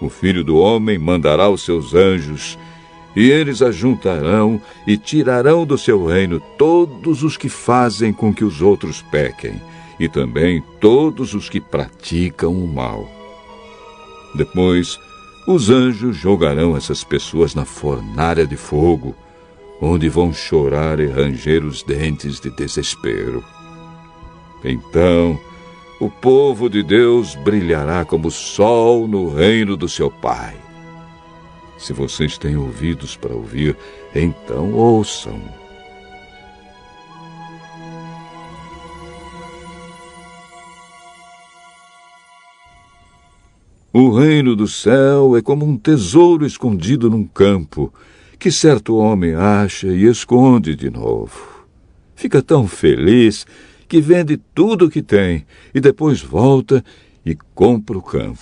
O 0.00 0.08
filho 0.08 0.44
do 0.44 0.56
homem 0.58 0.98
mandará 0.98 1.48
os 1.48 1.64
seus 1.64 1.94
anjos, 1.94 2.58
e 3.14 3.30
eles 3.30 3.62
ajuntarão 3.62 4.60
e 4.86 4.98
tirarão 4.98 5.64
do 5.64 5.78
seu 5.78 6.04
reino 6.04 6.40
todos 6.58 7.22
os 7.22 7.36
que 7.36 7.48
fazem 7.48 8.12
com 8.12 8.34
que 8.34 8.44
os 8.44 8.60
outros 8.60 9.00
pequem, 9.00 9.54
e 9.98 10.08
também 10.08 10.62
todos 10.80 11.32
os 11.32 11.48
que 11.48 11.60
praticam 11.60 12.52
o 12.52 12.68
mal. 12.68 13.08
Depois, 14.34 14.98
os 15.46 15.70
anjos 15.70 16.16
jogarão 16.16 16.76
essas 16.76 17.04
pessoas 17.04 17.54
na 17.54 17.64
fornalha 17.64 18.46
de 18.46 18.56
fogo, 18.56 19.14
onde 19.80 20.08
vão 20.08 20.32
chorar 20.32 20.98
e 20.98 21.06
ranger 21.06 21.64
os 21.64 21.82
dentes 21.82 22.40
de 22.40 22.50
desespero. 22.50 23.44
Então, 24.64 25.38
o 26.00 26.10
povo 26.10 26.68
de 26.68 26.82
Deus 26.82 27.34
brilhará 27.36 28.04
como 28.04 28.28
o 28.28 28.30
sol 28.30 29.06
no 29.06 29.32
reino 29.32 29.76
do 29.76 29.88
seu 29.88 30.10
Pai. 30.10 30.56
Se 31.78 31.92
vocês 31.92 32.36
têm 32.36 32.56
ouvidos 32.56 33.16
para 33.16 33.34
ouvir, 33.34 33.76
então 34.14 34.72
ouçam. 34.72 35.40
O 43.98 44.10
reino 44.10 44.54
do 44.54 44.68
céu 44.68 45.38
é 45.38 45.40
como 45.40 45.64
um 45.64 45.74
tesouro 45.74 46.44
escondido 46.44 47.08
num 47.08 47.24
campo, 47.24 47.90
que 48.38 48.52
certo 48.52 48.94
homem 48.94 49.34
acha 49.34 49.86
e 49.86 50.04
esconde 50.04 50.76
de 50.76 50.90
novo. 50.90 51.64
Fica 52.14 52.42
tão 52.42 52.68
feliz 52.68 53.46
que 53.88 53.98
vende 53.98 54.36
tudo 54.54 54.84
o 54.84 54.90
que 54.90 55.00
tem 55.00 55.46
e 55.74 55.80
depois 55.80 56.20
volta 56.20 56.84
e 57.24 57.34
compra 57.54 57.96
o 57.96 58.02
campo. 58.02 58.38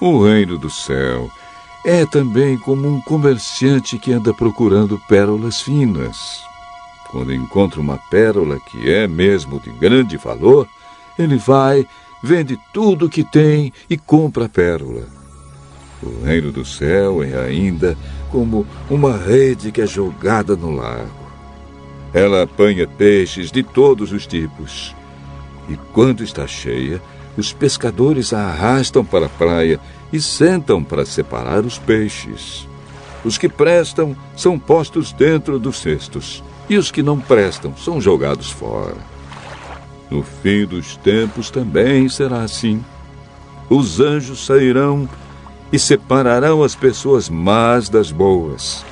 O 0.00 0.24
reino 0.24 0.58
do 0.58 0.68
céu 0.68 1.30
é 1.86 2.04
também 2.04 2.58
como 2.58 2.88
um 2.88 3.00
comerciante 3.02 3.96
que 3.96 4.12
anda 4.12 4.34
procurando 4.34 5.00
pérolas 5.08 5.60
finas. 5.60 6.16
Quando 7.12 7.32
encontra 7.32 7.80
uma 7.80 7.96
pérola 8.10 8.58
que 8.58 8.90
é 8.90 9.06
mesmo 9.06 9.60
de 9.60 9.70
grande 9.70 10.16
valor, 10.16 10.66
ele 11.16 11.36
vai, 11.36 11.86
vende 12.22 12.58
tudo 12.72 13.06
o 13.06 13.08
que 13.08 13.24
tem 13.24 13.72
e 13.88 13.96
compra 13.96 14.46
a 14.46 14.48
pérola. 14.48 15.06
O 16.02 16.24
reino 16.24 16.52
do 16.52 16.64
céu 16.64 17.22
é 17.22 17.34
ainda 17.44 17.96
como 18.30 18.66
uma 18.88 19.16
rede 19.16 19.72
que 19.72 19.80
é 19.80 19.86
jogada 19.86 20.54
no 20.54 20.70
lago. 20.70 21.28
Ela 22.14 22.42
apanha 22.42 22.86
peixes 22.86 23.50
de 23.50 23.62
todos 23.62 24.12
os 24.12 24.26
tipos. 24.26 24.94
E 25.68 25.76
quando 25.92 26.22
está 26.22 26.46
cheia, 26.46 27.02
os 27.36 27.52
pescadores 27.52 28.32
a 28.32 28.46
arrastam 28.46 29.04
para 29.04 29.26
a 29.26 29.28
praia 29.28 29.78
e 30.12 30.20
sentam 30.20 30.82
para 30.82 31.04
separar 31.04 31.64
os 31.64 31.78
peixes. 31.78 32.66
Os 33.24 33.36
que 33.36 33.48
prestam 33.48 34.16
são 34.36 34.58
postos 34.58 35.12
dentro 35.12 35.58
dos 35.58 35.78
cestos, 35.80 36.42
e 36.68 36.76
os 36.76 36.90
que 36.90 37.02
não 37.02 37.18
prestam 37.18 37.76
são 37.76 38.00
jogados 38.00 38.50
fora. 38.50 39.17
No 40.10 40.22
fim 40.22 40.64
dos 40.64 40.96
tempos 40.96 41.50
também 41.50 42.08
será 42.08 42.42
assim. 42.42 42.84
Os 43.68 44.00
anjos 44.00 44.46
sairão 44.46 45.08
e 45.72 45.78
separarão 45.78 46.62
as 46.62 46.74
pessoas 46.74 47.28
más 47.28 47.88
das 47.88 48.10
boas 48.10 48.84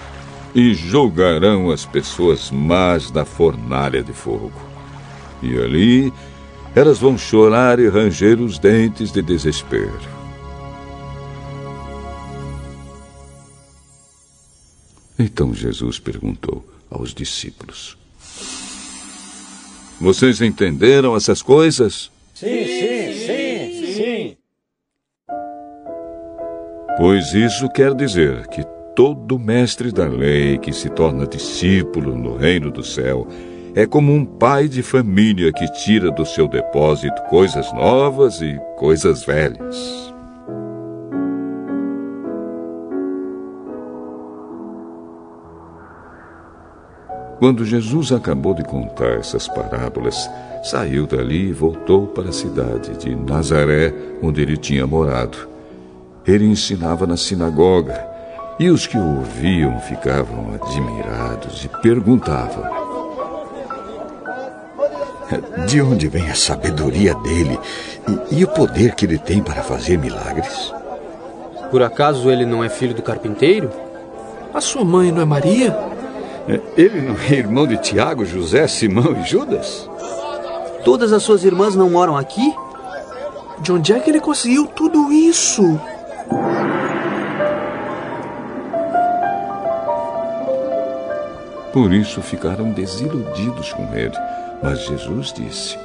e 0.55 0.75
jogarão 0.75 1.71
as 1.71 1.85
pessoas 1.85 2.51
más 2.51 3.13
na 3.13 3.27
fornalha 3.27 4.03
de 4.03 4.13
fogo. 4.15 4.59
E 5.43 5.55
ali 5.59 6.13
elas 6.75 6.99
vão 6.99 7.17
chorar 7.17 7.79
e 7.79 7.89
ranger 7.89 8.41
os 8.41 8.59
dentes 8.59 9.13
de 9.13 9.21
desespero. 9.23 10.17
Então 15.19 15.55
Jesus 15.55 15.99
perguntou 15.99 16.67
aos 16.91 17.13
discípulos: 17.13 17.99
Vocês 20.01 20.43
entenderam 20.43 21.17
essas 21.17 21.41
coisas? 21.41 22.11
Sim, 22.35 22.65
sim, 22.65 23.13
sim, 23.13 23.93
sim. 23.95 24.37
Pois 26.99 27.33
isso 27.33 27.69
quer 27.71 27.95
dizer 27.95 28.47
que 28.49 28.63
todo 28.95 29.39
mestre 29.39 29.93
da 29.93 30.07
lei 30.07 30.59
que 30.59 30.73
se 30.73 30.89
torna 30.91 31.27
discípulo 31.27 32.17
no 32.17 32.37
reino 32.37 32.71
do 32.71 32.83
céu 32.83 33.27
é 33.75 33.87
como 33.87 34.13
um 34.13 34.25
pai 34.25 34.69
de 34.69 34.83
família 34.83 35.53
que 35.53 35.67
tira 35.85 36.11
do 36.11 36.25
seu 36.25 36.49
depósito 36.49 37.23
coisas 37.25 37.71
novas 37.75 38.41
e 38.41 38.59
coisas 38.77 39.23
velhas. 39.25 40.16
Quando 47.39 47.67
Jesus 47.67 48.13
acabou 48.13 48.55
de 48.55 48.65
contar 48.65 49.19
essas 49.19 49.47
parábolas, 49.47 50.31
saiu 50.63 51.07
dali 51.07 51.51
e 51.51 51.53
voltou 51.53 52.07
para 52.07 52.31
a 52.31 52.33
cidade 52.33 52.97
de 52.97 53.15
Nazaré, 53.15 53.93
onde 54.23 54.41
ele 54.41 54.57
tinha 54.57 54.87
morado. 54.87 55.47
Ele 56.27 56.47
ensinava 56.47 57.07
na 57.07 57.17
sinagoga 57.17 58.17
e 58.59 58.71
os 58.71 58.87
que 58.87 58.97
o 58.97 59.19
ouviam 59.19 59.79
ficavam 59.81 60.55
admirados 60.55 61.63
e 61.65 61.69
perguntavam: 61.83 62.65
De 65.67 65.83
onde 65.83 66.09
vem 66.09 66.31
a 66.31 66.35
sabedoria 66.35 67.15
dele 67.17 67.61
e, 68.31 68.41
e, 68.41 68.45
o 68.45 68.49
poder 68.49 68.95
que 68.95 69.05
ele 69.05 69.19
tem 69.19 69.43
para 69.43 69.63
fazer 69.63 69.99
milagres? 69.99 70.73
Por 71.71 71.83
acaso 71.83 72.31
ele 72.31 72.47
não 72.47 72.65
é 72.65 72.71
filho 72.71 72.95
do 72.95 73.03
carpinteiro? 73.03 73.71
A 74.55 74.61
sua 74.61 74.85
mãe 74.85 75.13
não 75.13 75.21
é 75.21 75.25
Maria? 75.27 75.96
É, 76.49 76.61
ele 76.77 77.01
não 77.01 77.17
é 77.17 77.33
irmão 77.33 77.67
de 77.67 77.77
Tiago, 77.79 78.25
José, 78.25 78.67
Simão 78.69 79.21
e 79.21 79.25
Judas? 79.25 79.89
Todas 80.85 81.13
as 81.13 81.23
suas 81.23 81.45
irmãs 81.45 81.75
não 81.75 81.91
moram 81.91 82.17
aqui? 82.17 82.55
De 83.61 83.73
onde 83.73 83.93
é 83.93 83.99
que 83.99 84.11
ele 84.11 84.21
conseguiu 84.21 84.67
tudo 84.67 85.13
isso? 85.13 85.81
Por 91.73 91.93
isso 91.93 92.23
ficaram 92.23 92.71
desiludidos 92.71 93.73
com 93.73 93.93
ele. 93.95 94.17
Mas 94.63 94.87
Jesus 94.87 95.33
disse: 95.33 95.77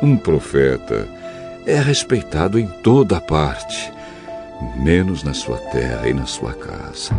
Um 0.00 0.16
profeta 0.16 1.06
é 1.66 1.78
respeitado 1.78 2.58
em 2.58 2.66
toda 2.66 3.20
parte, 3.20 3.92
menos 4.76 5.22
na 5.22 5.34
sua 5.34 5.58
terra 5.58 6.08
e 6.08 6.14
na 6.14 6.26
sua 6.26 6.54
casa. 6.54 7.14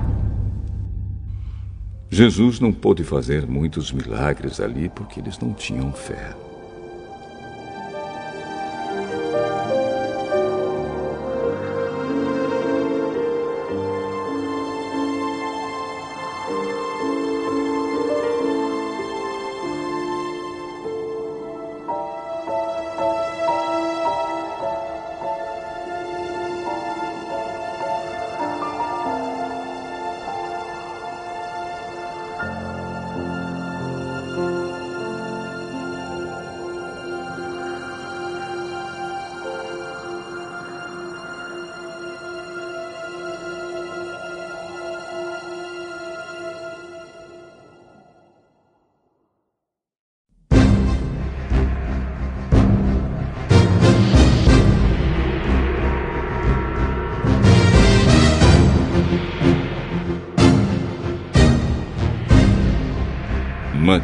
Jesus 2.13 2.59
não 2.59 2.73
pôde 2.73 3.05
fazer 3.05 3.47
muitos 3.47 3.89
milagres 3.93 4.59
ali 4.59 4.89
porque 4.89 5.21
eles 5.21 5.39
não 5.39 5.53
tinham 5.53 5.93
fé. 5.93 6.35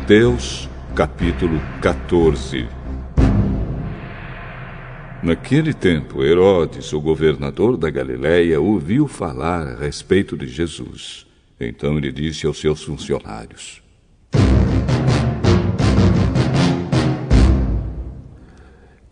Mateus, 0.07 0.69
capítulo 0.95 1.59
14 1.81 2.65
Naquele 5.21 5.73
tempo, 5.73 6.23
Herodes, 6.23 6.93
o 6.93 7.01
governador 7.01 7.75
da 7.75 7.89
Galiléia, 7.89 8.57
ouviu 8.57 9.05
falar 9.05 9.67
a 9.67 9.75
respeito 9.75 10.37
de 10.37 10.47
Jesus 10.47 11.27
Então 11.59 11.97
ele 11.97 12.09
disse 12.09 12.47
aos 12.47 12.57
seus 12.57 12.85
funcionários: 12.85 13.83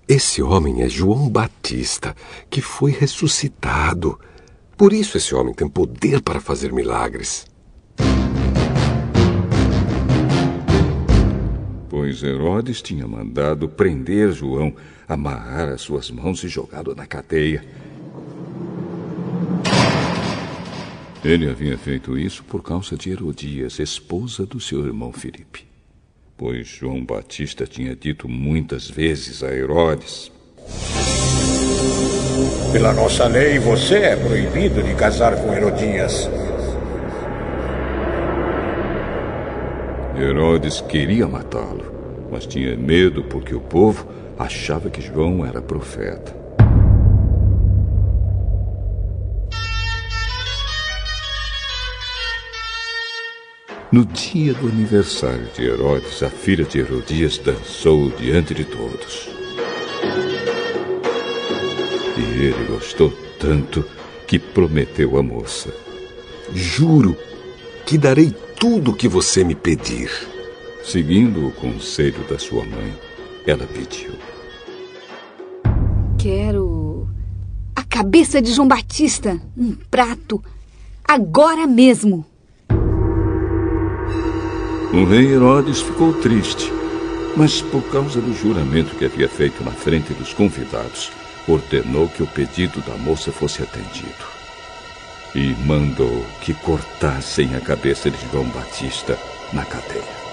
Esse 0.07 0.41
homem 0.41 0.81
é 0.81 0.87
João 0.87 1.29
Batista, 1.29 2.15
que 2.49 2.61
foi 2.61 2.91
ressuscitado. 2.91 4.17
Por 4.77 4.93
isso 4.93 5.17
esse 5.17 5.35
homem 5.35 5.53
tem 5.53 5.67
poder 5.67 6.21
para 6.21 6.39
fazer 6.39 6.71
milagres. 6.71 7.53
Pois 12.05 12.21
Herodes 12.21 12.83
tinha 12.83 13.07
mandado 13.07 13.67
prender 13.67 14.31
João, 14.31 14.75
amarrar 15.07 15.69
as 15.69 15.81
suas 15.81 16.11
mãos 16.11 16.43
e 16.43 16.47
jogá-lo 16.47 16.93
na 16.93 17.07
cadeia. 17.07 17.65
Ele 21.23 21.49
havia 21.49 21.75
feito 21.79 22.15
isso 22.15 22.43
por 22.43 22.61
causa 22.61 22.95
de 22.95 23.09
Herodias, 23.09 23.79
esposa 23.79 24.45
do 24.45 24.59
seu 24.59 24.85
irmão 24.85 25.11
Filipe. 25.11 25.65
Pois 26.37 26.67
João 26.67 27.03
Batista 27.03 27.65
tinha 27.65 27.95
dito 27.95 28.29
muitas 28.29 28.87
vezes 28.87 29.41
a 29.41 29.51
Herodes: 29.51 30.31
Pela 32.71 32.93
nossa 32.93 33.25
lei, 33.25 33.57
você 33.57 33.95
é 33.95 34.15
proibido 34.15 34.83
de 34.83 34.93
casar 34.93 35.35
com 35.41 35.51
Herodias. 35.51 36.29
Herodes 40.17 40.79
queria 40.79 41.27
matá-lo, 41.27 41.94
mas 42.31 42.45
tinha 42.45 42.75
medo 42.75 43.23
porque 43.23 43.53
o 43.53 43.59
povo 43.59 44.07
achava 44.37 44.89
que 44.89 45.01
João 45.01 45.45
era 45.45 45.61
profeta. 45.61 46.45
No 53.91 54.03
dia 54.03 54.53
do 54.53 54.67
aniversário 54.67 55.47
de 55.55 55.63
Herodes, 55.63 56.21
a 56.21 56.29
filha 56.29 56.65
de 56.65 56.79
Herodias 56.79 57.37
dançou 57.37 58.09
diante 58.09 58.53
de 58.53 58.65
todos. 58.65 59.29
E 62.17 62.45
ele 62.45 62.65
gostou 62.65 63.09
tanto 63.39 63.85
que 64.27 64.37
prometeu 64.37 65.17
à 65.17 65.23
moça: 65.23 65.73
Juro 66.53 67.15
que 67.85 67.97
darei 67.97 68.33
tudo 68.59 68.91
o 68.91 68.95
que 68.95 69.07
você 69.07 69.43
me 69.43 69.55
pedir. 69.55 70.34
Seguindo 70.85 71.47
o 71.47 71.51
conselho 71.51 72.23
da 72.29 72.37
sua 72.37 72.63
mãe, 72.63 72.93
ela 73.47 73.65
pediu: 73.65 74.13
Quero 76.15 77.09
a 77.75 77.83
cabeça 77.83 78.39
de 78.39 78.53
João 78.53 78.67
Batista, 78.67 79.41
um 79.57 79.73
prato, 79.89 80.43
agora 81.03 81.65
mesmo. 81.65 82.23
O 84.93 85.05
rei 85.05 85.33
Herodes 85.33 85.81
ficou 85.81 86.13
triste, 86.13 86.71
mas 87.35 87.63
por 87.63 87.81
causa 87.89 88.21
do 88.21 88.31
juramento 88.31 88.95
que 88.95 89.05
havia 89.05 89.27
feito 89.27 89.63
na 89.63 89.71
frente 89.71 90.13
dos 90.13 90.33
convidados, 90.33 91.11
ordenou 91.47 92.07
que 92.07 92.21
o 92.21 92.27
pedido 92.27 92.79
da 92.81 92.95
moça 92.95 93.31
fosse 93.31 93.63
atendido. 93.63 94.35
E 95.33 95.51
mandou 95.65 96.23
que 96.41 96.53
cortassem 96.53 97.55
a 97.55 97.59
cabeça 97.59 98.11
de 98.11 98.17
João 98.31 98.47
Batista 98.49 99.17
na 99.51 99.65
cadeia. 99.65 100.24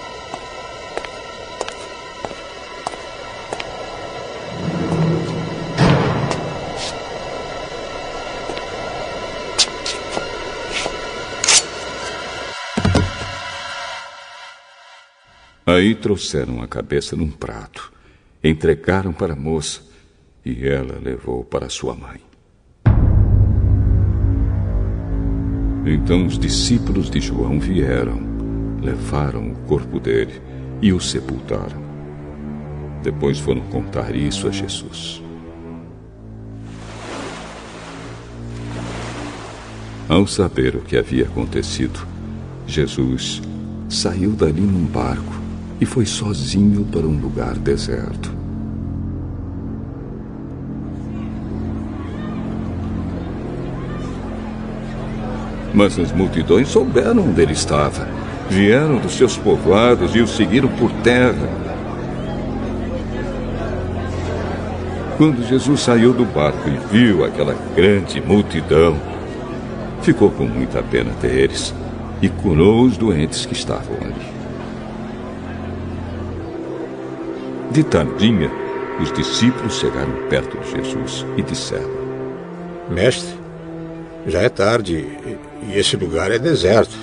Aí 15.65 15.95
trouxeram 15.95 16.61
a 16.61 16.67
cabeça 16.67 17.15
num 17.15 17.31
prato, 17.31 17.93
entregaram 18.43 19.13
para 19.13 19.31
a 19.31 19.35
moça 19.35 19.81
e 20.45 20.67
ela 20.67 20.99
levou 21.01 21.45
para 21.45 21.69
sua 21.69 21.95
mãe. 21.95 22.19
Então 25.85 26.25
os 26.25 26.37
discípulos 26.37 27.09
de 27.09 27.21
João 27.21 27.61
vieram, 27.61 28.19
levaram 28.81 29.53
o 29.53 29.55
corpo 29.59 30.01
dele 30.01 30.41
e 30.81 30.91
o 30.91 30.99
sepultaram. 30.99 31.81
Depois 33.01 33.39
foram 33.39 33.61
contar 33.67 34.13
isso 34.13 34.49
a 34.49 34.51
Jesus. 34.51 35.21
Ao 40.09 40.27
saber 40.27 40.75
o 40.75 40.81
que 40.81 40.97
havia 40.97 41.23
acontecido, 41.23 42.05
Jesus 42.67 43.41
saiu 43.87 44.31
dali 44.31 44.61
num 44.61 44.85
barco 44.85 45.42
e 45.83 45.85
foi 45.85 46.05
sozinho 46.05 46.85
para 46.85 47.05
um 47.05 47.19
lugar 47.19 47.55
deserto. 47.55 48.33
Mas 55.73 55.99
as 55.99 56.13
multidões 56.13 56.69
souberam 56.69 57.27
onde 57.27 57.41
ele 57.41 57.51
estava. 57.51 58.07
Vieram 58.49 58.97
dos 58.99 59.17
seus 59.17 59.35
povoados 59.35 60.15
e 60.15 60.21
o 60.21 60.27
seguiram 60.27 60.69
por 60.69 60.89
terra. 61.03 61.49
Quando 65.17 65.45
Jesus 65.45 65.81
saiu 65.81 66.13
do 66.13 66.23
barco 66.23 66.69
e 66.69 66.77
viu 66.93 67.25
aquela 67.25 67.55
grande 67.75 68.21
multidão, 68.21 68.97
ficou 70.01 70.31
com 70.31 70.45
muita 70.45 70.81
pena 70.81 71.11
deles 71.21 71.73
e 72.21 72.29
curou 72.29 72.83
os 72.83 72.95
doentes 72.95 73.45
que 73.45 73.53
estavam 73.53 73.97
ali. 73.97 74.32
De 77.73 77.83
tardinha, 77.83 78.51
os 79.01 79.11
discípulos 79.11 79.79
chegaram 79.79 80.11
perto 80.29 80.59
de 80.59 80.77
Jesus 80.77 81.25
e 81.35 81.41
disseram: 81.41 81.89
Mestre, 82.87 83.33
já 84.27 84.41
é 84.43 84.49
tarde 84.49 85.07
e 85.67 85.75
esse 85.75 85.97
lugar 85.97 86.29
é 86.29 86.37
deserto. 86.37 86.95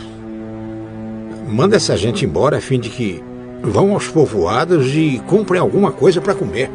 Manda 1.48 1.74
essa 1.74 1.96
gente 1.96 2.24
embora 2.24 2.58
a 2.58 2.60
fim 2.60 2.78
de 2.78 2.88
que 2.88 3.20
vão 3.64 3.94
aos 3.94 4.06
povoados 4.06 4.94
e 4.94 5.20
comprem 5.26 5.60
alguma 5.60 5.90
coisa 5.90 6.20
para 6.20 6.36
comer. 6.36 6.70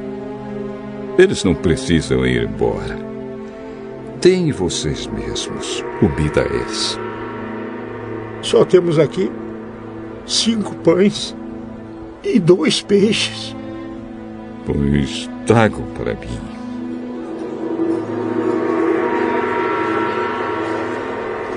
Eles 1.17 1.45
não 1.45 1.55
precisam 1.55 2.27
ir 2.27 2.43
embora. 2.43 2.99
Deem 4.19 4.51
vocês 4.51 5.07
mesmos 5.07 5.81
comida 6.01 6.41
a 6.41 6.53
eles. 6.53 6.99
Só 8.41 8.65
temos 8.65 8.99
aqui 8.99 9.31
cinco 10.25 10.75
pães 10.75 11.33
e 12.21 12.37
dois 12.37 12.81
peixes. 12.81 13.55
Pois 14.65 15.29
tragam 15.45 15.85
para 15.93 16.13
mim. 16.15 16.39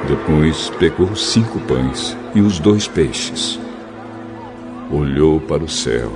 Depois 0.06 0.70
pegou 0.78 1.14
cinco 1.14 1.59
pães 1.61 2.16
e 2.34 2.40
os 2.40 2.59
dois 2.59 2.86
peixes. 2.88 3.59
Olhou 4.90 5.40
para 5.40 5.64
o 5.64 5.68
céu 5.68 6.11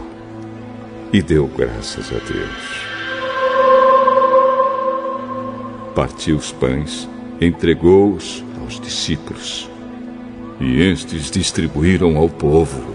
e 1.12 1.20
deu 1.20 1.46
graças 1.46 2.10
a 2.10 2.18
Deus. 2.18 2.92
Partiu 5.94 6.36
os 6.36 6.52
pães, 6.52 7.08
entregou-os 7.38 8.42
aos 8.60 8.80
discípulos 8.80 9.70
e 10.58 10.80
estes 10.80 11.30
distribuíram 11.30 12.16
ao 12.16 12.28
povo. 12.28 12.91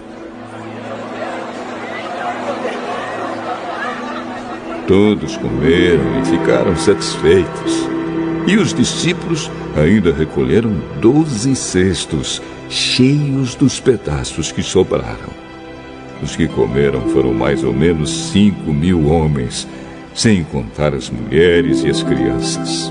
Todos 4.88 5.36
comeram 5.36 6.22
e 6.22 6.26
ficaram 6.26 6.74
satisfeitos. 6.78 7.90
E 8.48 8.56
os 8.56 8.74
discípulos 8.74 9.52
ainda 9.76 10.14
recolheram 10.14 10.72
doze 11.02 11.54
cestos 11.58 12.42
cheios 12.70 13.54
dos 13.54 13.82
pedaços 13.82 14.50
que 14.50 14.64
sobraram. 14.64 15.30
Os 16.24 16.38
que 16.38 16.48
comeram 16.48 17.02
foram 17.10 17.34
mais 17.34 17.66
ou 17.66 17.74
menos 17.74 18.32
cinco 18.32 18.72
mil 18.72 19.10
homens, 19.10 19.68
sem 20.16 20.42
contar 20.46 20.94
as 20.94 21.10
mulheres 21.10 21.84
e 21.84 21.90
as 21.90 22.02
crianças. 22.02 22.90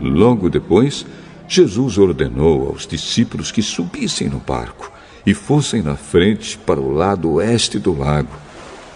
Logo 0.00 0.48
depois, 0.48 1.04
Jesus 1.46 1.98
ordenou 1.98 2.68
aos 2.68 2.86
discípulos 2.86 3.52
que 3.52 3.60
subissem 3.60 4.30
no 4.30 4.38
barco 4.38 4.90
e 5.26 5.34
fossem 5.34 5.82
na 5.82 5.94
frente 5.94 6.56
para 6.56 6.80
o 6.80 6.90
lado 6.90 7.32
oeste 7.32 7.78
do 7.78 7.96
lago 7.96 8.41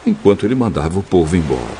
enquanto 0.06 0.46
ele 0.46 0.54
mandava 0.54 0.98
o 0.98 1.02
povo 1.02 1.36
embora. 1.36 1.76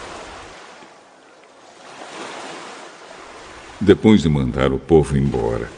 Depois 3.80 4.22
de 4.22 4.28
mandar 4.28 4.72
o 4.72 4.78
povo 4.78 5.16
embora, 5.16 5.70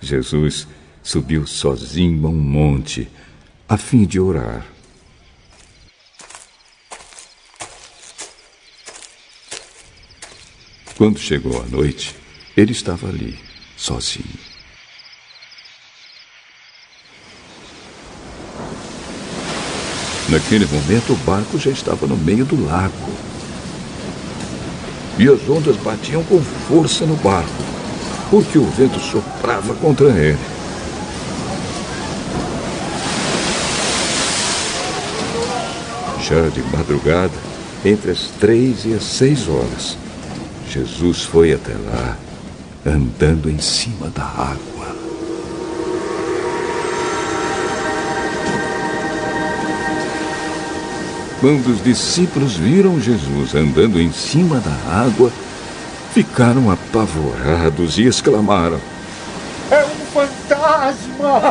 Jesus 0.00 0.68
subiu 1.02 1.46
sozinho 1.46 2.26
a 2.26 2.30
um 2.30 2.34
monte 2.34 3.08
a 3.68 3.76
fim 3.76 4.04
de 4.04 4.20
orar. 4.20 4.64
Quando 10.96 11.18
chegou 11.18 11.60
a 11.60 11.66
noite, 11.66 12.14
ele 12.56 12.72
estava 12.72 13.08
ali, 13.08 13.38
sozinho. 13.76 14.43
Naquele 20.28 20.66
momento, 20.66 21.12
o 21.12 21.16
barco 21.16 21.58
já 21.58 21.70
estava 21.70 22.06
no 22.06 22.16
meio 22.16 22.44
do 22.44 22.64
lago. 22.66 22.92
E 25.18 25.28
as 25.28 25.48
ondas 25.48 25.76
batiam 25.76 26.24
com 26.24 26.40
força 26.42 27.04
no 27.06 27.14
barco, 27.16 27.62
porque 28.30 28.58
o 28.58 28.64
vento 28.64 28.98
soprava 28.98 29.74
contra 29.74 30.08
ele. 30.08 30.38
Já 36.20 36.48
de 36.48 36.62
madrugada, 36.74 37.34
entre 37.84 38.10
as 38.10 38.30
três 38.40 38.86
e 38.86 38.94
as 38.94 39.04
seis 39.04 39.46
horas, 39.46 39.96
Jesus 40.70 41.22
foi 41.22 41.52
até 41.52 41.74
lá, 41.74 42.16
andando 42.86 43.50
em 43.50 43.60
cima 43.60 44.08
da 44.08 44.24
água. 44.24 44.73
Quando 51.44 51.74
os 51.74 51.84
discípulos 51.84 52.56
viram 52.56 52.98
Jesus 52.98 53.54
andando 53.54 54.00
em 54.00 54.10
cima 54.10 54.60
da 54.60 55.04
água, 55.04 55.30
ficaram 56.14 56.70
apavorados 56.70 57.98
e 57.98 58.04
exclamaram: 58.04 58.80
É 59.70 59.84
um 59.84 60.06
fantasma! 60.06 61.42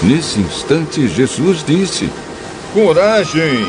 Nesse 0.00 0.38
instante, 0.38 1.08
Jesus 1.08 1.64
disse: 1.66 2.08
Coragem! 2.72 3.66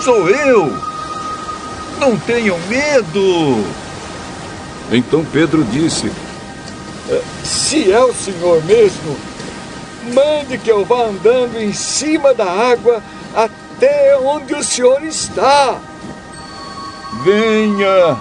Sou 0.00 0.30
eu! 0.30 0.74
Não 2.00 2.16
tenham 2.16 2.58
medo! 2.70 3.62
Então 4.90 5.26
Pedro 5.30 5.62
disse: 5.64 6.10
Se 7.44 7.92
é 7.92 8.00
o 8.00 8.14
Senhor 8.14 8.64
mesmo, 8.64 9.14
mande 10.12 10.58
que 10.58 10.70
eu 10.70 10.84
vá 10.84 11.04
andando 11.04 11.60
em 11.60 11.72
cima 11.72 12.34
da 12.34 12.50
água 12.50 13.02
até 13.34 14.16
onde 14.18 14.54
o 14.54 14.64
senhor 14.64 15.02
está. 15.04 15.78
Venha! 17.24 18.16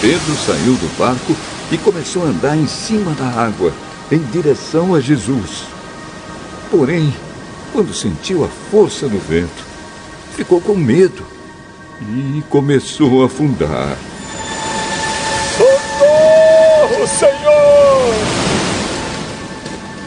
Pedro 0.00 0.36
saiu 0.44 0.74
do 0.74 0.98
barco 0.98 1.34
e 1.70 1.78
começou 1.78 2.22
a 2.24 2.26
andar 2.26 2.56
em 2.56 2.66
cima 2.66 3.12
da 3.12 3.26
água, 3.26 3.72
em 4.10 4.18
direção 4.18 4.94
a 4.94 5.00
Jesus. 5.00 5.64
Porém, 6.70 7.14
quando 7.72 7.94
sentiu 7.94 8.44
a 8.44 8.48
força 8.70 9.08
do 9.08 9.18
vento, 9.18 9.64
ficou 10.34 10.60
com 10.60 10.74
medo 10.74 11.24
e 12.00 12.42
começou 12.50 13.22
a 13.22 13.26
afundar. 13.26 13.96
Socorro, 15.56 17.06
Senhor! 17.06 18.35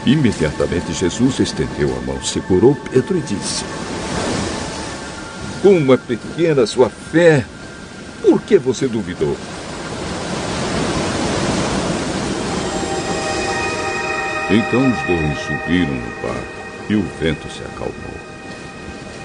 Imediatamente 0.06 0.94
Jesus 0.94 1.40
estendeu 1.40 1.94
a 1.96 2.00
mão, 2.06 2.22
segurou 2.22 2.74
Pedro 2.74 3.18
e 3.18 3.20
disse: 3.20 3.64
Como 5.62 5.92
é 5.92 5.96
pequena 5.98 6.66
sua 6.66 6.88
fé, 6.88 7.44
por 8.22 8.40
que 8.40 8.58
você 8.58 8.88
duvidou? 8.88 9.36
Então 14.50 14.90
os 14.90 15.02
dois 15.02 15.38
subiram 15.38 15.94
no 15.94 16.22
barco 16.22 16.60
e 16.88 16.96
o 16.96 17.02
vento 17.20 17.48
se 17.52 17.62
acalmou. 17.62 18.20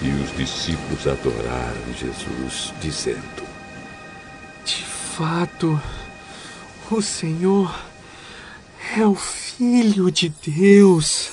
E 0.02 0.10
os 0.10 0.38
discípulos 0.38 1.08
adoraram 1.08 1.94
Jesus, 1.98 2.74
dizendo: 2.82 3.44
De 4.66 4.84
fato, 4.84 5.82
o 6.92 7.02
Senhor 7.02 7.74
é 8.98 9.06
o 9.06 9.16
Filho 9.16 10.12
de 10.12 10.30
Deus. 10.30 11.30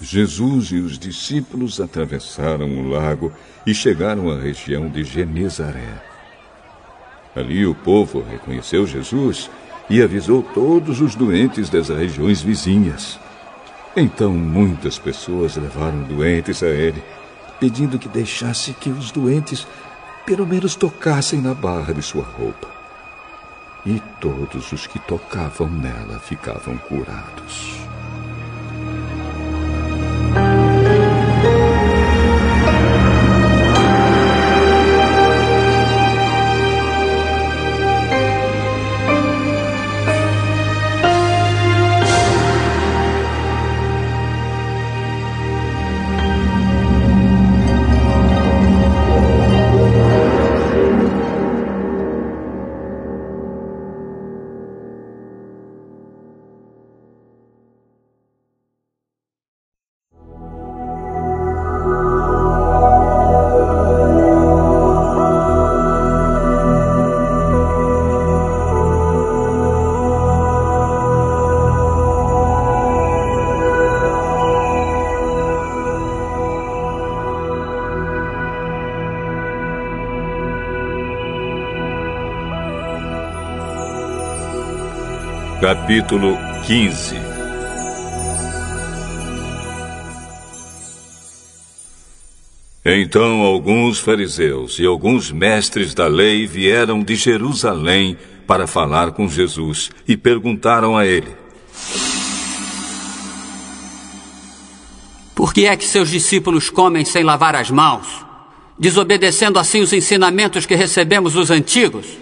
Jesus 0.00 0.66
e 0.72 0.76
os 0.76 0.98
discípulos 0.98 1.80
atravessaram 1.80 2.68
o 2.78 2.88
lago 2.88 3.32
e 3.66 3.72
chegaram 3.72 4.30
à 4.30 4.38
região 4.38 4.88
de 4.88 5.04
Genezaré. 5.04 6.02
Ali 7.34 7.64
o 7.64 7.74
povo 7.74 8.22
reconheceu 8.22 8.86
Jesus 8.86 9.48
e 9.88 10.02
avisou 10.02 10.42
todos 10.42 11.00
os 11.00 11.14
doentes 11.14 11.70
das 11.70 11.88
regiões 11.88 12.42
vizinhas. 12.42 13.18
Então 13.96 14.32
muitas 14.32 14.98
pessoas 14.98 15.56
levaram 15.56 16.02
doentes 16.02 16.62
a 16.62 16.68
ele, 16.68 17.02
pedindo 17.58 17.98
que 17.98 18.08
deixasse 18.08 18.72
que 18.74 18.90
os 18.90 19.10
doentes 19.10 19.66
pelo 20.26 20.46
menos 20.46 20.74
tocassem 20.74 21.40
na 21.40 21.54
barra 21.54 21.92
de 21.94 22.02
sua 22.02 22.24
roupa. 22.24 22.81
E 23.84 24.00
todos 24.20 24.70
os 24.70 24.86
que 24.86 24.98
tocavam 25.00 25.68
nela 25.68 26.18
ficavam 26.20 26.78
curados. 26.78 27.91
Capítulo 85.92 86.38
15 86.66 87.16
Então 92.82 93.42
alguns 93.42 93.98
fariseus 93.98 94.78
e 94.78 94.86
alguns 94.86 95.30
mestres 95.30 95.92
da 95.92 96.06
lei 96.06 96.46
vieram 96.46 97.02
de 97.02 97.14
Jerusalém 97.14 98.16
para 98.46 98.66
falar 98.66 99.12
com 99.12 99.28
Jesus 99.28 99.90
e 100.08 100.16
perguntaram 100.16 100.96
a 100.96 101.04
ele: 101.04 101.36
Por 105.34 105.52
que 105.52 105.66
é 105.66 105.76
que 105.76 105.84
seus 105.84 106.08
discípulos 106.08 106.70
comem 106.70 107.04
sem 107.04 107.22
lavar 107.22 107.54
as 107.54 107.70
mãos, 107.70 108.24
desobedecendo 108.78 109.58
assim 109.58 109.82
os 109.82 109.92
ensinamentos 109.92 110.64
que 110.64 110.74
recebemos 110.74 111.34
dos 111.34 111.50
antigos? 111.50 112.21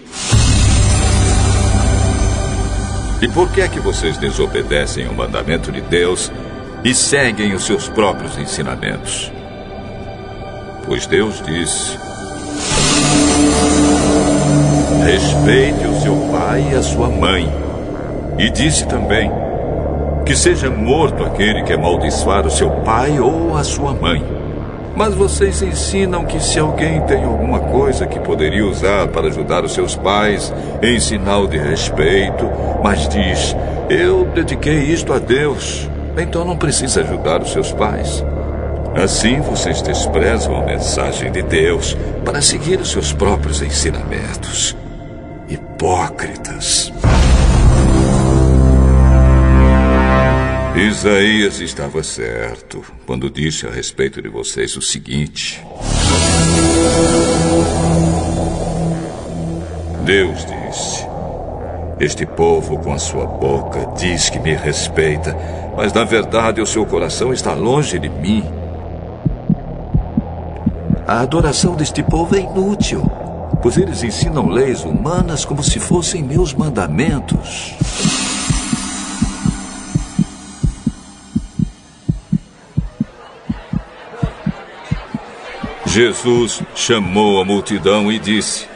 E 3.21 3.27
por 3.27 3.51
que 3.51 3.61
é 3.61 3.67
que 3.67 3.79
vocês 3.79 4.17
desobedecem 4.17 5.05
ao 5.05 5.13
mandamento 5.13 5.71
de 5.71 5.79
Deus 5.79 6.31
e 6.83 6.95
seguem 6.95 7.53
os 7.53 7.65
seus 7.65 7.87
próprios 7.87 8.35
ensinamentos? 8.35 9.31
Pois 10.87 11.05
Deus 11.05 11.39
disse: 11.45 11.99
Respeite 15.05 15.85
o 15.85 16.01
seu 16.01 16.15
pai 16.31 16.67
e 16.71 16.75
a 16.75 16.81
sua 16.81 17.09
mãe. 17.09 17.47
E 18.39 18.49
disse 18.49 18.87
também: 18.87 19.31
Que 20.25 20.35
seja 20.35 20.71
morto 20.71 21.23
aquele 21.23 21.61
que 21.61 21.73
amaldiçoar 21.73 22.47
o 22.47 22.51
seu 22.51 22.71
pai 22.81 23.19
ou 23.19 23.55
a 23.55 23.63
sua 23.63 23.93
mãe. 23.93 24.41
Mas 24.95 25.13
vocês 25.13 25.61
ensinam 25.61 26.25
que 26.25 26.39
se 26.39 26.59
alguém 26.59 26.99
tem 27.01 27.23
alguma 27.23 27.59
coisa 27.59 28.05
que 28.05 28.19
poderia 28.19 28.65
usar 28.65 29.07
para 29.07 29.27
ajudar 29.27 29.63
os 29.63 29.73
seus 29.73 29.95
pais 29.95 30.53
em 30.81 30.99
sinal 30.99 31.47
de 31.47 31.57
respeito, 31.57 32.49
mas 32.83 33.07
diz: 33.07 33.55
Eu 33.89 34.25
dediquei 34.25 34.79
isto 34.79 35.13
a 35.13 35.19
Deus, 35.19 35.89
então 36.17 36.45
não 36.45 36.57
precisa 36.57 37.01
ajudar 37.01 37.41
os 37.41 37.51
seus 37.51 37.71
pais. 37.71 38.23
Assim 38.95 39.39
vocês 39.39 39.81
desprezam 39.81 40.57
a 40.57 40.65
mensagem 40.65 41.31
de 41.31 41.41
Deus 41.41 41.95
para 42.25 42.41
seguir 42.41 42.79
os 42.79 42.91
seus 42.91 43.13
próprios 43.13 43.61
ensinamentos. 43.61 44.75
Hipócritas. 45.47 46.91
Isaías 50.75 51.59
estava 51.59 52.01
certo 52.01 52.83
quando 53.05 53.29
disse 53.29 53.67
a 53.67 53.69
respeito 53.69 54.21
de 54.21 54.29
vocês 54.29 54.75
o 54.75 54.81
seguinte: 54.81 55.61
Deus 60.03 60.45
disse: 60.45 61.00
Este 62.01 62.25
povo, 62.25 62.79
com 62.79 62.91
a 62.91 62.97
sua 62.97 63.27
boca, 63.27 63.91
diz 63.95 64.27
que 64.27 64.39
me 64.39 64.55
respeita, 64.55 65.37
mas 65.77 65.93
na 65.93 66.03
verdade 66.03 66.59
o 66.59 66.65
seu 66.65 66.83
coração 66.83 67.31
está 67.31 67.53
longe 67.53 67.99
de 67.99 68.09
mim. 68.09 68.43
A 71.07 71.19
adoração 71.19 71.75
deste 71.75 72.01
povo 72.01 72.35
é 72.35 72.39
inútil, 72.39 73.03
pois 73.61 73.77
eles 73.77 74.01
ensinam 74.01 74.49
leis 74.49 74.83
humanas 74.83 75.45
como 75.45 75.61
se 75.61 75.79
fossem 75.79 76.23
meus 76.23 76.55
mandamentos. 76.55 77.75
Jesus 85.85 86.63
chamou 86.73 87.39
a 87.39 87.45
multidão 87.45 88.11
e 88.11 88.17
disse: 88.17 88.70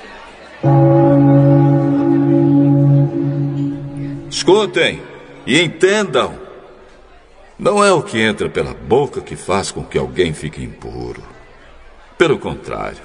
Escutem 4.66 5.00
e 5.46 5.62
entendam. 5.62 6.40
Não 7.58 7.84
é 7.84 7.92
o 7.92 8.02
que 8.02 8.20
entra 8.20 8.50
pela 8.50 8.74
boca 8.74 9.22
que 9.22 9.36
faz 9.36 9.70
com 9.70 9.84
que 9.84 9.96
alguém 9.96 10.34
fique 10.34 10.64
impuro. 10.64 11.22
Pelo 12.18 12.40
contrário, 12.40 13.04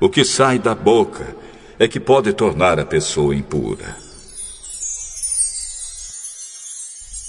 o 0.00 0.08
que 0.08 0.24
sai 0.24 0.58
da 0.58 0.74
boca 0.74 1.36
é 1.78 1.86
que 1.86 2.00
pode 2.00 2.32
tornar 2.32 2.80
a 2.80 2.86
pessoa 2.86 3.36
impura. 3.36 3.94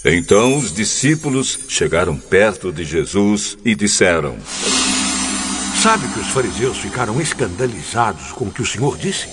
Então 0.02 0.56
os 0.56 0.72
discípulos 0.72 1.58
chegaram 1.68 2.16
perto 2.16 2.72
de 2.72 2.84
Jesus 2.84 3.58
e 3.66 3.74
disseram: 3.74 4.38
Sabe 5.82 6.08
que 6.08 6.20
os 6.20 6.28
fariseus 6.28 6.78
ficaram 6.78 7.20
escandalizados 7.20 8.32
com 8.32 8.46
o 8.46 8.50
que 8.50 8.62
o 8.62 8.66
Senhor 8.66 8.96
disse? 8.96 9.28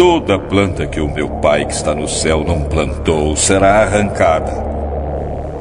Toda 0.00 0.38
planta 0.38 0.86
que 0.86 0.98
o 0.98 1.12
meu 1.12 1.28
Pai 1.28 1.66
que 1.66 1.74
está 1.74 1.94
no 1.94 2.08
céu 2.08 2.42
não 2.42 2.64
plantou 2.64 3.36
será 3.36 3.82
arrancada. 3.82 4.50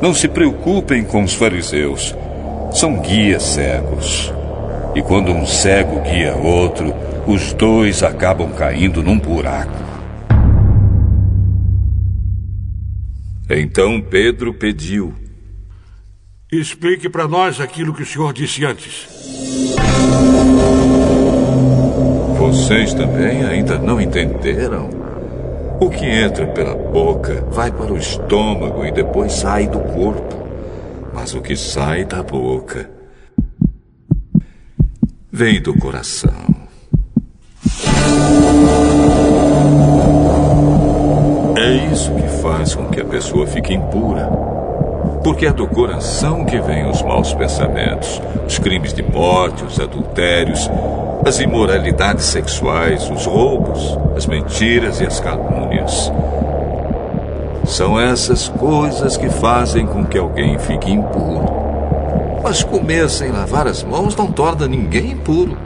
Não 0.02 0.14
se 0.14 0.30
preocupem 0.30 1.04
com 1.04 1.26
os 1.26 1.34
fariseus. 1.34 2.16
São 2.72 3.02
guias 3.02 3.44
cegos. 3.44 4.34
E 4.96 5.02
quando 5.02 5.34
um 5.34 5.46
cego 5.46 6.00
guia 6.04 6.38
outro, 6.38 6.94
os 7.28 7.52
dois 7.52 8.02
acabam 8.02 8.50
caindo 8.54 9.04
num 9.04 9.20
buraco. 9.20 9.78
Então 13.50 14.00
Pedro 14.00 14.54
pediu: 14.54 15.14
Explique 16.50 17.10
para 17.10 17.28
nós 17.28 17.60
aquilo 17.60 17.94
que 17.94 18.04
o 18.04 18.06
senhor 18.06 18.32
disse 18.32 18.64
antes. 18.64 19.06
Vocês 22.50 22.96
também 22.96 23.44
ainda 23.44 23.78
não 23.78 24.02
entenderam? 24.02 24.90
O 25.80 25.88
que 25.88 26.04
entra 26.04 26.48
pela 26.48 26.74
boca 26.74 27.46
vai 27.52 27.72
para 27.72 27.94
o 27.94 27.98
estômago 27.98 28.84
e 28.84 28.92
depois 28.92 29.34
sai 29.34 29.68
do 29.68 29.78
corpo. 29.78 30.36
Mas 31.14 31.36
o 31.36 31.42
que 31.42 31.56
sai 31.56 32.06
da 32.06 32.24
boca 32.24 32.90
vem 35.32 35.62
do 35.62 35.78
coração. 35.78 36.34
É 41.56 41.94
isso 41.94 42.12
que 42.16 42.28
faz 42.42 42.74
com 42.74 42.88
que 42.90 43.00
a 43.00 43.06
pessoa 43.06 43.46
fique 43.46 43.76
impura. 43.76 44.28
Porque 45.24 45.46
é 45.46 45.54
do 45.54 45.68
coração 45.68 46.46
que 46.46 46.60
vêm 46.60 46.90
os 46.90 47.04
maus 47.04 47.32
pensamentos, 47.32 48.20
os 48.48 48.58
crimes 48.58 48.92
de 48.92 49.04
morte, 49.04 49.64
os 49.64 49.80
adultérios, 49.80 50.68
as 51.26 51.40
imoralidades 51.40 52.26
sexuais, 52.26 53.10
os 53.10 53.26
roubos, 53.26 53.98
as 54.16 54.26
mentiras 54.26 55.00
e 55.02 55.06
as 55.06 55.20
calúnias. 55.20 56.12
São 57.66 58.00
essas 58.00 58.50
coisas 58.50 59.18
que 59.18 59.30
fazem 59.30 59.86
com 59.86 60.06
que 60.06 60.18
alguém 60.18 60.58
fique 60.58 60.92
impuro. 60.92 61.46
Mas 62.42 62.64
comer 62.64 63.10
sem 63.10 63.32
lavar 63.32 63.68
as 63.68 63.84
mãos 63.84 64.16
não 64.16 64.32
torna 64.32 64.68
ninguém 64.68 65.12
impuro. 65.12 65.58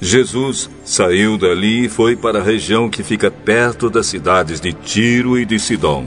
Jesus 0.00 0.70
saiu 0.84 1.36
dali 1.36 1.86
e 1.86 1.88
foi 1.88 2.14
para 2.14 2.38
a 2.38 2.42
região 2.42 2.88
que 2.88 3.02
fica 3.02 3.28
perto 3.28 3.90
das 3.90 4.06
cidades 4.06 4.60
de 4.60 4.72
Tiro 4.72 5.36
e 5.36 5.44
de 5.44 5.58
Sidom. 5.58 6.04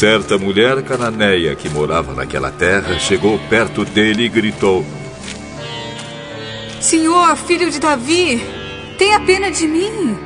Certa 0.00 0.38
mulher 0.38 0.82
cananeia 0.82 1.54
que 1.54 1.68
morava 1.68 2.14
naquela 2.14 2.50
terra 2.50 2.98
chegou 2.98 3.38
perto 3.50 3.84
dele 3.84 4.24
e 4.24 4.28
gritou: 4.30 4.82
Senhor, 6.80 7.36
filho 7.36 7.70
de 7.70 7.78
Davi, 7.78 8.42
tenha 8.96 9.20
pena 9.20 9.50
de 9.50 9.66
mim. 9.66 10.16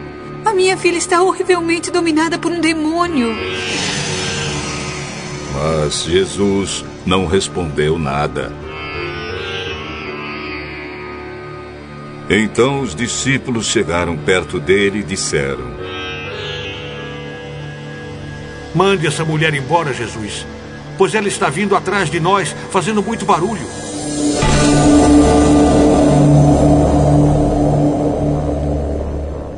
A 0.44 0.54
minha 0.54 0.76
filha 0.76 0.96
está 0.96 1.20
horrivelmente 1.20 1.90
dominada 1.90 2.38
por 2.38 2.52
um 2.52 2.60
demônio. 2.60 3.34
Mas 5.52 6.04
Jesus 6.04 6.84
não 7.04 7.26
respondeu 7.26 7.98
nada. 7.98 8.52
Então 12.30 12.80
os 12.80 12.94
discípulos 12.94 13.66
chegaram 13.66 14.16
perto 14.16 14.60
dele 14.60 15.00
e 15.00 15.02
disseram: 15.02 15.73
Mande 18.74 19.06
essa 19.06 19.24
mulher 19.24 19.54
embora, 19.54 19.92
Jesus, 19.94 20.44
pois 20.98 21.14
ela 21.14 21.28
está 21.28 21.48
vindo 21.48 21.76
atrás 21.76 22.10
de 22.10 22.18
nós, 22.18 22.54
fazendo 22.70 23.02
muito 23.02 23.24
barulho. 23.24 23.66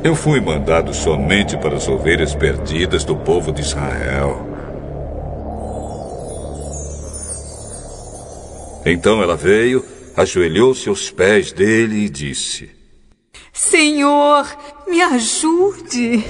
Eu 0.03 0.15
fui 0.15 0.39
mandado 0.39 0.93
somente 0.93 1.57
para 1.57 1.75
as 1.75 1.87
ovelhas 1.87 2.35
perdidas 2.35 3.03
do 3.03 3.15
povo 3.15 3.51
de 3.51 3.61
Israel. 3.61 4.47
Então 8.85 9.21
ela 9.21 9.35
veio, 9.35 9.83
ajoelhou-se 10.15 10.87
aos 10.87 11.09
pés 11.09 11.51
dele 11.51 12.05
e 12.05 12.09
disse: 12.09 12.69
Senhor, 13.51 14.47
me 14.87 15.01
ajude. 15.01 16.23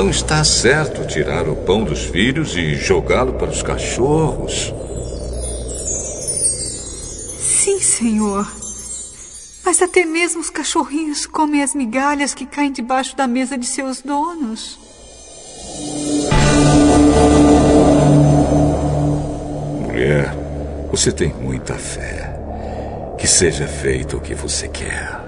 Não 0.00 0.08
está 0.08 0.42
certo 0.42 1.06
tirar 1.06 1.46
o 1.46 1.54
pão 1.54 1.84
dos 1.84 2.06
filhos 2.06 2.56
e 2.56 2.74
jogá-lo 2.74 3.34
para 3.34 3.50
os 3.50 3.62
cachorros. 3.62 4.72
Sim, 7.38 7.78
Senhor. 7.80 8.50
Mas 9.62 9.82
até 9.82 10.06
mesmo 10.06 10.40
os 10.40 10.48
cachorrinhos 10.48 11.26
comem 11.26 11.62
as 11.62 11.74
migalhas 11.74 12.32
que 12.32 12.46
caem 12.46 12.72
debaixo 12.72 13.14
da 13.14 13.26
mesa 13.26 13.58
de 13.58 13.66
seus 13.66 14.00
donos. 14.00 14.78
Mulher, 19.82 20.34
você 20.90 21.12
tem 21.12 21.34
muita 21.34 21.74
fé. 21.74 22.40
Que 23.18 23.28
seja 23.28 23.68
feito 23.68 24.16
o 24.16 24.20
que 24.22 24.34
você 24.34 24.66
quer. 24.66 25.20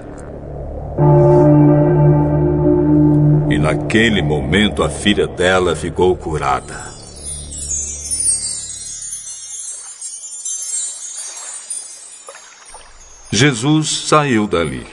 Naquele 3.63 4.21
momento 4.21 4.83
a 4.83 4.89
filha 4.89 5.25
dela 5.25 5.73
ficou 5.73 6.17
curada. 6.17 6.93
Jesus 13.31 14.09
saiu 14.09 14.47
dali 14.47 14.85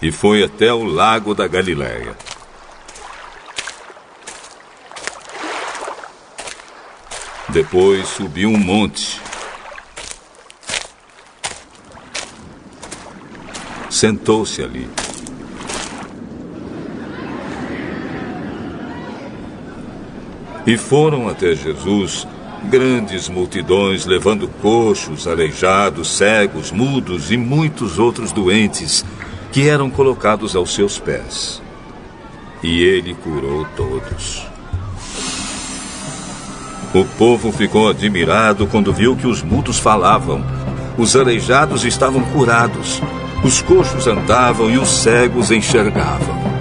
e 0.00 0.12
foi 0.12 0.44
até 0.44 0.72
o 0.72 0.84
lago 0.84 1.34
da 1.34 1.48
Galileia. 1.48 2.16
Depois 7.48 8.06
subiu 8.06 8.48
um 8.48 8.58
monte. 8.58 9.20
Sentou-se 13.90 14.62
ali. 14.62 14.99
E 20.66 20.76
foram 20.76 21.28
até 21.28 21.54
Jesus 21.54 22.26
grandes 22.64 23.28
multidões 23.28 24.04
levando 24.04 24.48
coxos, 24.60 25.26
aleijados, 25.26 26.08
cegos, 26.16 26.70
mudos 26.70 27.30
e 27.30 27.36
muitos 27.36 27.98
outros 27.98 28.32
doentes 28.32 29.04
que 29.50 29.68
eram 29.68 29.90
colocados 29.90 30.54
aos 30.54 30.74
seus 30.74 30.98
pés. 30.98 31.62
E 32.62 32.82
ele 32.82 33.14
curou 33.14 33.66
todos. 33.76 34.46
O 36.92 37.04
povo 37.04 37.52
ficou 37.52 37.88
admirado 37.88 38.66
quando 38.66 38.92
viu 38.92 39.16
que 39.16 39.26
os 39.26 39.42
mudos 39.42 39.78
falavam, 39.78 40.44
os 40.98 41.14
aleijados 41.16 41.84
estavam 41.84 42.22
curados, 42.32 43.00
os 43.44 43.62
coxos 43.62 44.06
andavam 44.06 44.68
e 44.70 44.76
os 44.76 44.88
cegos 44.88 45.50
enxergavam. 45.50 46.59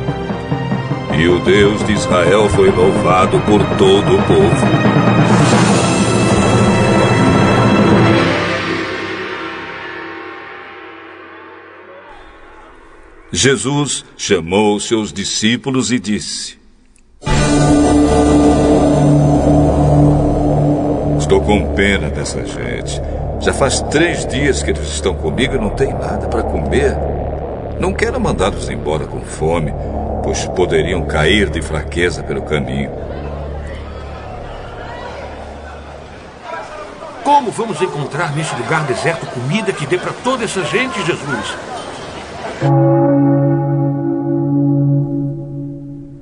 E 1.20 1.28
o 1.28 1.38
Deus 1.42 1.86
de 1.86 1.92
Israel 1.92 2.48
foi 2.48 2.72
louvado 2.72 3.42
por 3.42 3.62
todo 3.78 4.16
o 4.16 4.24
povo. 4.24 4.66
Jesus 13.34 14.06
chamou 14.16 14.80
seus 14.80 15.12
discípulos 15.12 15.92
e 15.92 16.00
disse: 16.00 16.58
Estou 21.20 21.42
com 21.42 21.74
pena 21.76 22.10
dessa 22.10 22.46
gente. 22.46 23.02
Já 23.42 23.52
faz 23.52 23.82
três 23.82 24.26
dias 24.26 24.64
que 24.64 24.72
eles 24.72 24.88
estão 24.88 25.14
comigo 25.16 25.54
e 25.54 25.60
não 25.60 25.72
tem 25.72 25.92
nada 25.92 26.30
para 26.30 26.44
comer. 26.44 26.98
Não 27.78 27.92
quero 27.92 28.22
mandá-los 28.22 28.70
embora 28.70 29.06
com 29.06 29.20
fome, 29.20 29.74
pois 30.30 30.46
poderiam 30.50 31.04
cair 31.08 31.50
de 31.50 31.60
fraqueza 31.60 32.22
pelo 32.22 32.44
caminho. 32.44 32.92
Como 37.24 37.50
vamos 37.50 37.82
encontrar 37.82 38.36
nesse 38.36 38.56
lugar 38.56 38.86
deserto 38.86 39.26
comida 39.26 39.74
que 39.74 39.88
dê 39.88 39.98
para 39.98 40.14
toda 40.24 40.44
essa 40.44 40.64
gente, 40.66 41.04
Jesus? 41.04 41.58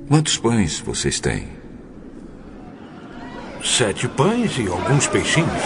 Quantos 0.08 0.38
pães 0.38 0.80
vocês 0.80 1.20
têm? 1.20 1.46
Sete 3.62 4.08
pães 4.08 4.56
e 4.56 4.68
alguns 4.68 5.06
peixinhos. 5.06 5.62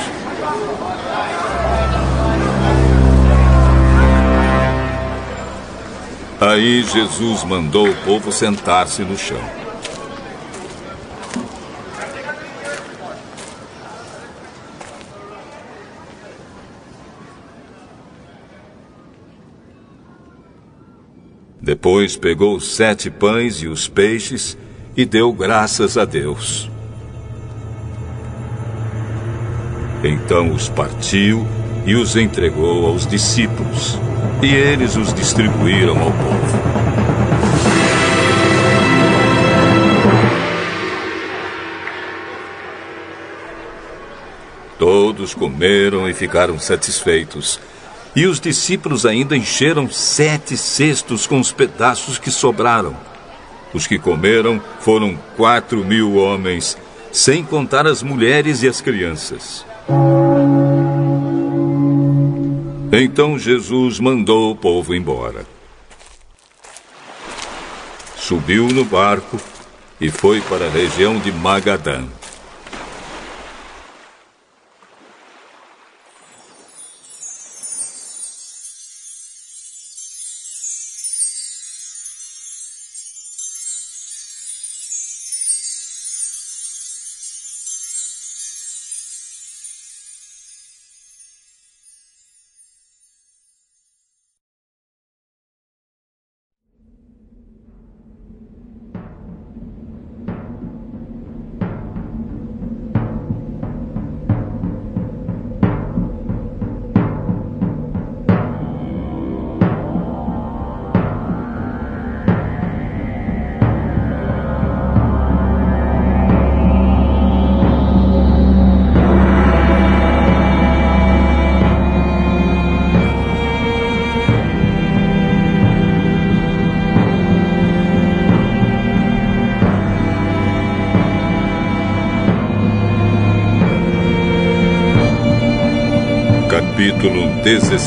Aí 6.45 6.83
Jesus 6.83 7.45
mandou 7.45 7.89
o 7.89 7.95
povo 8.05 8.33
sentar-se 8.33 9.05
no 9.05 9.17
chão. 9.17 9.41
Depois 21.61 22.17
pegou 22.17 22.57
os 22.57 22.75
sete 22.75 23.09
pães 23.09 23.63
e 23.63 23.69
os 23.69 23.87
peixes 23.87 24.59
e 24.97 25.05
deu 25.05 25.33
graças 25.33 25.97
a 25.97 26.05
Deus. 26.05 26.69
Então 30.03 30.53
os 30.53 30.69
partiu 30.69 31.47
e 31.87 31.95
os 31.95 32.17
entregou 32.17 32.85
aos 32.85 33.07
discípulos, 33.07 33.97
e 34.43 34.55
eles 34.55 34.97
os 34.97 35.15
distribuíram 35.15 35.99
ao 35.99 36.11
povo. 36.11 36.73
Todos 44.79 45.33
comeram 45.33 46.09
e 46.09 46.13
ficaram 46.13 46.59
satisfeitos. 46.59 47.61
E 48.17 48.27
os 48.27 48.41
discípulos 48.41 49.07
ainda 49.07 49.37
encheram 49.37 49.89
sete 49.89 50.57
cestos 50.57 51.27
com 51.27 51.39
os 51.39 51.53
pedaços 51.53 52.19
que 52.19 52.31
sobraram. 52.31 52.97
Os 53.73 53.87
que 53.87 53.99
comeram 53.99 54.61
foram 54.81 55.17
quatro 55.37 55.85
mil 55.85 56.17
homens, 56.17 56.77
sem 57.13 57.45
contar 57.45 57.87
as 57.87 58.03
mulheres 58.03 58.63
e 58.63 58.69
as 58.69 58.81
crianças. 58.81 59.65
Então 62.95 63.39
Jesus 63.39 63.99
mandou 63.99 64.53
o 64.53 64.55
povo 64.55 64.95
embora. 64.95 65.47
Subiu 68.15 68.69
no 68.69 68.85
barco 68.85 69.41
e 69.99 70.11
foi 70.11 70.43
para 70.43 70.67
a 70.67 70.71
região 70.71 71.19
de 71.19 71.33
Magadã. 71.33 72.05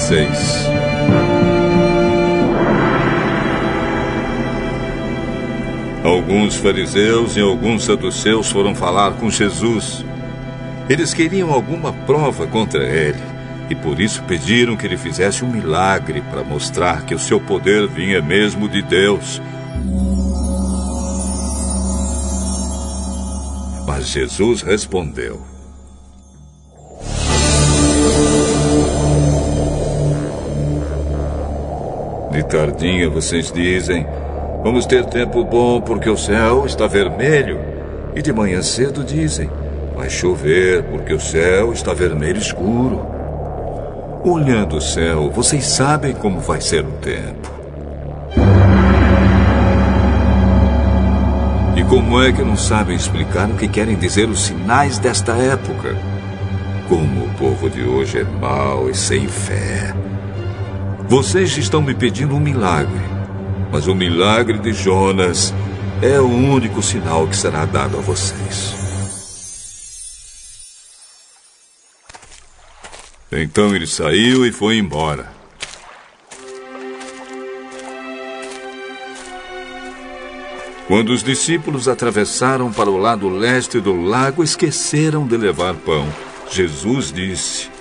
16 0.08 0.70
Alguns 6.04 6.56
fariseus 6.58 7.36
e 7.36 7.42
alguns 7.42 7.86
saduceus 7.86 8.52
foram 8.52 8.76
falar 8.76 9.14
com 9.14 9.32
Jesus. 9.32 10.06
Eles 10.88 11.12
queriam 11.12 11.52
alguma 11.52 11.92
prova 11.92 12.46
contra 12.46 12.84
ele 12.84 13.18
e 13.68 13.74
por 13.74 14.00
isso 14.00 14.22
pediram 14.24 14.78
que 14.78 14.86
ele 14.86 14.98
fizesse 14.98 15.44
um 15.44 15.50
milagre 15.50 16.22
para 16.30 16.44
mostrar 16.44 17.04
que 17.04 17.16
o 17.16 17.20
seu 17.20 17.42
poder 17.42 17.88
vinha 17.88 18.22
mesmo 18.22 18.70
de 18.70 18.84
Deus. 18.84 19.42
Mas 23.88 24.08
Jesus 24.08 24.62
respondeu: 24.62 25.55
tardinha 32.56 33.10
vocês 33.10 33.52
dizem: 33.52 34.08
Vamos 34.64 34.86
ter 34.86 35.04
tempo 35.06 35.44
bom 35.44 35.82
porque 35.82 36.10
o 36.10 36.16
céu 36.16 36.66
está 36.66 36.88
vermelho. 36.88 37.60
E 38.16 38.22
de 38.22 38.32
manhã 38.32 38.62
cedo 38.62 39.04
dizem: 39.04 39.50
Vai 39.94 40.10
chover 40.10 40.84
porque 40.84 41.14
o 41.14 41.20
céu 41.20 41.74
está 41.74 41.94
vermelho 41.94 42.38
escuro. 42.38 43.06
Olhando 44.24 44.78
o 44.78 44.82
céu, 44.82 45.30
vocês 45.30 45.66
sabem 45.66 46.14
como 46.14 46.40
vai 46.40 46.62
ser 46.62 46.86
o 46.86 46.92
tempo. 46.94 47.54
E 51.76 51.84
como 51.84 52.24
é 52.24 52.32
que 52.32 52.42
não 52.42 52.56
sabem 52.56 52.96
explicar 52.96 53.50
o 53.50 53.56
que 53.56 53.68
querem 53.68 53.98
dizer 53.98 54.30
os 54.30 54.46
sinais 54.46 54.98
desta 54.98 55.34
época? 55.34 55.96
Como 56.88 57.26
o 57.26 57.30
povo 57.38 57.70
de 57.70 57.84
hoje 57.84 58.20
é 58.20 58.24
mau 58.24 58.90
e 58.90 58.96
sem 58.96 59.28
fé. 59.28 59.94
Vocês 61.08 61.56
estão 61.56 61.84
me 61.84 61.94
pedindo 61.94 62.36
um 62.36 62.40
milagre, 62.40 63.00
mas 63.72 63.86
o 63.86 63.94
milagre 63.94 64.58
de 64.58 64.74
Jonas 64.74 65.54
é 66.02 66.20
o 66.20 66.26
único 66.26 66.82
sinal 66.82 67.28
que 67.28 67.36
será 67.36 67.64
dado 67.64 67.98
a 67.98 68.02
vocês. 68.02 68.74
Então 73.32 73.76
ele 73.76 73.86
saiu 73.86 74.48
e 74.48 74.52
foi 74.52 74.78
embora. 74.78 75.32
Quando 80.88 81.10
os 81.10 81.22
discípulos 81.22 81.88
atravessaram 81.88 82.72
para 82.72 82.90
o 82.90 82.98
lado 82.98 83.30
leste 83.30 83.80
do 83.80 83.96
lago, 83.96 84.44
esqueceram 84.44 85.28
de 85.28 85.38
levar 85.38 85.76
pão. 85.76 86.08
Jesus 86.50 87.12
disse: 87.12 87.75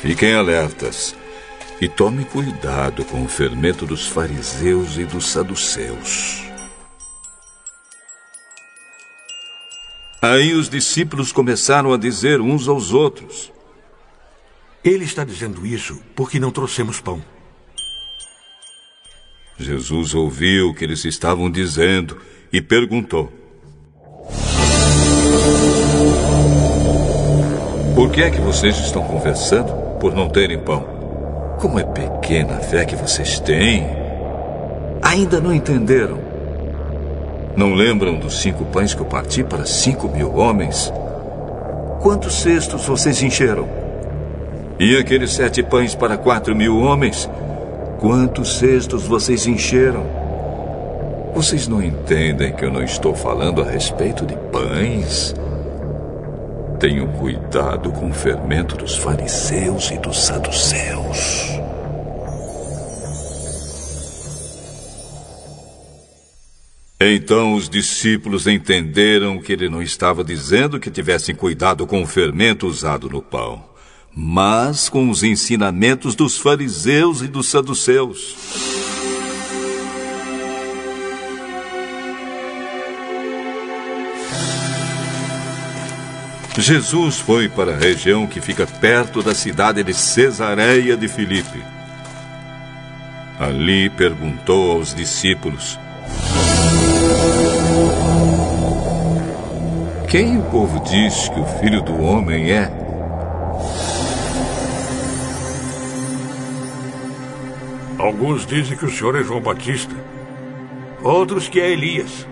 Fiquem 0.00 0.34
alertas 0.34 1.16
e 1.80 1.88
tomem 1.88 2.24
cuidado 2.24 3.04
com 3.04 3.24
o 3.24 3.28
fermento 3.28 3.86
dos 3.86 4.06
fariseus 4.06 4.98
e 4.98 5.04
dos 5.04 5.26
saduceus. 5.26 6.42
Aí 10.20 10.54
os 10.54 10.68
discípulos 10.68 11.32
começaram 11.32 11.92
a 11.92 11.96
dizer 11.96 12.40
uns 12.40 12.68
aos 12.68 12.92
outros: 12.92 13.52
Ele 14.84 15.04
está 15.04 15.24
dizendo 15.24 15.66
isso 15.66 16.00
porque 16.14 16.40
não 16.40 16.50
trouxemos 16.50 17.00
pão. 17.00 17.22
Jesus 19.58 20.14
ouviu 20.14 20.68
o 20.68 20.74
que 20.74 20.84
eles 20.84 21.04
estavam 21.04 21.50
dizendo 21.50 22.20
e 22.52 22.60
perguntou: 22.60 23.32
Por 27.94 28.10
que 28.10 28.22
é 28.22 28.30
que 28.30 28.40
vocês 28.40 28.76
estão 28.78 29.02
conversando 29.02 29.85
por 29.96 30.14
não 30.14 30.28
terem 30.28 30.58
pão? 30.58 30.84
Como 31.58 31.78
é 31.78 31.84
pequena 31.84 32.56
a 32.56 32.60
fé 32.60 32.84
que 32.84 32.94
vocês 32.94 33.40
têm? 33.40 33.86
Ainda 35.02 35.40
não 35.40 35.54
entenderam? 35.54 36.18
Não 37.56 37.74
lembram 37.74 38.18
dos 38.18 38.40
cinco 38.40 38.64
pães 38.66 38.92
que 38.92 39.00
eu 39.00 39.06
parti 39.06 39.42
para 39.42 39.64
cinco 39.64 40.08
mil 40.08 40.34
homens? 40.36 40.92
Quantos 42.00 42.40
cestos 42.42 42.84
vocês 42.84 43.22
encheram? 43.22 43.66
E 44.78 44.96
aqueles 44.96 45.32
sete 45.32 45.62
pães 45.62 45.94
para 45.94 46.18
quatro 46.18 46.54
mil 46.54 46.78
homens? 46.78 47.28
Quantos 47.98 48.58
cestos 48.58 49.04
vocês 49.04 49.46
encheram? 49.46 50.04
Vocês 51.34 51.66
não 51.66 51.82
entendem 51.82 52.52
que 52.52 52.64
eu 52.64 52.70
não 52.70 52.82
estou 52.82 53.14
falando 53.14 53.62
a 53.62 53.64
respeito 53.64 54.26
de 54.26 54.36
pães? 54.52 55.34
Tenham 56.78 57.06
cuidado 57.12 57.90
com 57.90 58.10
o 58.10 58.12
fermento 58.12 58.76
dos 58.76 58.96
fariseus 58.96 59.90
e 59.90 59.98
dos 59.98 60.26
saduceus. 60.26 61.56
Então 67.00 67.54
os 67.54 67.68
discípulos 67.68 68.46
entenderam 68.46 69.38
que 69.38 69.54
ele 69.54 69.70
não 69.70 69.80
estava 69.80 70.22
dizendo 70.22 70.78
que 70.78 70.90
tivessem 70.90 71.34
cuidado 71.34 71.86
com 71.86 72.02
o 72.02 72.06
fermento 72.06 72.66
usado 72.66 73.08
no 73.08 73.22
pão, 73.22 73.64
mas 74.14 74.90
com 74.90 75.08
os 75.08 75.22
ensinamentos 75.22 76.14
dos 76.14 76.36
fariseus 76.36 77.22
e 77.22 77.26
dos 77.26 77.48
saduceus. 77.48 78.75
Jesus 86.58 87.18
foi 87.18 87.50
para 87.50 87.72
a 87.72 87.76
região 87.76 88.26
que 88.26 88.40
fica 88.40 88.66
perto 88.66 89.22
da 89.22 89.34
cidade 89.34 89.84
de 89.84 89.92
Cesareia 89.92 90.96
de 90.96 91.06
Filipe. 91.06 91.62
Ali 93.38 93.90
perguntou 93.90 94.72
aos 94.72 94.94
discípulos: 94.94 95.78
Quem 100.08 100.38
o 100.38 100.42
povo 100.44 100.80
diz 100.80 101.28
que 101.28 101.38
o 101.38 101.44
filho 101.60 101.82
do 101.82 102.00
homem 102.00 102.50
é? 102.50 102.72
Alguns 107.98 108.46
dizem 108.46 108.78
que 108.78 108.86
o 108.86 108.90
senhor 108.90 109.14
é 109.16 109.22
João 109.22 109.42
Batista, 109.42 109.94
outros 111.02 111.50
que 111.50 111.60
é 111.60 111.70
Elias 111.70 112.26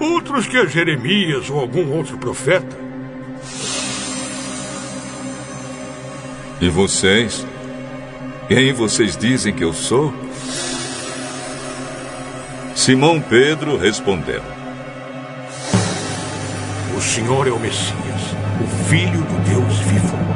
Outros 0.00 0.46
que 0.46 0.56
é 0.56 0.66
Jeremias 0.66 1.50
ou 1.50 1.58
algum 1.58 1.90
outro 1.92 2.16
profeta. 2.18 2.76
E 6.60 6.68
vocês? 6.68 7.46
Quem 8.46 8.72
vocês 8.72 9.16
dizem 9.16 9.52
que 9.52 9.64
eu 9.64 9.72
sou? 9.72 10.14
Simão 12.74 13.20
Pedro 13.20 13.76
respondeu: 13.76 14.42
O 16.96 17.00
Senhor 17.00 17.46
é 17.48 17.50
o 17.50 17.58
Messias, 17.58 17.92
o 18.62 18.88
Filho 18.88 19.20
do 19.20 19.50
Deus 19.50 19.78
vivo. 19.80 20.27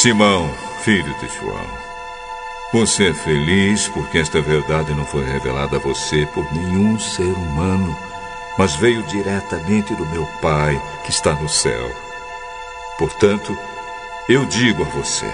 Simão, 0.00 0.50
filho 0.82 1.14
de 1.18 1.28
João, 1.28 1.66
você 2.72 3.08
é 3.08 3.12
feliz 3.12 3.86
porque 3.88 4.16
esta 4.16 4.40
verdade 4.40 4.94
não 4.94 5.04
foi 5.04 5.26
revelada 5.26 5.76
a 5.76 5.78
você 5.78 6.26
por 6.32 6.50
nenhum 6.54 6.98
ser 6.98 7.30
humano, 7.30 7.94
mas 8.56 8.74
veio 8.76 9.02
diretamente 9.02 9.94
do 9.94 10.06
meu 10.06 10.26
Pai 10.40 10.80
que 11.04 11.10
está 11.10 11.34
no 11.34 11.50
céu. 11.50 11.86
Portanto, 12.96 13.54
eu 14.26 14.46
digo 14.46 14.84
a 14.84 14.86
você: 14.86 15.26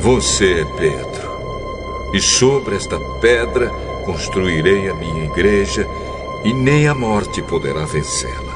Você 0.00 0.60
é 0.60 0.64
Pedro, 0.66 2.10
e 2.12 2.20
sobre 2.20 2.76
esta 2.76 3.00
pedra 3.22 3.70
construirei 4.04 4.90
a 4.90 4.92
minha 4.92 5.24
igreja, 5.24 5.88
e 6.44 6.52
nem 6.52 6.86
a 6.86 6.94
morte 6.94 7.40
poderá 7.40 7.86
vencê-la. 7.86 8.47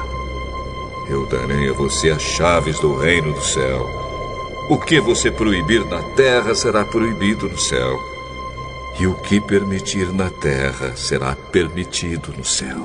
Eu 1.09 1.25
darei 1.25 1.69
a 1.69 1.73
você 1.73 2.09
as 2.09 2.21
chaves 2.21 2.79
do 2.79 2.95
reino 2.95 3.33
do 3.33 3.41
céu. 3.41 3.85
O 4.69 4.77
que 4.77 4.99
você 5.01 5.29
proibir 5.29 5.85
na 5.85 6.01
terra 6.15 6.55
será 6.55 6.85
proibido 6.85 7.49
no 7.49 7.57
céu. 7.57 7.99
E 8.99 9.05
o 9.05 9.13
que 9.15 9.41
permitir 9.41 10.13
na 10.13 10.29
terra 10.29 10.95
será 10.95 11.35
permitido 11.35 12.33
no 12.37 12.45
céu. 12.45 12.77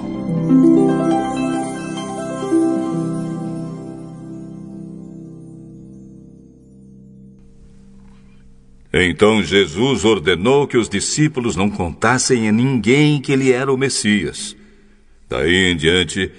Então 8.92 9.42
Jesus 9.42 10.04
ordenou 10.04 10.66
que 10.66 10.76
os 10.76 10.88
discípulos 10.88 11.54
não 11.54 11.70
contassem 11.70 12.48
a 12.48 12.52
ninguém 12.52 13.20
que 13.20 13.30
ele 13.30 13.52
era 13.52 13.72
o 13.72 13.76
Messias. 13.76 14.56
Daí 15.28 15.70
em 15.70 15.76
diante, 15.76 16.32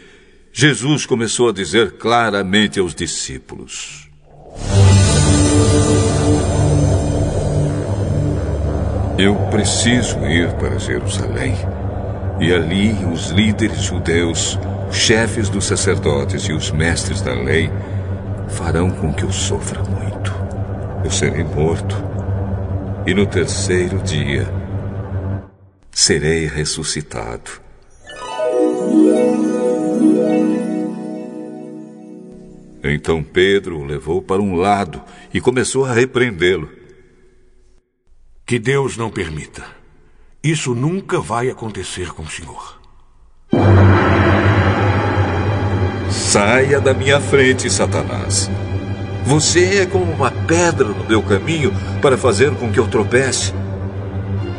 Jesus 0.51 1.05
começou 1.05 1.49
a 1.49 1.53
dizer 1.53 1.97
claramente 1.97 2.79
aos 2.79 2.95
discípulos: 2.95 4.09
Eu 9.17 9.35
preciso 9.51 10.17
ir 10.25 10.51
para 10.53 10.79
Jerusalém. 10.79 11.55
E 12.39 12.53
ali 12.53 12.93
os 13.13 13.31
líderes 13.31 13.81
judeus, 13.81 14.57
os 14.89 14.95
chefes 14.95 15.49
dos 15.49 15.65
sacerdotes 15.65 16.43
e 16.43 16.53
os 16.53 16.71
mestres 16.71 17.21
da 17.21 17.33
lei 17.33 17.69
farão 18.47 18.89
com 18.89 19.13
que 19.13 19.23
eu 19.23 19.31
sofra 19.31 19.83
muito. 19.83 20.33
Eu 21.03 21.11
serei 21.11 21.43
morto. 21.43 21.95
E 23.05 23.13
no 23.13 23.25
terceiro 23.25 23.99
dia 23.99 24.47
serei 25.91 26.47
ressuscitado. 26.47 27.68
Então 32.83 33.21
Pedro 33.21 33.79
o 33.79 33.85
levou 33.85 34.21
para 34.21 34.41
um 34.41 34.55
lado 34.55 35.01
e 35.33 35.41
começou 35.41 35.85
a 35.85 35.93
repreendê-lo. 35.93 36.69
Que 38.45 38.57
Deus 38.57 38.97
não 38.97 39.09
permita. 39.09 39.63
Isso 40.43 40.73
nunca 40.73 41.19
vai 41.19 41.49
acontecer 41.49 42.11
com 42.13 42.23
o 42.23 42.29
senhor. 42.29 42.79
Saia 46.09 46.79
da 46.79 46.93
minha 46.93 47.19
frente, 47.19 47.69
Satanás. 47.69 48.49
Você 49.25 49.81
é 49.81 49.85
como 49.85 50.11
uma 50.11 50.31
pedra 50.31 50.87
no 50.87 51.03
meu 51.03 51.21
caminho 51.21 51.71
para 52.01 52.17
fazer 52.17 52.55
com 52.55 52.71
que 52.71 52.79
eu 52.79 52.87
tropece. 52.87 53.53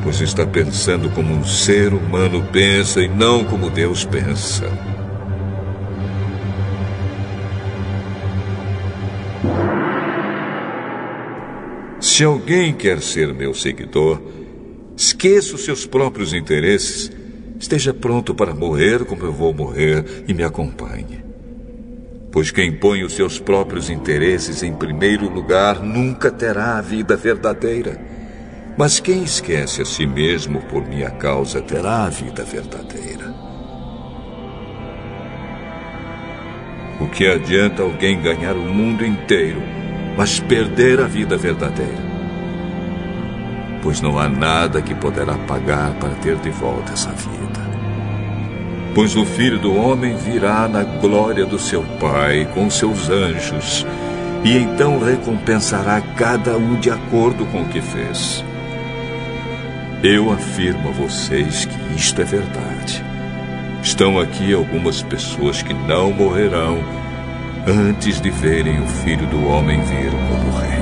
Pois 0.03 0.21
está 0.21 0.47
pensando 0.47 1.11
como 1.11 1.35
um 1.35 1.45
ser 1.45 1.93
humano 1.93 2.47
pensa 2.53 3.01
e 3.01 3.09
não 3.09 3.45
como 3.45 3.71
Deus 3.71 4.05
pensa. 4.05 4.71
Se 12.21 12.25
alguém 12.25 12.75
quer 12.75 13.01
ser 13.01 13.33
meu 13.33 13.55
seguidor, 13.55 14.21
esqueça 14.95 15.55
os 15.55 15.65
seus 15.65 15.87
próprios 15.87 16.35
interesses, 16.35 17.11
esteja 17.59 17.95
pronto 17.95 18.35
para 18.35 18.53
morrer 18.53 19.07
como 19.07 19.25
eu 19.25 19.33
vou 19.33 19.55
morrer 19.55 20.05
e 20.29 20.35
me 20.35 20.45
acompanhe. 20.45 21.25
Pois 22.31 22.51
quem 22.51 22.73
põe 22.73 23.05
os 23.05 23.15
seus 23.15 23.39
próprios 23.39 23.89
interesses 23.89 24.63
em 24.63 24.75
primeiro 24.75 25.31
lugar 25.31 25.83
nunca 25.83 26.31
terá 26.31 26.77
a 26.77 26.83
vida 26.83 27.17
verdadeira. 27.17 27.99
Mas 28.77 29.01
quem 29.01 29.23
esquece 29.23 29.81
a 29.81 29.87
si 29.87 30.07
mesmo 30.07 30.61
por 30.65 30.87
minha 30.87 31.11
causa 31.11 31.63
terá 31.63 32.05
a 32.05 32.11
vida 32.11 32.45
verdadeira. 32.45 33.35
O 37.01 37.09
que 37.09 37.27
adianta 37.27 37.83
alguém 37.83 38.21
ganhar 38.21 38.57
o 38.57 38.75
mundo 38.75 39.07
inteiro, 39.07 39.63
mas 40.19 40.39
perder 40.39 41.01
a 41.01 41.07
vida 41.07 41.39
verdadeira? 41.39 42.10
Pois 43.83 44.01
não 44.01 44.19
há 44.19 44.29
nada 44.29 44.83
que 44.83 44.95
poderá 44.95 45.35
pagar 45.35 45.93
para 45.95 46.11
ter 46.17 46.37
de 46.37 46.51
volta 46.51 46.93
essa 46.93 47.11
vida. 47.11 47.61
Pois 48.95 49.17
o 49.17 49.25
filho 49.25 49.59
do 49.59 49.75
homem 49.75 50.17
virá 50.17 50.67
na 50.67 50.83
glória 50.83 51.47
do 51.47 51.59
seu 51.59 51.83
Pai 52.01 52.49
com 52.55 52.69
seus 52.69 53.09
anjos, 53.09 53.87
e 54.45 54.57
então 54.57 54.99
recompensará 54.99 56.01
cada 56.17 56.57
um 56.57 56.79
de 56.81 56.91
acordo 56.91 57.47
com 57.47 57.63
o 57.63 57.69
que 57.69 57.81
fez. 57.81 58.45
Eu 60.03 60.33
afirmo 60.33 60.89
a 60.89 60.93
vocês 60.93 61.67
que 61.67 61.95
isto 61.95 62.21
é 62.23 62.25
verdade. 62.25 63.05
Estão 63.83 64.19
aqui 64.19 64.53
algumas 64.53 65.03
pessoas 65.03 65.63
que 65.63 65.75
não 65.75 66.11
morrerão 66.11 66.79
antes 67.67 68.21
de 68.21 68.31
verem 68.31 68.81
o 68.81 68.87
filho 68.87 69.27
do 69.27 69.47
homem 69.47 69.81
vir 69.83 70.11
como 70.11 70.59
rei. 70.59 70.80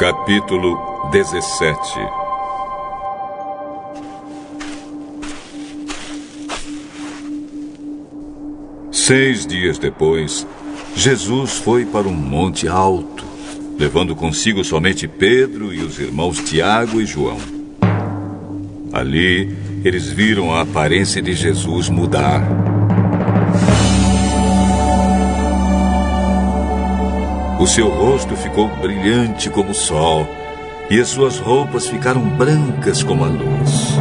Capítulo 0.00 1.10
17 1.12 2.00
Seis 8.90 9.46
dias 9.46 9.76
depois, 9.78 10.46
Jesus 10.96 11.58
foi 11.58 11.84
para 11.84 12.08
um 12.08 12.14
monte 12.14 12.66
alto, 12.66 13.26
levando 13.78 14.16
consigo 14.16 14.64
somente 14.64 15.06
Pedro 15.06 15.70
e 15.70 15.82
os 15.82 15.98
irmãos 15.98 16.38
Tiago 16.38 16.98
e 16.98 17.04
João. 17.04 17.36
Ali, 18.94 19.54
eles 19.84 20.08
viram 20.08 20.50
a 20.50 20.62
aparência 20.62 21.20
de 21.20 21.34
Jesus 21.34 21.90
mudar. 21.90 22.69
O 27.60 27.66
seu 27.66 27.90
rosto 27.90 28.34
ficou 28.36 28.68
brilhante 28.68 29.50
como 29.50 29.72
o 29.72 29.74
sol, 29.74 30.26
e 30.88 30.98
as 30.98 31.08
suas 31.08 31.38
roupas 31.38 31.86
ficaram 31.86 32.22
brancas 32.22 33.02
como 33.02 33.22
a 33.22 33.28
luz. 33.28 33.98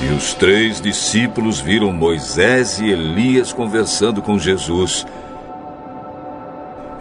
E 0.00 0.06
os 0.14 0.32
três 0.32 0.80
discípulos 0.80 1.60
viram 1.60 1.92
Moisés 1.92 2.78
e 2.78 2.88
Elias 2.88 3.52
conversando 3.52 4.22
com 4.22 4.38
Jesus. 4.38 5.06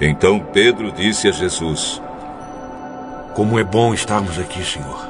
Então 0.02 0.42
Pedro 0.42 0.92
disse 0.92 1.30
a 1.30 1.32
Jesus: 1.32 2.02
Como 3.34 3.58
é 3.58 3.64
bom 3.64 3.94
estarmos 3.94 4.38
aqui, 4.38 4.62
Senhor. 4.62 5.08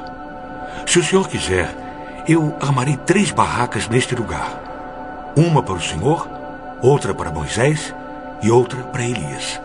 Se 0.86 1.00
o 1.00 1.02
Senhor 1.02 1.28
quiser, 1.28 1.74
eu 2.28 2.54
armarei 2.60 2.96
três 2.98 3.32
barracas 3.32 3.88
neste 3.88 4.14
lugar 4.14 4.69
uma 5.36 5.62
para 5.62 5.74
o 5.74 5.80
Senhor, 5.80 6.28
outra 6.80 7.14
para 7.14 7.30
Moisés 7.30 7.94
e 8.42 8.50
outra 8.50 8.82
para 8.84 9.04
Elias. 9.04 9.60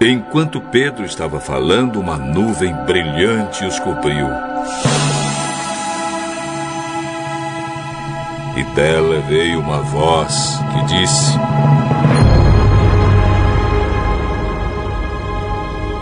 Enquanto 0.00 0.60
Pedro 0.60 1.04
estava 1.04 1.40
falando, 1.40 1.98
uma 1.98 2.16
nuvem 2.16 2.74
brilhante 2.84 3.64
os 3.64 3.78
cobriu. 3.78 4.26
E 8.56 8.62
dela 8.74 9.20
veio 9.28 9.60
uma 9.60 9.80
voz 9.80 10.58
que 10.72 10.96
disse: 10.96 11.32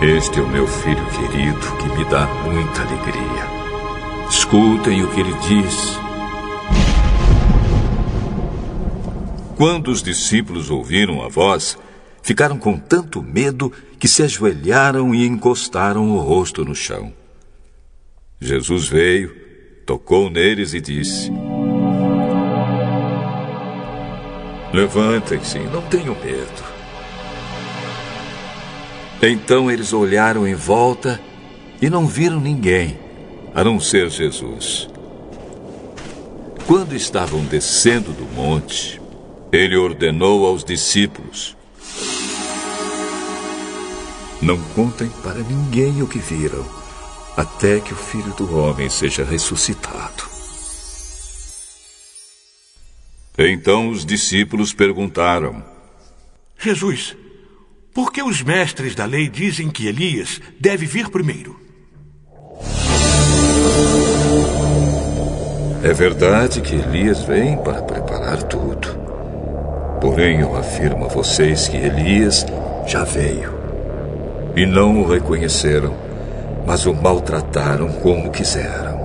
Este 0.02 0.40
é 0.40 0.42
o 0.42 0.48
meu 0.48 0.66
filho 0.66 1.06
querido 1.06 1.76
que 1.76 1.88
me 1.96 2.04
dá 2.04 2.26
muita 2.44 2.82
alegria. 2.82 3.54
Escutem 4.28 5.02
o 5.02 5.08
que 5.08 5.20
ele 5.20 5.34
diz. 5.48 6.03
Quando 9.56 9.88
os 9.88 10.02
discípulos 10.02 10.68
ouviram 10.68 11.22
a 11.22 11.28
voz, 11.28 11.78
ficaram 12.22 12.58
com 12.58 12.76
tanto 12.76 13.22
medo 13.22 13.72
que 13.98 14.08
se 14.08 14.22
ajoelharam 14.22 15.14
e 15.14 15.24
encostaram 15.24 16.10
o 16.10 16.18
rosto 16.18 16.64
no 16.64 16.74
chão. 16.74 17.12
Jesus 18.40 18.88
veio, 18.88 19.34
tocou 19.86 20.28
neles 20.28 20.74
e 20.74 20.80
disse: 20.80 21.30
Levantem-se, 24.72 25.60
não 25.60 25.82
tenham 25.82 26.16
medo. 26.16 26.74
Então 29.22 29.70
eles 29.70 29.92
olharam 29.92 30.46
em 30.46 30.54
volta 30.54 31.20
e 31.80 31.88
não 31.88 32.06
viram 32.06 32.40
ninguém, 32.40 32.98
a 33.54 33.62
não 33.62 33.78
ser 33.78 34.10
Jesus. 34.10 34.88
Quando 36.66 36.94
estavam 36.94 37.44
descendo 37.44 38.10
do 38.12 38.24
monte, 38.34 39.00
ele 39.54 39.76
ordenou 39.76 40.46
aos 40.46 40.64
discípulos: 40.64 41.56
Não 44.42 44.60
contem 44.74 45.08
para 45.22 45.38
ninguém 45.38 46.02
o 46.02 46.08
que 46.08 46.18
viram, 46.18 46.66
até 47.36 47.78
que 47.78 47.92
o 47.92 47.96
filho 47.96 48.32
do 48.34 48.56
homem 48.58 48.90
seja 48.90 49.24
ressuscitado. 49.24 50.24
Então 53.38 53.90
os 53.90 54.04
discípulos 54.04 54.72
perguntaram: 54.72 55.62
Jesus, 56.58 57.16
por 57.92 58.12
que 58.12 58.22
os 58.22 58.42
mestres 58.42 58.94
da 58.94 59.04
lei 59.04 59.28
dizem 59.28 59.70
que 59.70 59.86
Elias 59.86 60.40
deve 60.58 60.84
vir 60.84 61.08
primeiro? 61.10 61.62
É 65.82 65.92
verdade 65.92 66.60
que 66.60 66.74
Elias 66.74 67.22
vem 67.24 67.56
para 67.58 67.82
preparar 67.82 68.42
tudo. 68.44 69.03
Porém, 70.04 70.40
eu 70.40 70.54
afirmo 70.54 71.06
a 71.06 71.08
vocês 71.08 71.66
que 71.66 71.78
Elias 71.78 72.44
já 72.86 73.04
veio. 73.04 73.54
E 74.54 74.66
não 74.66 75.00
o 75.00 75.08
reconheceram, 75.08 75.96
mas 76.66 76.84
o 76.84 76.92
maltrataram 76.92 77.90
como 78.02 78.30
quiseram. 78.30 79.00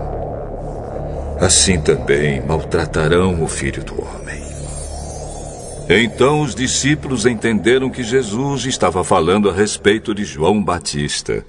Assim 1.39 1.79
também 1.79 2.45
maltratarão 2.45 3.41
o 3.41 3.47
filho 3.47 3.81
do 3.81 3.93
homem. 3.93 4.43
Então 5.87 6.41
os 6.41 6.53
discípulos 6.53 7.25
entenderam 7.25 7.89
que 7.89 8.03
Jesus 8.03 8.65
estava 8.65 9.01
falando 9.01 9.49
a 9.49 9.53
respeito 9.53 10.13
de 10.13 10.25
João 10.25 10.61
Batista. 10.61 11.45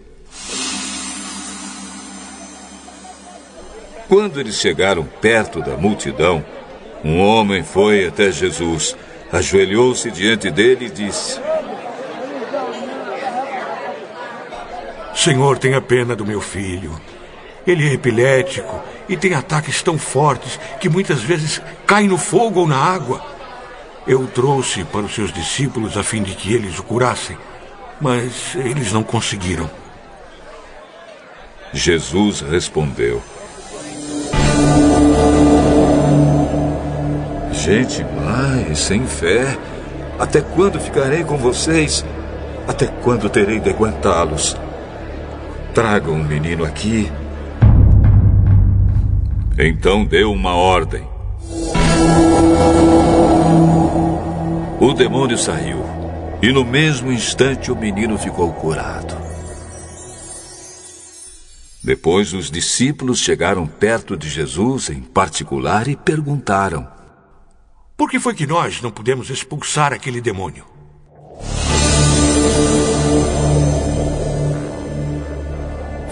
Quando 4.08 4.38
eles 4.38 4.54
chegaram 4.54 5.02
perto 5.20 5.60
da 5.60 5.76
multidão, 5.76 6.44
um 7.04 7.18
homem 7.18 7.64
foi 7.64 8.06
até 8.06 8.30
Jesus 8.30 8.94
ajoelhou-se 9.32 10.10
diante 10.10 10.50
dele 10.50 10.86
e 10.86 10.90
disse: 10.90 11.40
Senhor, 15.14 15.58
tenha 15.58 15.80
pena 15.80 16.16
do 16.16 16.24
meu 16.24 16.40
filho. 16.40 16.98
Ele 17.66 17.88
é 17.88 17.92
epilético 17.92 18.80
e 19.08 19.16
tem 19.16 19.34
ataques 19.34 19.82
tão 19.82 19.98
fortes 19.98 20.58
que 20.80 20.88
muitas 20.88 21.20
vezes 21.20 21.60
cai 21.86 22.06
no 22.06 22.16
fogo 22.16 22.60
ou 22.60 22.66
na 22.66 22.78
água. 22.78 23.24
Eu 24.06 24.22
o 24.22 24.26
trouxe 24.26 24.82
para 24.84 25.02
os 25.02 25.14
seus 25.14 25.32
discípulos 25.32 25.96
a 25.96 26.02
fim 26.02 26.22
de 26.22 26.34
que 26.34 26.54
eles 26.54 26.78
o 26.78 26.82
curassem, 26.82 27.36
mas 28.00 28.54
eles 28.56 28.92
não 28.92 29.02
conseguiram. 29.02 29.70
Jesus 31.72 32.40
respondeu: 32.40 33.22
Gente 37.60 38.02
e 38.70 38.74
sem 38.74 39.06
fé, 39.06 39.54
até 40.18 40.40
quando 40.40 40.80
ficarei 40.80 41.22
com 41.22 41.36
vocês? 41.36 42.02
Até 42.66 42.86
quando 42.86 43.28
terei 43.28 43.60
de 43.60 43.68
aguentá-los? 43.68 44.56
Tragam 45.74 46.14
o 46.14 46.24
menino 46.24 46.64
aqui. 46.64 47.12
Então 49.58 50.06
deu 50.06 50.32
uma 50.32 50.54
ordem. 50.54 51.06
O 54.80 54.94
demônio 54.94 55.36
saiu, 55.36 55.84
e 56.40 56.50
no 56.50 56.64
mesmo 56.64 57.12
instante 57.12 57.70
o 57.70 57.76
menino 57.76 58.16
ficou 58.16 58.50
curado. 58.54 59.14
Depois, 61.84 62.32
os 62.32 62.50
discípulos 62.50 63.18
chegaram 63.18 63.66
perto 63.66 64.16
de 64.16 64.30
Jesus 64.30 64.88
em 64.88 65.02
particular 65.02 65.88
e 65.88 65.94
perguntaram: 65.94 66.99
Por 68.00 68.08
que 68.08 68.18
foi 68.18 68.32
que 68.32 68.46
nós 68.46 68.80
não 68.80 68.90
pudemos 68.90 69.28
expulsar 69.28 69.92
aquele 69.92 70.22
demônio? 70.22 70.64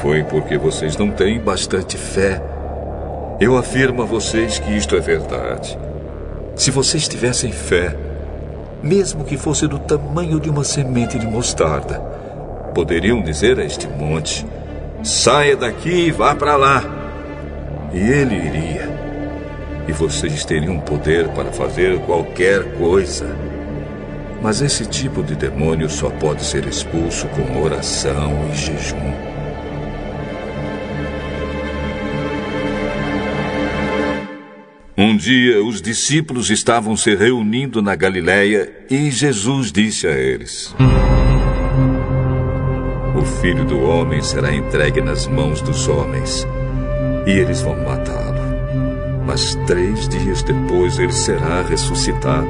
Foi 0.03 0.23
porque 0.25 0.59
vocês 0.59 0.99
não 0.99 1.11
têm 1.11 1.41
bastante 1.41 1.97
fé. 1.97 2.43
Eu 3.41 3.57
afirmo 3.57 4.03
a 4.03 4.05
vocês 4.05 4.59
que 4.59 4.71
isto 4.77 4.97
é 4.97 5.01
verdade. 5.01 5.79
Se 6.55 6.71
vocês 6.71 7.09
tivessem 7.09 7.53
fé, 7.53 7.97
mesmo 8.83 9.25
que 9.25 9.39
fosse 9.39 9.67
do 9.67 9.79
tamanho 9.79 10.39
de 10.39 10.51
uma 10.51 10.65
semente 10.65 11.19
de 11.19 11.27
mostarda, 11.27 12.01
poderiam 12.75 13.23
dizer 13.23 13.59
a 13.59 13.65
este 13.65 13.89
monte: 13.89 14.47
Saia 15.03 15.57
daqui 15.57 16.09
e 16.09 16.11
vá 16.11 16.35
para 16.35 16.55
lá. 16.55 16.85
E 17.95 17.99
ele 17.99 18.35
iria. 18.35 18.88
E 19.89 19.93
vocês 19.93 20.45
teriam 20.45 20.79
poder 20.79 21.29
para 21.31 21.51
fazer 21.51 21.99
qualquer 22.01 22.77
coisa. 22.77 23.35
Mas 24.43 24.61
esse 24.61 24.87
tipo 24.87 25.23
de 25.23 25.35
demônio 25.35 25.89
só 25.89 26.11
pode 26.11 26.45
ser 26.45 26.67
expulso 26.67 27.27
com 27.29 27.63
oração 27.63 28.51
e 28.53 28.57
jejum. 28.57 29.39
Um 35.01 35.17
dia, 35.17 35.63
os 35.65 35.81
discípulos 35.81 36.51
estavam 36.51 36.97
se 36.97 37.15
reunindo 37.15 37.81
na 37.81 37.95
Galiléia 37.95 38.69
e 38.91 39.13
Jesus 39.13 39.71
disse 39.71 40.09
a 40.09 40.11
eles: 40.11 40.75
O 43.17 43.25
filho 43.41 43.65
do 43.65 43.81
homem 43.81 44.21
será 44.21 44.53
entregue 44.53 45.01
nas 45.01 45.27
mãos 45.29 45.63
dos 45.63 45.87
homens 45.87 46.45
e 47.27 47.31
eles 47.31 47.61
vão 47.61 47.77
matá-lo. 47.85 48.28
Mas 49.29 49.55
três 49.67 50.09
dias 50.09 50.43
depois 50.43 50.99
ele 50.99 51.13
será 51.13 51.61
ressuscitado. 51.61 52.49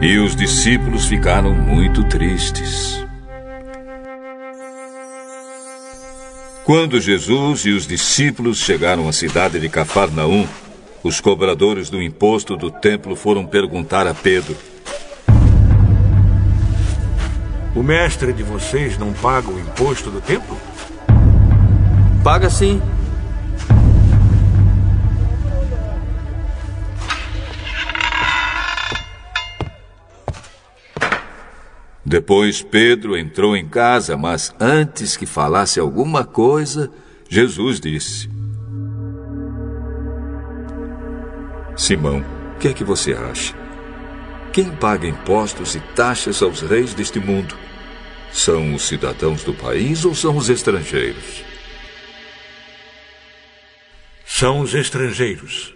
E 0.00 0.16
os 0.18 0.36
discípulos 0.36 1.06
ficaram 1.06 1.52
muito 1.52 2.04
tristes. 2.04 3.04
Quando 6.64 7.00
Jesus 7.00 7.62
e 7.66 7.70
os 7.70 7.84
discípulos 7.84 8.58
chegaram 8.58 9.08
à 9.08 9.12
cidade 9.12 9.58
de 9.58 9.68
Cafarnaum, 9.68 10.46
os 11.02 11.20
cobradores 11.20 11.90
do 11.90 12.00
imposto 12.00 12.56
do 12.56 12.70
templo 12.70 13.16
foram 13.16 13.44
perguntar 13.44 14.06
a 14.06 14.14
Pedro: 14.14 14.56
O 17.74 17.82
mestre 17.82 18.32
de 18.32 18.44
vocês 18.44 18.96
não 18.96 19.12
paga 19.14 19.50
o 19.50 19.58
imposto 19.58 20.12
do 20.12 20.20
templo? 20.20 20.56
Paga 22.22 22.48
sim. 22.48 22.80
Depois 32.08 32.62
Pedro 32.62 33.18
entrou 33.18 33.54
em 33.54 33.68
casa, 33.68 34.16
mas 34.16 34.50
antes 34.58 35.14
que 35.14 35.26
falasse 35.26 35.78
alguma 35.78 36.24
coisa, 36.24 36.90
Jesus 37.28 37.78
disse: 37.78 38.30
Simão, 41.76 42.24
o 42.54 42.58
que 42.58 42.68
é 42.68 42.72
que 42.72 42.82
você 42.82 43.12
acha? 43.12 43.54
Quem 44.54 44.70
paga 44.70 45.06
impostos 45.06 45.74
e 45.74 45.80
taxas 45.94 46.42
aos 46.42 46.62
reis 46.62 46.94
deste 46.94 47.20
mundo? 47.20 47.54
São 48.32 48.74
os 48.74 48.88
cidadãos 48.88 49.44
do 49.44 49.52
país 49.52 50.06
ou 50.06 50.14
são 50.14 50.34
os 50.34 50.48
estrangeiros? 50.48 51.44
São 54.24 54.60
os 54.60 54.72
estrangeiros. 54.72 55.74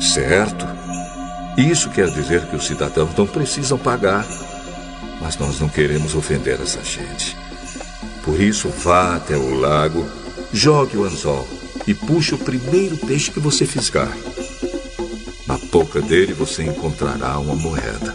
Certo. 0.00 0.64
Isso 1.60 1.90
quer 1.90 2.08
dizer 2.08 2.46
que 2.46 2.56
os 2.56 2.66
cidadãos 2.66 3.14
não 3.14 3.26
precisam 3.26 3.76
pagar. 3.76 4.26
Mas 5.20 5.36
nós 5.36 5.60
não 5.60 5.68
queremos 5.68 6.14
ofender 6.14 6.58
essa 6.58 6.82
gente. 6.82 7.36
Por 8.24 8.40
isso, 8.40 8.70
vá 8.70 9.16
até 9.16 9.36
o 9.36 9.60
lago, 9.60 10.06
jogue 10.54 10.96
o 10.96 11.04
anzol 11.04 11.46
e 11.86 11.92
puxe 11.92 12.34
o 12.34 12.38
primeiro 12.38 12.96
peixe 12.96 13.30
que 13.30 13.38
você 13.38 13.66
fisgar. 13.66 14.16
Na 15.46 15.58
boca 15.70 16.00
dele 16.00 16.32
você 16.32 16.64
encontrará 16.64 17.38
uma 17.38 17.54
moeda. 17.54 18.14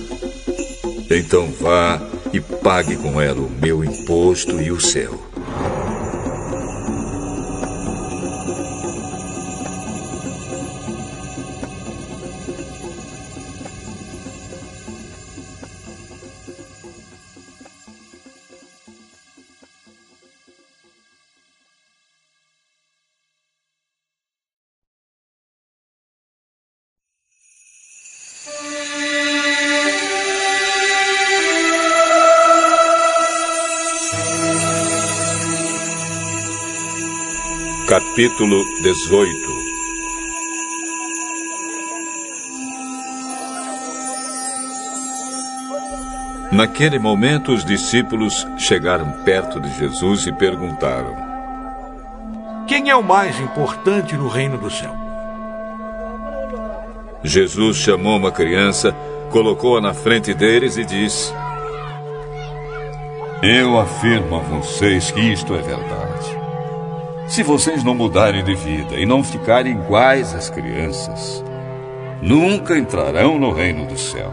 Então 1.07 1.51
vá 1.61 2.01
e 2.33 2.39
pague 2.39 2.95
com 2.95 3.21
ela 3.21 3.41
o 3.41 3.51
meu 3.61 3.83
imposto 3.83 4.59
e 4.59 4.71
o 4.71 4.81
seu. 4.81 5.24
Capítulo 38.15 38.63
18 38.81 39.29
Naquele 46.53 46.97
momento, 46.97 47.51
os 47.51 47.65
discípulos 47.65 48.47
chegaram 48.57 49.11
perto 49.25 49.59
de 49.59 49.69
Jesus 49.77 50.27
e 50.27 50.31
perguntaram: 50.31 51.13
Quem 52.65 52.89
é 52.89 52.95
o 52.95 53.03
mais 53.03 53.37
importante 53.37 54.15
no 54.15 54.29
reino 54.29 54.57
do 54.57 54.71
céu? 54.71 54.95
Jesus 57.21 57.75
chamou 57.75 58.15
uma 58.15 58.31
criança, 58.31 58.95
colocou-a 59.29 59.81
na 59.81 59.93
frente 59.93 60.33
deles 60.33 60.77
e 60.77 60.85
disse: 60.85 61.33
Eu 63.43 63.77
afirmo 63.77 64.37
a 64.37 64.39
vocês 64.39 65.11
que 65.11 65.19
isto 65.19 65.53
é 65.53 65.61
verdade. 65.61 66.44
Se 67.27 67.41
vocês 67.41 67.83
não 67.83 67.95
mudarem 67.95 68.43
de 68.43 68.53
vida 68.53 68.95
e 68.95 69.05
não 69.05 69.23
ficarem 69.23 69.73
iguais 69.73 70.33
às 70.35 70.49
crianças, 70.49 71.43
nunca 72.21 72.77
entrarão 72.77 73.39
no 73.39 73.51
reino 73.51 73.85
do 73.85 73.97
céu. 73.97 74.31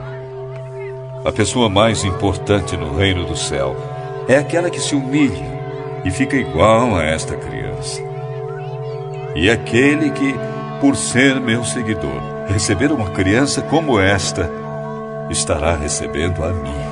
A 1.24 1.32
pessoa 1.32 1.70
mais 1.70 2.04
importante 2.04 2.76
no 2.76 2.94
reino 2.94 3.24
do 3.24 3.36
céu 3.36 3.74
é 4.28 4.36
aquela 4.36 4.68
que 4.68 4.78
se 4.80 4.94
humilha 4.94 5.62
e 6.04 6.10
fica 6.10 6.36
igual 6.36 6.94
a 6.94 7.02
esta 7.02 7.34
criança. 7.34 8.02
E 9.34 9.50
aquele 9.50 10.10
que, 10.10 10.34
por 10.78 10.94
ser 10.94 11.40
meu 11.40 11.64
seguidor, 11.64 12.20
receber 12.46 12.92
uma 12.92 13.08
criança 13.10 13.62
como 13.62 13.98
esta, 13.98 14.50
estará 15.30 15.74
recebendo 15.74 16.44
a 16.44 16.52
mim. 16.52 16.91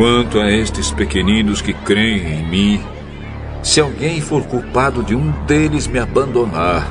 Quanto 0.00 0.40
a 0.40 0.50
estes 0.50 0.90
pequeninos 0.90 1.60
que 1.60 1.74
creem 1.74 2.38
em 2.38 2.48
mim, 2.48 2.80
se 3.62 3.82
alguém 3.82 4.18
for 4.18 4.42
culpado 4.44 5.02
de 5.02 5.14
um 5.14 5.30
deles 5.44 5.86
me 5.86 5.98
abandonar, 5.98 6.90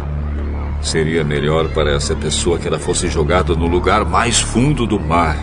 seria 0.79 1.23
melhor 1.23 1.69
para 1.69 1.91
essa 1.91 2.15
pessoa 2.15 2.59
que 2.59 2.67
ela 2.67 2.77
fosse 2.77 3.07
jogada 3.07 3.55
no 3.55 3.65
lugar 3.65 4.05
mais 4.05 4.39
fundo 4.39 4.85
do 4.85 4.99
mar, 4.99 5.35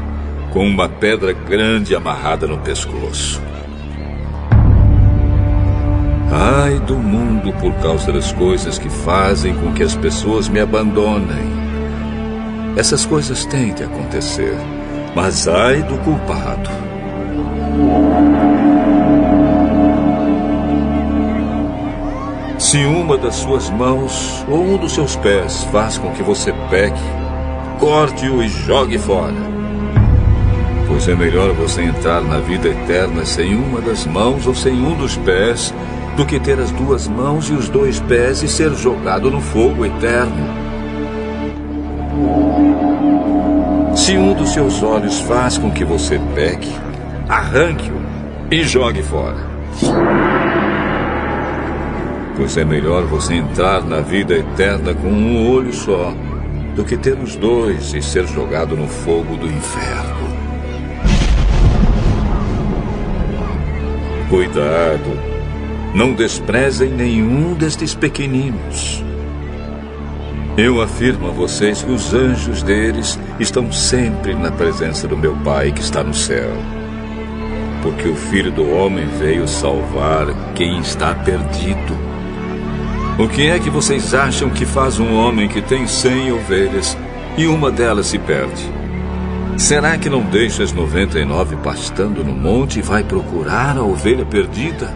com 0.52 0.64
uma 0.64 0.88
pedra 0.88 1.32
grande 1.32 1.92
amarrada 1.92 2.46
no 2.46 2.56
pescoço. 2.58 3.42
Ai 6.30 6.78
do 6.86 6.94
mundo 6.94 7.52
por 7.54 7.74
causa 7.82 8.12
das 8.12 8.30
coisas 8.30 8.78
que 8.78 8.88
fazem 8.88 9.52
com 9.56 9.72
que 9.72 9.82
as 9.82 9.96
pessoas 9.96 10.48
me 10.48 10.60
abandonem. 10.60 11.50
Essas 12.76 13.04
coisas 13.04 13.44
têm 13.44 13.74
de 13.74 13.82
acontecer, 13.82 14.54
mas 15.16 15.48
ai 15.48 15.82
do 15.82 15.98
culpado. 16.04 16.85
Se 22.58 22.84
uma 22.84 23.16
das 23.16 23.36
suas 23.36 23.70
mãos 23.70 24.44
ou 24.48 24.60
um 24.60 24.76
dos 24.76 24.92
seus 24.92 25.14
pés 25.16 25.64
faz 25.70 25.98
com 25.98 26.10
que 26.10 26.22
você 26.22 26.52
peque, 26.68 27.00
corte-o 27.78 28.42
e 28.42 28.48
jogue 28.48 28.98
fora. 28.98 29.34
Pois 30.88 31.06
é 31.06 31.14
melhor 31.14 31.52
você 31.52 31.82
entrar 31.82 32.22
na 32.22 32.38
vida 32.38 32.68
eterna 32.68 33.24
sem 33.24 33.54
uma 33.54 33.80
das 33.80 34.06
mãos 34.06 34.46
ou 34.46 34.54
sem 34.54 34.72
um 34.72 34.94
dos 34.96 35.16
pés, 35.18 35.72
do 36.16 36.24
que 36.24 36.40
ter 36.40 36.58
as 36.58 36.70
duas 36.70 37.06
mãos 37.06 37.48
e 37.50 37.52
os 37.52 37.68
dois 37.68 38.00
pés 38.00 38.42
e 38.42 38.48
ser 38.48 38.74
jogado 38.74 39.30
no 39.30 39.40
fogo 39.40 39.84
eterno. 39.84 40.66
Se 43.94 44.16
um 44.16 44.32
dos 44.34 44.50
seus 44.50 44.82
olhos 44.82 45.20
faz 45.20 45.58
com 45.58 45.70
que 45.70 45.84
você 45.84 46.20
peque, 46.34 46.85
arranque-o 47.28 48.00
e 48.50 48.62
jogue 48.62 49.02
fora. 49.02 49.56
Pois 52.36 52.56
é 52.56 52.64
melhor 52.64 53.04
você 53.04 53.34
entrar 53.34 53.82
na 53.82 54.00
vida 54.00 54.34
eterna 54.34 54.94
com 54.94 55.08
um 55.08 55.50
olho 55.50 55.72
só, 55.72 56.14
do 56.74 56.84
que 56.84 56.96
ter 56.96 57.18
os 57.18 57.34
dois 57.34 57.94
e 57.94 58.02
ser 58.02 58.26
jogado 58.26 58.76
no 58.76 58.86
fogo 58.86 59.36
do 59.36 59.46
inferno. 59.46 60.26
Cuidado, 64.28 65.18
não 65.94 66.12
desprezem 66.12 66.90
nenhum 66.90 67.54
destes 67.54 67.94
pequeninos. 67.94 69.02
Eu 70.58 70.82
afirmo 70.82 71.28
a 71.28 71.30
vocês 71.30 71.82
que 71.82 71.90
os 71.90 72.12
anjos 72.12 72.62
deles 72.62 73.18
estão 73.38 73.70
sempre 73.72 74.34
na 74.34 74.50
presença 74.50 75.06
do 75.06 75.16
meu 75.16 75.34
Pai 75.36 75.72
que 75.72 75.80
está 75.80 76.02
no 76.02 76.14
céu. 76.14 76.75
Porque 77.86 78.08
o 78.08 78.16
Filho 78.16 78.50
do 78.50 78.68
Homem 78.68 79.06
veio 79.06 79.46
salvar 79.46 80.26
quem 80.56 80.80
está 80.80 81.14
perdido. 81.14 81.96
O 83.16 83.28
que 83.28 83.46
é 83.46 83.60
que 83.60 83.70
vocês 83.70 84.12
acham 84.12 84.50
que 84.50 84.66
faz 84.66 84.98
um 84.98 85.14
homem 85.14 85.46
que 85.46 85.62
tem 85.62 85.86
cem 85.86 86.32
ovelhas 86.32 86.98
e 87.38 87.46
uma 87.46 87.70
delas 87.70 88.08
se 88.08 88.18
perde? 88.18 88.60
Será 89.56 89.96
que 89.96 90.10
não 90.10 90.22
deixa 90.22 90.64
as 90.64 90.72
99 90.72 91.54
pastando 91.58 92.24
no 92.24 92.32
monte 92.32 92.80
e 92.80 92.82
vai 92.82 93.04
procurar 93.04 93.78
a 93.78 93.84
ovelha 93.84 94.24
perdida? 94.24 94.92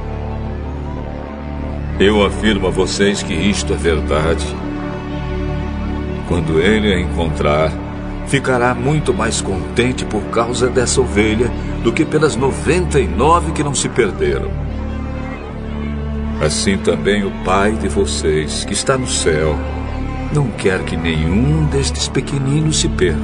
Eu 2.01 2.27
afirmo 2.27 2.67
a 2.67 2.71
vocês 2.71 3.23
que 3.23 3.35
isto 3.35 3.73
é 3.73 3.77
verdade. 3.77 4.45
Quando 6.27 6.59
ele 6.59 6.93
a 6.93 6.99
encontrar, 6.99 7.71
ficará 8.31 8.73
muito 8.77 9.13
mais 9.13 9.41
contente 9.41 10.05
por 10.05 10.23
causa 10.27 10.69
dessa 10.69 11.01
ovelha 11.01 11.51
do 11.83 11.93
que 11.93 12.05
pelas 12.05 12.37
99 12.37 13.51
que 13.51 13.65
não 13.65 13.75
se 13.75 13.89
perderam. 13.89 14.49
Assim 16.41 16.79
também 16.79 17.25
o 17.25 17.33
Pai 17.45 17.73
de 17.73 17.89
vocês, 17.89 18.65
que 18.65 18.73
está 18.73 18.97
no 18.97 19.09
céu, 19.09 19.59
não 20.33 20.47
quer 20.47 20.85
que 20.85 20.97
nenhum 20.97 21.67
destes 21.67 22.07
pequeninos 22.07 22.79
se 22.79 22.89
perca. 22.89 23.19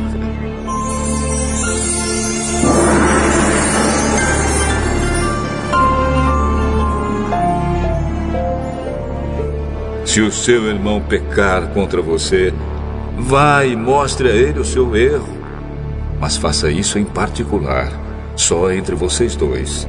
Se 10.05 10.20
o 10.20 10.33
seu 10.33 10.66
irmão 10.66 11.01
pecar 11.01 11.69
contra 11.69 12.03
você, 12.03 12.53
vá 13.16 13.64
e 13.64 13.74
mostre 13.74 14.28
a 14.28 14.32
ele 14.32 14.60
o 14.60 14.64
seu 14.64 14.94
erro. 14.94 15.36
Mas 16.20 16.36
faça 16.36 16.70
isso 16.70 16.98
em 16.98 17.05
particular, 17.05 17.90
só 18.36 18.70
entre 18.70 18.94
vocês 18.94 19.34
dois. 19.34 19.88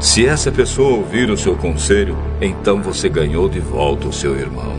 Se 0.00 0.26
essa 0.26 0.50
pessoa 0.50 0.96
ouvir 0.96 1.30
o 1.30 1.36
seu 1.36 1.56
conselho, 1.56 2.16
então 2.40 2.82
você 2.82 3.08
ganhou 3.08 3.48
de 3.48 3.60
volta 3.60 4.08
o 4.08 4.12
seu 4.12 4.36
irmão. 4.36 4.74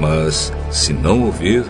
Mas, 0.00 0.52
se 0.70 0.92
não 0.92 1.22
ouvir, 1.24 1.64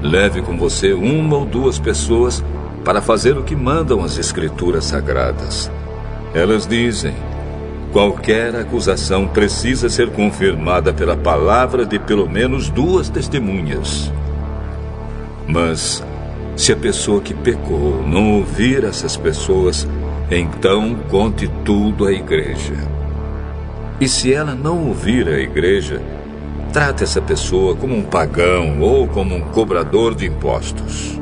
leve 0.00 0.40
com 0.42 0.56
você 0.56 0.92
uma 0.92 1.38
ou 1.38 1.44
duas 1.44 1.78
pessoas 1.78 2.42
para 2.84 3.02
fazer 3.02 3.36
o 3.36 3.42
que 3.42 3.56
mandam 3.56 4.02
as 4.04 4.16
Escrituras 4.16 4.84
Sagradas. 4.84 5.70
Elas 6.32 6.66
dizem: 6.66 7.14
Qualquer 7.96 8.54
acusação 8.54 9.26
precisa 9.26 9.88
ser 9.88 10.10
confirmada 10.10 10.92
pela 10.92 11.16
palavra 11.16 11.86
de 11.86 11.98
pelo 11.98 12.28
menos 12.28 12.68
duas 12.68 13.08
testemunhas. 13.08 14.12
Mas, 15.48 16.04
se 16.54 16.72
a 16.72 16.76
pessoa 16.76 17.22
que 17.22 17.32
pecou 17.32 18.06
não 18.06 18.34
ouvir 18.34 18.84
essas 18.84 19.16
pessoas, 19.16 19.88
então 20.30 20.94
conte 21.08 21.50
tudo 21.64 22.06
à 22.06 22.12
igreja. 22.12 22.74
E 23.98 24.06
se 24.06 24.30
ela 24.30 24.54
não 24.54 24.88
ouvir 24.88 25.26
a 25.26 25.40
igreja, 25.40 26.02
trate 26.74 27.02
essa 27.02 27.22
pessoa 27.22 27.74
como 27.74 27.96
um 27.96 28.02
pagão 28.02 28.78
ou 28.78 29.08
como 29.08 29.34
um 29.34 29.40
cobrador 29.40 30.14
de 30.14 30.26
impostos. 30.26 31.18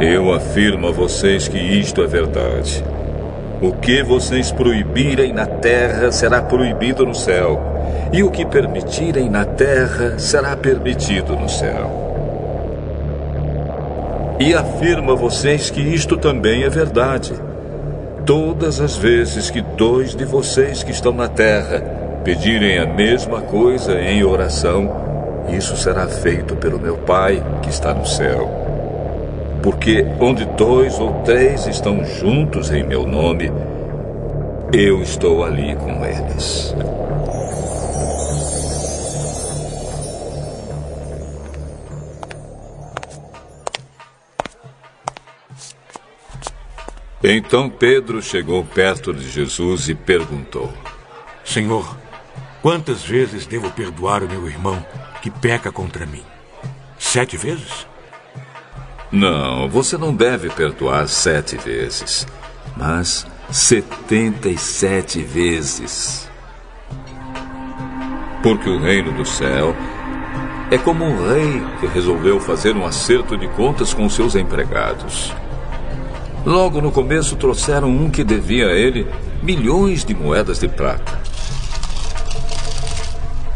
Eu 0.00 0.32
afirmo 0.32 0.86
a 0.86 0.92
vocês 0.92 1.48
que 1.48 1.58
isto 1.58 2.00
é 2.04 2.06
verdade. 2.06 2.84
O 3.60 3.72
que 3.72 4.00
vocês 4.04 4.52
proibirem 4.52 5.32
na 5.32 5.44
terra 5.44 6.12
será 6.12 6.40
proibido 6.40 7.04
no 7.04 7.16
céu, 7.16 7.60
e 8.12 8.22
o 8.22 8.30
que 8.30 8.46
permitirem 8.46 9.28
na 9.28 9.44
terra 9.44 10.16
será 10.16 10.56
permitido 10.56 11.34
no 11.34 11.48
céu. 11.48 11.90
E 14.38 14.54
afirmo 14.54 15.10
a 15.10 15.14
vocês 15.16 15.68
que 15.68 15.80
isto 15.80 16.16
também 16.16 16.62
é 16.62 16.68
verdade. 16.68 17.32
Todas 18.24 18.80
as 18.80 18.96
vezes 18.96 19.50
que 19.50 19.60
dois 19.60 20.14
de 20.14 20.24
vocês 20.24 20.84
que 20.84 20.92
estão 20.92 21.12
na 21.12 21.26
terra 21.26 21.80
pedirem 22.22 22.78
a 22.78 22.86
mesma 22.86 23.40
coisa 23.40 24.00
em 24.00 24.22
oração, 24.22 25.44
isso 25.48 25.76
será 25.76 26.06
feito 26.06 26.54
pelo 26.54 26.78
meu 26.78 26.98
Pai 26.98 27.42
que 27.62 27.68
está 27.68 27.92
no 27.92 28.06
céu. 28.06 28.57
Porque 29.62 30.04
onde 30.20 30.44
dois 30.44 30.98
ou 30.98 31.12
três 31.22 31.66
estão 31.66 32.04
juntos 32.04 32.70
em 32.70 32.84
meu 32.84 33.06
nome, 33.06 33.50
eu 34.72 35.02
estou 35.02 35.44
ali 35.44 35.74
com 35.76 36.04
eles. 36.04 36.74
Então 47.22 47.68
Pedro 47.68 48.22
chegou 48.22 48.64
perto 48.64 49.12
de 49.12 49.28
Jesus 49.28 49.88
e 49.88 49.94
perguntou: 49.94 50.72
Senhor, 51.44 51.96
quantas 52.62 53.02
vezes 53.02 53.44
devo 53.44 53.70
perdoar 53.72 54.22
o 54.22 54.28
meu 54.28 54.46
irmão 54.46 54.84
que 55.20 55.30
peca 55.30 55.72
contra 55.72 56.06
mim? 56.06 56.22
Sete 56.96 57.36
vezes? 57.36 57.86
Não, 59.10 59.68
você 59.68 59.96
não 59.96 60.14
deve 60.14 60.50
perdoar 60.50 61.08
sete 61.08 61.56
vezes, 61.56 62.26
mas 62.76 63.26
setenta 63.50 64.48
e 64.48 64.58
sete 64.58 65.22
vezes. 65.22 66.28
Porque 68.42 68.68
o 68.68 68.78
reino 68.78 69.10
do 69.12 69.24
céu 69.24 69.74
é 70.70 70.76
como 70.76 71.04
um 71.04 71.26
rei 71.26 71.62
que 71.80 71.86
resolveu 71.86 72.38
fazer 72.38 72.76
um 72.76 72.84
acerto 72.84 73.36
de 73.36 73.48
contas 73.48 73.94
com 73.94 74.08
seus 74.10 74.36
empregados. 74.36 75.32
Logo 76.44 76.80
no 76.80 76.92
começo 76.92 77.36
trouxeram 77.36 77.88
um 77.88 78.10
que 78.10 78.22
devia 78.22 78.66
a 78.66 78.72
ele 78.72 79.08
milhões 79.42 80.04
de 80.04 80.14
moedas 80.14 80.58
de 80.58 80.68
prata. 80.68 81.18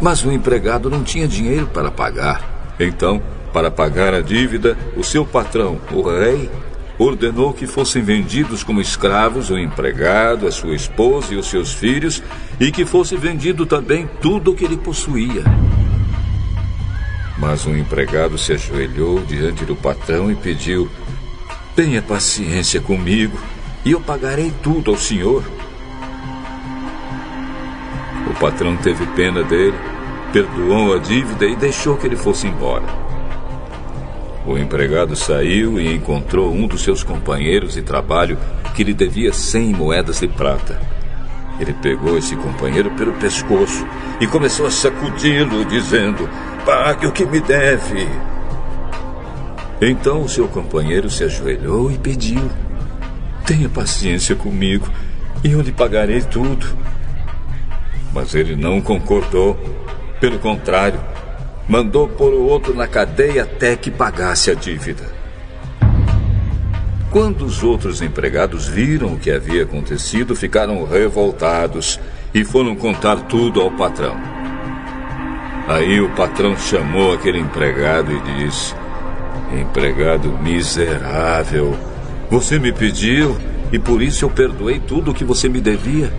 Mas 0.00 0.24
o 0.24 0.32
empregado 0.32 0.88
não 0.88 1.04
tinha 1.04 1.28
dinheiro 1.28 1.66
para 1.66 1.90
pagar. 1.90 2.74
Então, 2.80 3.22
para 3.52 3.70
pagar 3.70 4.14
a 4.14 4.20
dívida, 4.20 4.76
o 4.96 5.04
seu 5.04 5.24
patrão, 5.26 5.78
o 5.92 6.02
rei, 6.02 6.50
ordenou 6.98 7.52
que 7.52 7.66
fossem 7.66 8.02
vendidos 8.02 8.62
como 8.62 8.80
escravos 8.80 9.50
o 9.50 9.58
empregado, 9.58 10.46
a 10.46 10.52
sua 10.52 10.74
esposa 10.74 11.34
e 11.34 11.36
os 11.36 11.48
seus 11.48 11.72
filhos, 11.72 12.22
e 12.58 12.70
que 12.70 12.84
fosse 12.84 13.16
vendido 13.16 13.66
também 13.66 14.08
tudo 14.20 14.52
o 14.52 14.54
que 14.54 14.64
ele 14.64 14.76
possuía. 14.76 15.42
Mas 17.38 17.66
o 17.66 17.70
empregado 17.70 18.38
se 18.38 18.52
ajoelhou 18.52 19.20
diante 19.20 19.64
do 19.64 19.74
patrão 19.74 20.30
e 20.30 20.34
pediu: 20.36 20.88
Tenha 21.74 22.00
paciência 22.00 22.80
comigo 22.80 23.38
e 23.84 23.90
eu 23.90 24.00
pagarei 24.00 24.52
tudo 24.62 24.92
ao 24.92 24.96
senhor. 24.96 25.42
O 28.30 28.34
patrão 28.38 28.76
teve 28.76 29.04
pena 29.08 29.42
dele, 29.42 29.76
perdoou 30.32 30.94
a 30.94 30.98
dívida 30.98 31.44
e 31.44 31.56
deixou 31.56 31.96
que 31.96 32.06
ele 32.06 32.16
fosse 32.16 32.46
embora. 32.46 33.01
O 34.44 34.58
empregado 34.58 35.14
saiu 35.14 35.80
e 35.80 35.94
encontrou 35.94 36.52
um 36.52 36.66
dos 36.66 36.82
seus 36.82 37.04
companheiros 37.04 37.74
de 37.74 37.82
trabalho 37.82 38.36
que 38.74 38.82
lhe 38.82 38.92
devia 38.92 39.32
cem 39.32 39.72
moedas 39.72 40.20
de 40.20 40.26
prata. 40.26 40.80
Ele 41.60 41.72
pegou 41.74 42.18
esse 42.18 42.34
companheiro 42.34 42.90
pelo 42.92 43.12
pescoço 43.12 43.86
e 44.20 44.26
começou 44.26 44.66
a 44.66 44.70
sacudi-lo, 44.70 45.64
dizendo: 45.64 46.28
Pague 46.64 47.06
o 47.06 47.12
que 47.12 47.24
me 47.24 47.40
deve. 47.40 48.08
Então 49.80 50.22
o 50.22 50.28
seu 50.28 50.48
companheiro 50.48 51.08
se 51.08 51.22
ajoelhou 51.22 51.92
e 51.92 51.98
pediu: 51.98 52.50
Tenha 53.46 53.68
paciência 53.68 54.34
comigo 54.34 54.88
e 55.44 55.52
eu 55.52 55.60
lhe 55.60 55.72
pagarei 55.72 56.20
tudo. 56.20 56.66
Mas 58.12 58.34
ele 58.34 58.56
não 58.56 58.80
concordou. 58.80 59.56
Pelo 60.20 60.38
contrário, 60.38 61.00
mandou 61.68 62.08
pôr 62.08 62.32
o 62.34 62.44
outro 62.44 62.74
na 62.74 62.86
cadeia 62.86 63.44
até 63.44 63.76
que 63.76 63.90
pagasse 63.90 64.50
a 64.50 64.54
dívida. 64.54 65.04
Quando 67.10 67.44
os 67.44 67.62
outros 67.62 68.00
empregados 68.00 68.66
viram 68.66 69.14
o 69.14 69.18
que 69.18 69.30
havia 69.30 69.64
acontecido, 69.64 70.34
ficaram 70.34 70.84
revoltados 70.84 72.00
e 72.32 72.42
foram 72.42 72.74
contar 72.74 73.16
tudo 73.28 73.60
ao 73.60 73.70
patrão. 73.70 74.16
Aí 75.68 76.00
o 76.00 76.08
patrão 76.10 76.56
chamou 76.56 77.12
aquele 77.12 77.38
empregado 77.38 78.10
e 78.12 78.20
disse: 78.20 78.74
Empregado 79.60 80.30
miserável, 80.38 81.76
você 82.30 82.58
me 82.58 82.72
pediu 82.72 83.36
e 83.70 83.78
por 83.78 84.02
isso 84.02 84.24
eu 84.24 84.30
perdoei 84.30 84.80
tudo 84.80 85.10
o 85.10 85.14
que 85.14 85.24
você 85.24 85.48
me 85.48 85.60
devia. 85.60 86.10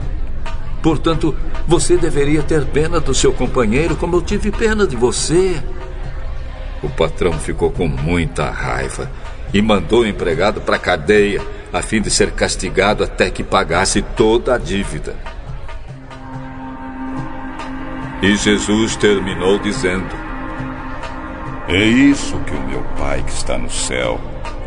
Portanto, 0.83 1.33
você 1.65 1.95
deveria 1.95 2.43
ter 2.43 2.65
pena 2.65 2.99
do 2.99 3.13
seu 3.13 3.31
companheiro 3.31 3.95
como 3.95 4.17
eu 4.17 4.21
tive 4.21 4.51
pena 4.51 4.85
de 4.85 4.97
você. 4.97 5.63
O 6.83 6.89
patrão 6.89 7.31
ficou 7.39 7.71
com 7.71 7.87
muita 7.87 8.51
raiva 8.51 9.09
e 9.53 9.61
mandou 9.61 10.01
o 10.01 10.05
empregado 10.05 10.59
para 10.59 10.75
a 10.75 10.79
cadeia 10.79 11.41
a 11.71 11.81
fim 11.81 12.01
de 12.01 12.11
ser 12.11 12.31
castigado 12.31 13.01
até 13.01 13.31
que 13.31 13.43
pagasse 13.43 14.01
toda 14.01 14.55
a 14.55 14.57
dívida. 14.57 15.15
E 18.21 18.35
Jesus 18.35 18.97
terminou 18.97 19.57
dizendo: 19.59 20.13
É 21.69 21.81
isso 21.81 22.37
que 22.39 22.53
o 22.53 22.67
meu 22.67 22.83
Pai 22.97 23.23
que 23.23 23.31
está 23.31 23.57
no 23.57 23.69
céu 23.69 24.19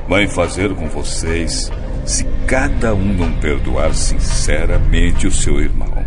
vai 0.09 0.27
fazer 0.27 0.75
com 0.75 0.89
vocês 0.89 1.71
se 2.07 2.24
cada 2.47 2.95
um 2.95 3.12
não 3.12 3.33
perdoar 3.41 3.93
sinceramente 3.93 5.27
o 5.27 5.33
seu 5.33 5.61
irmão. 5.61 6.07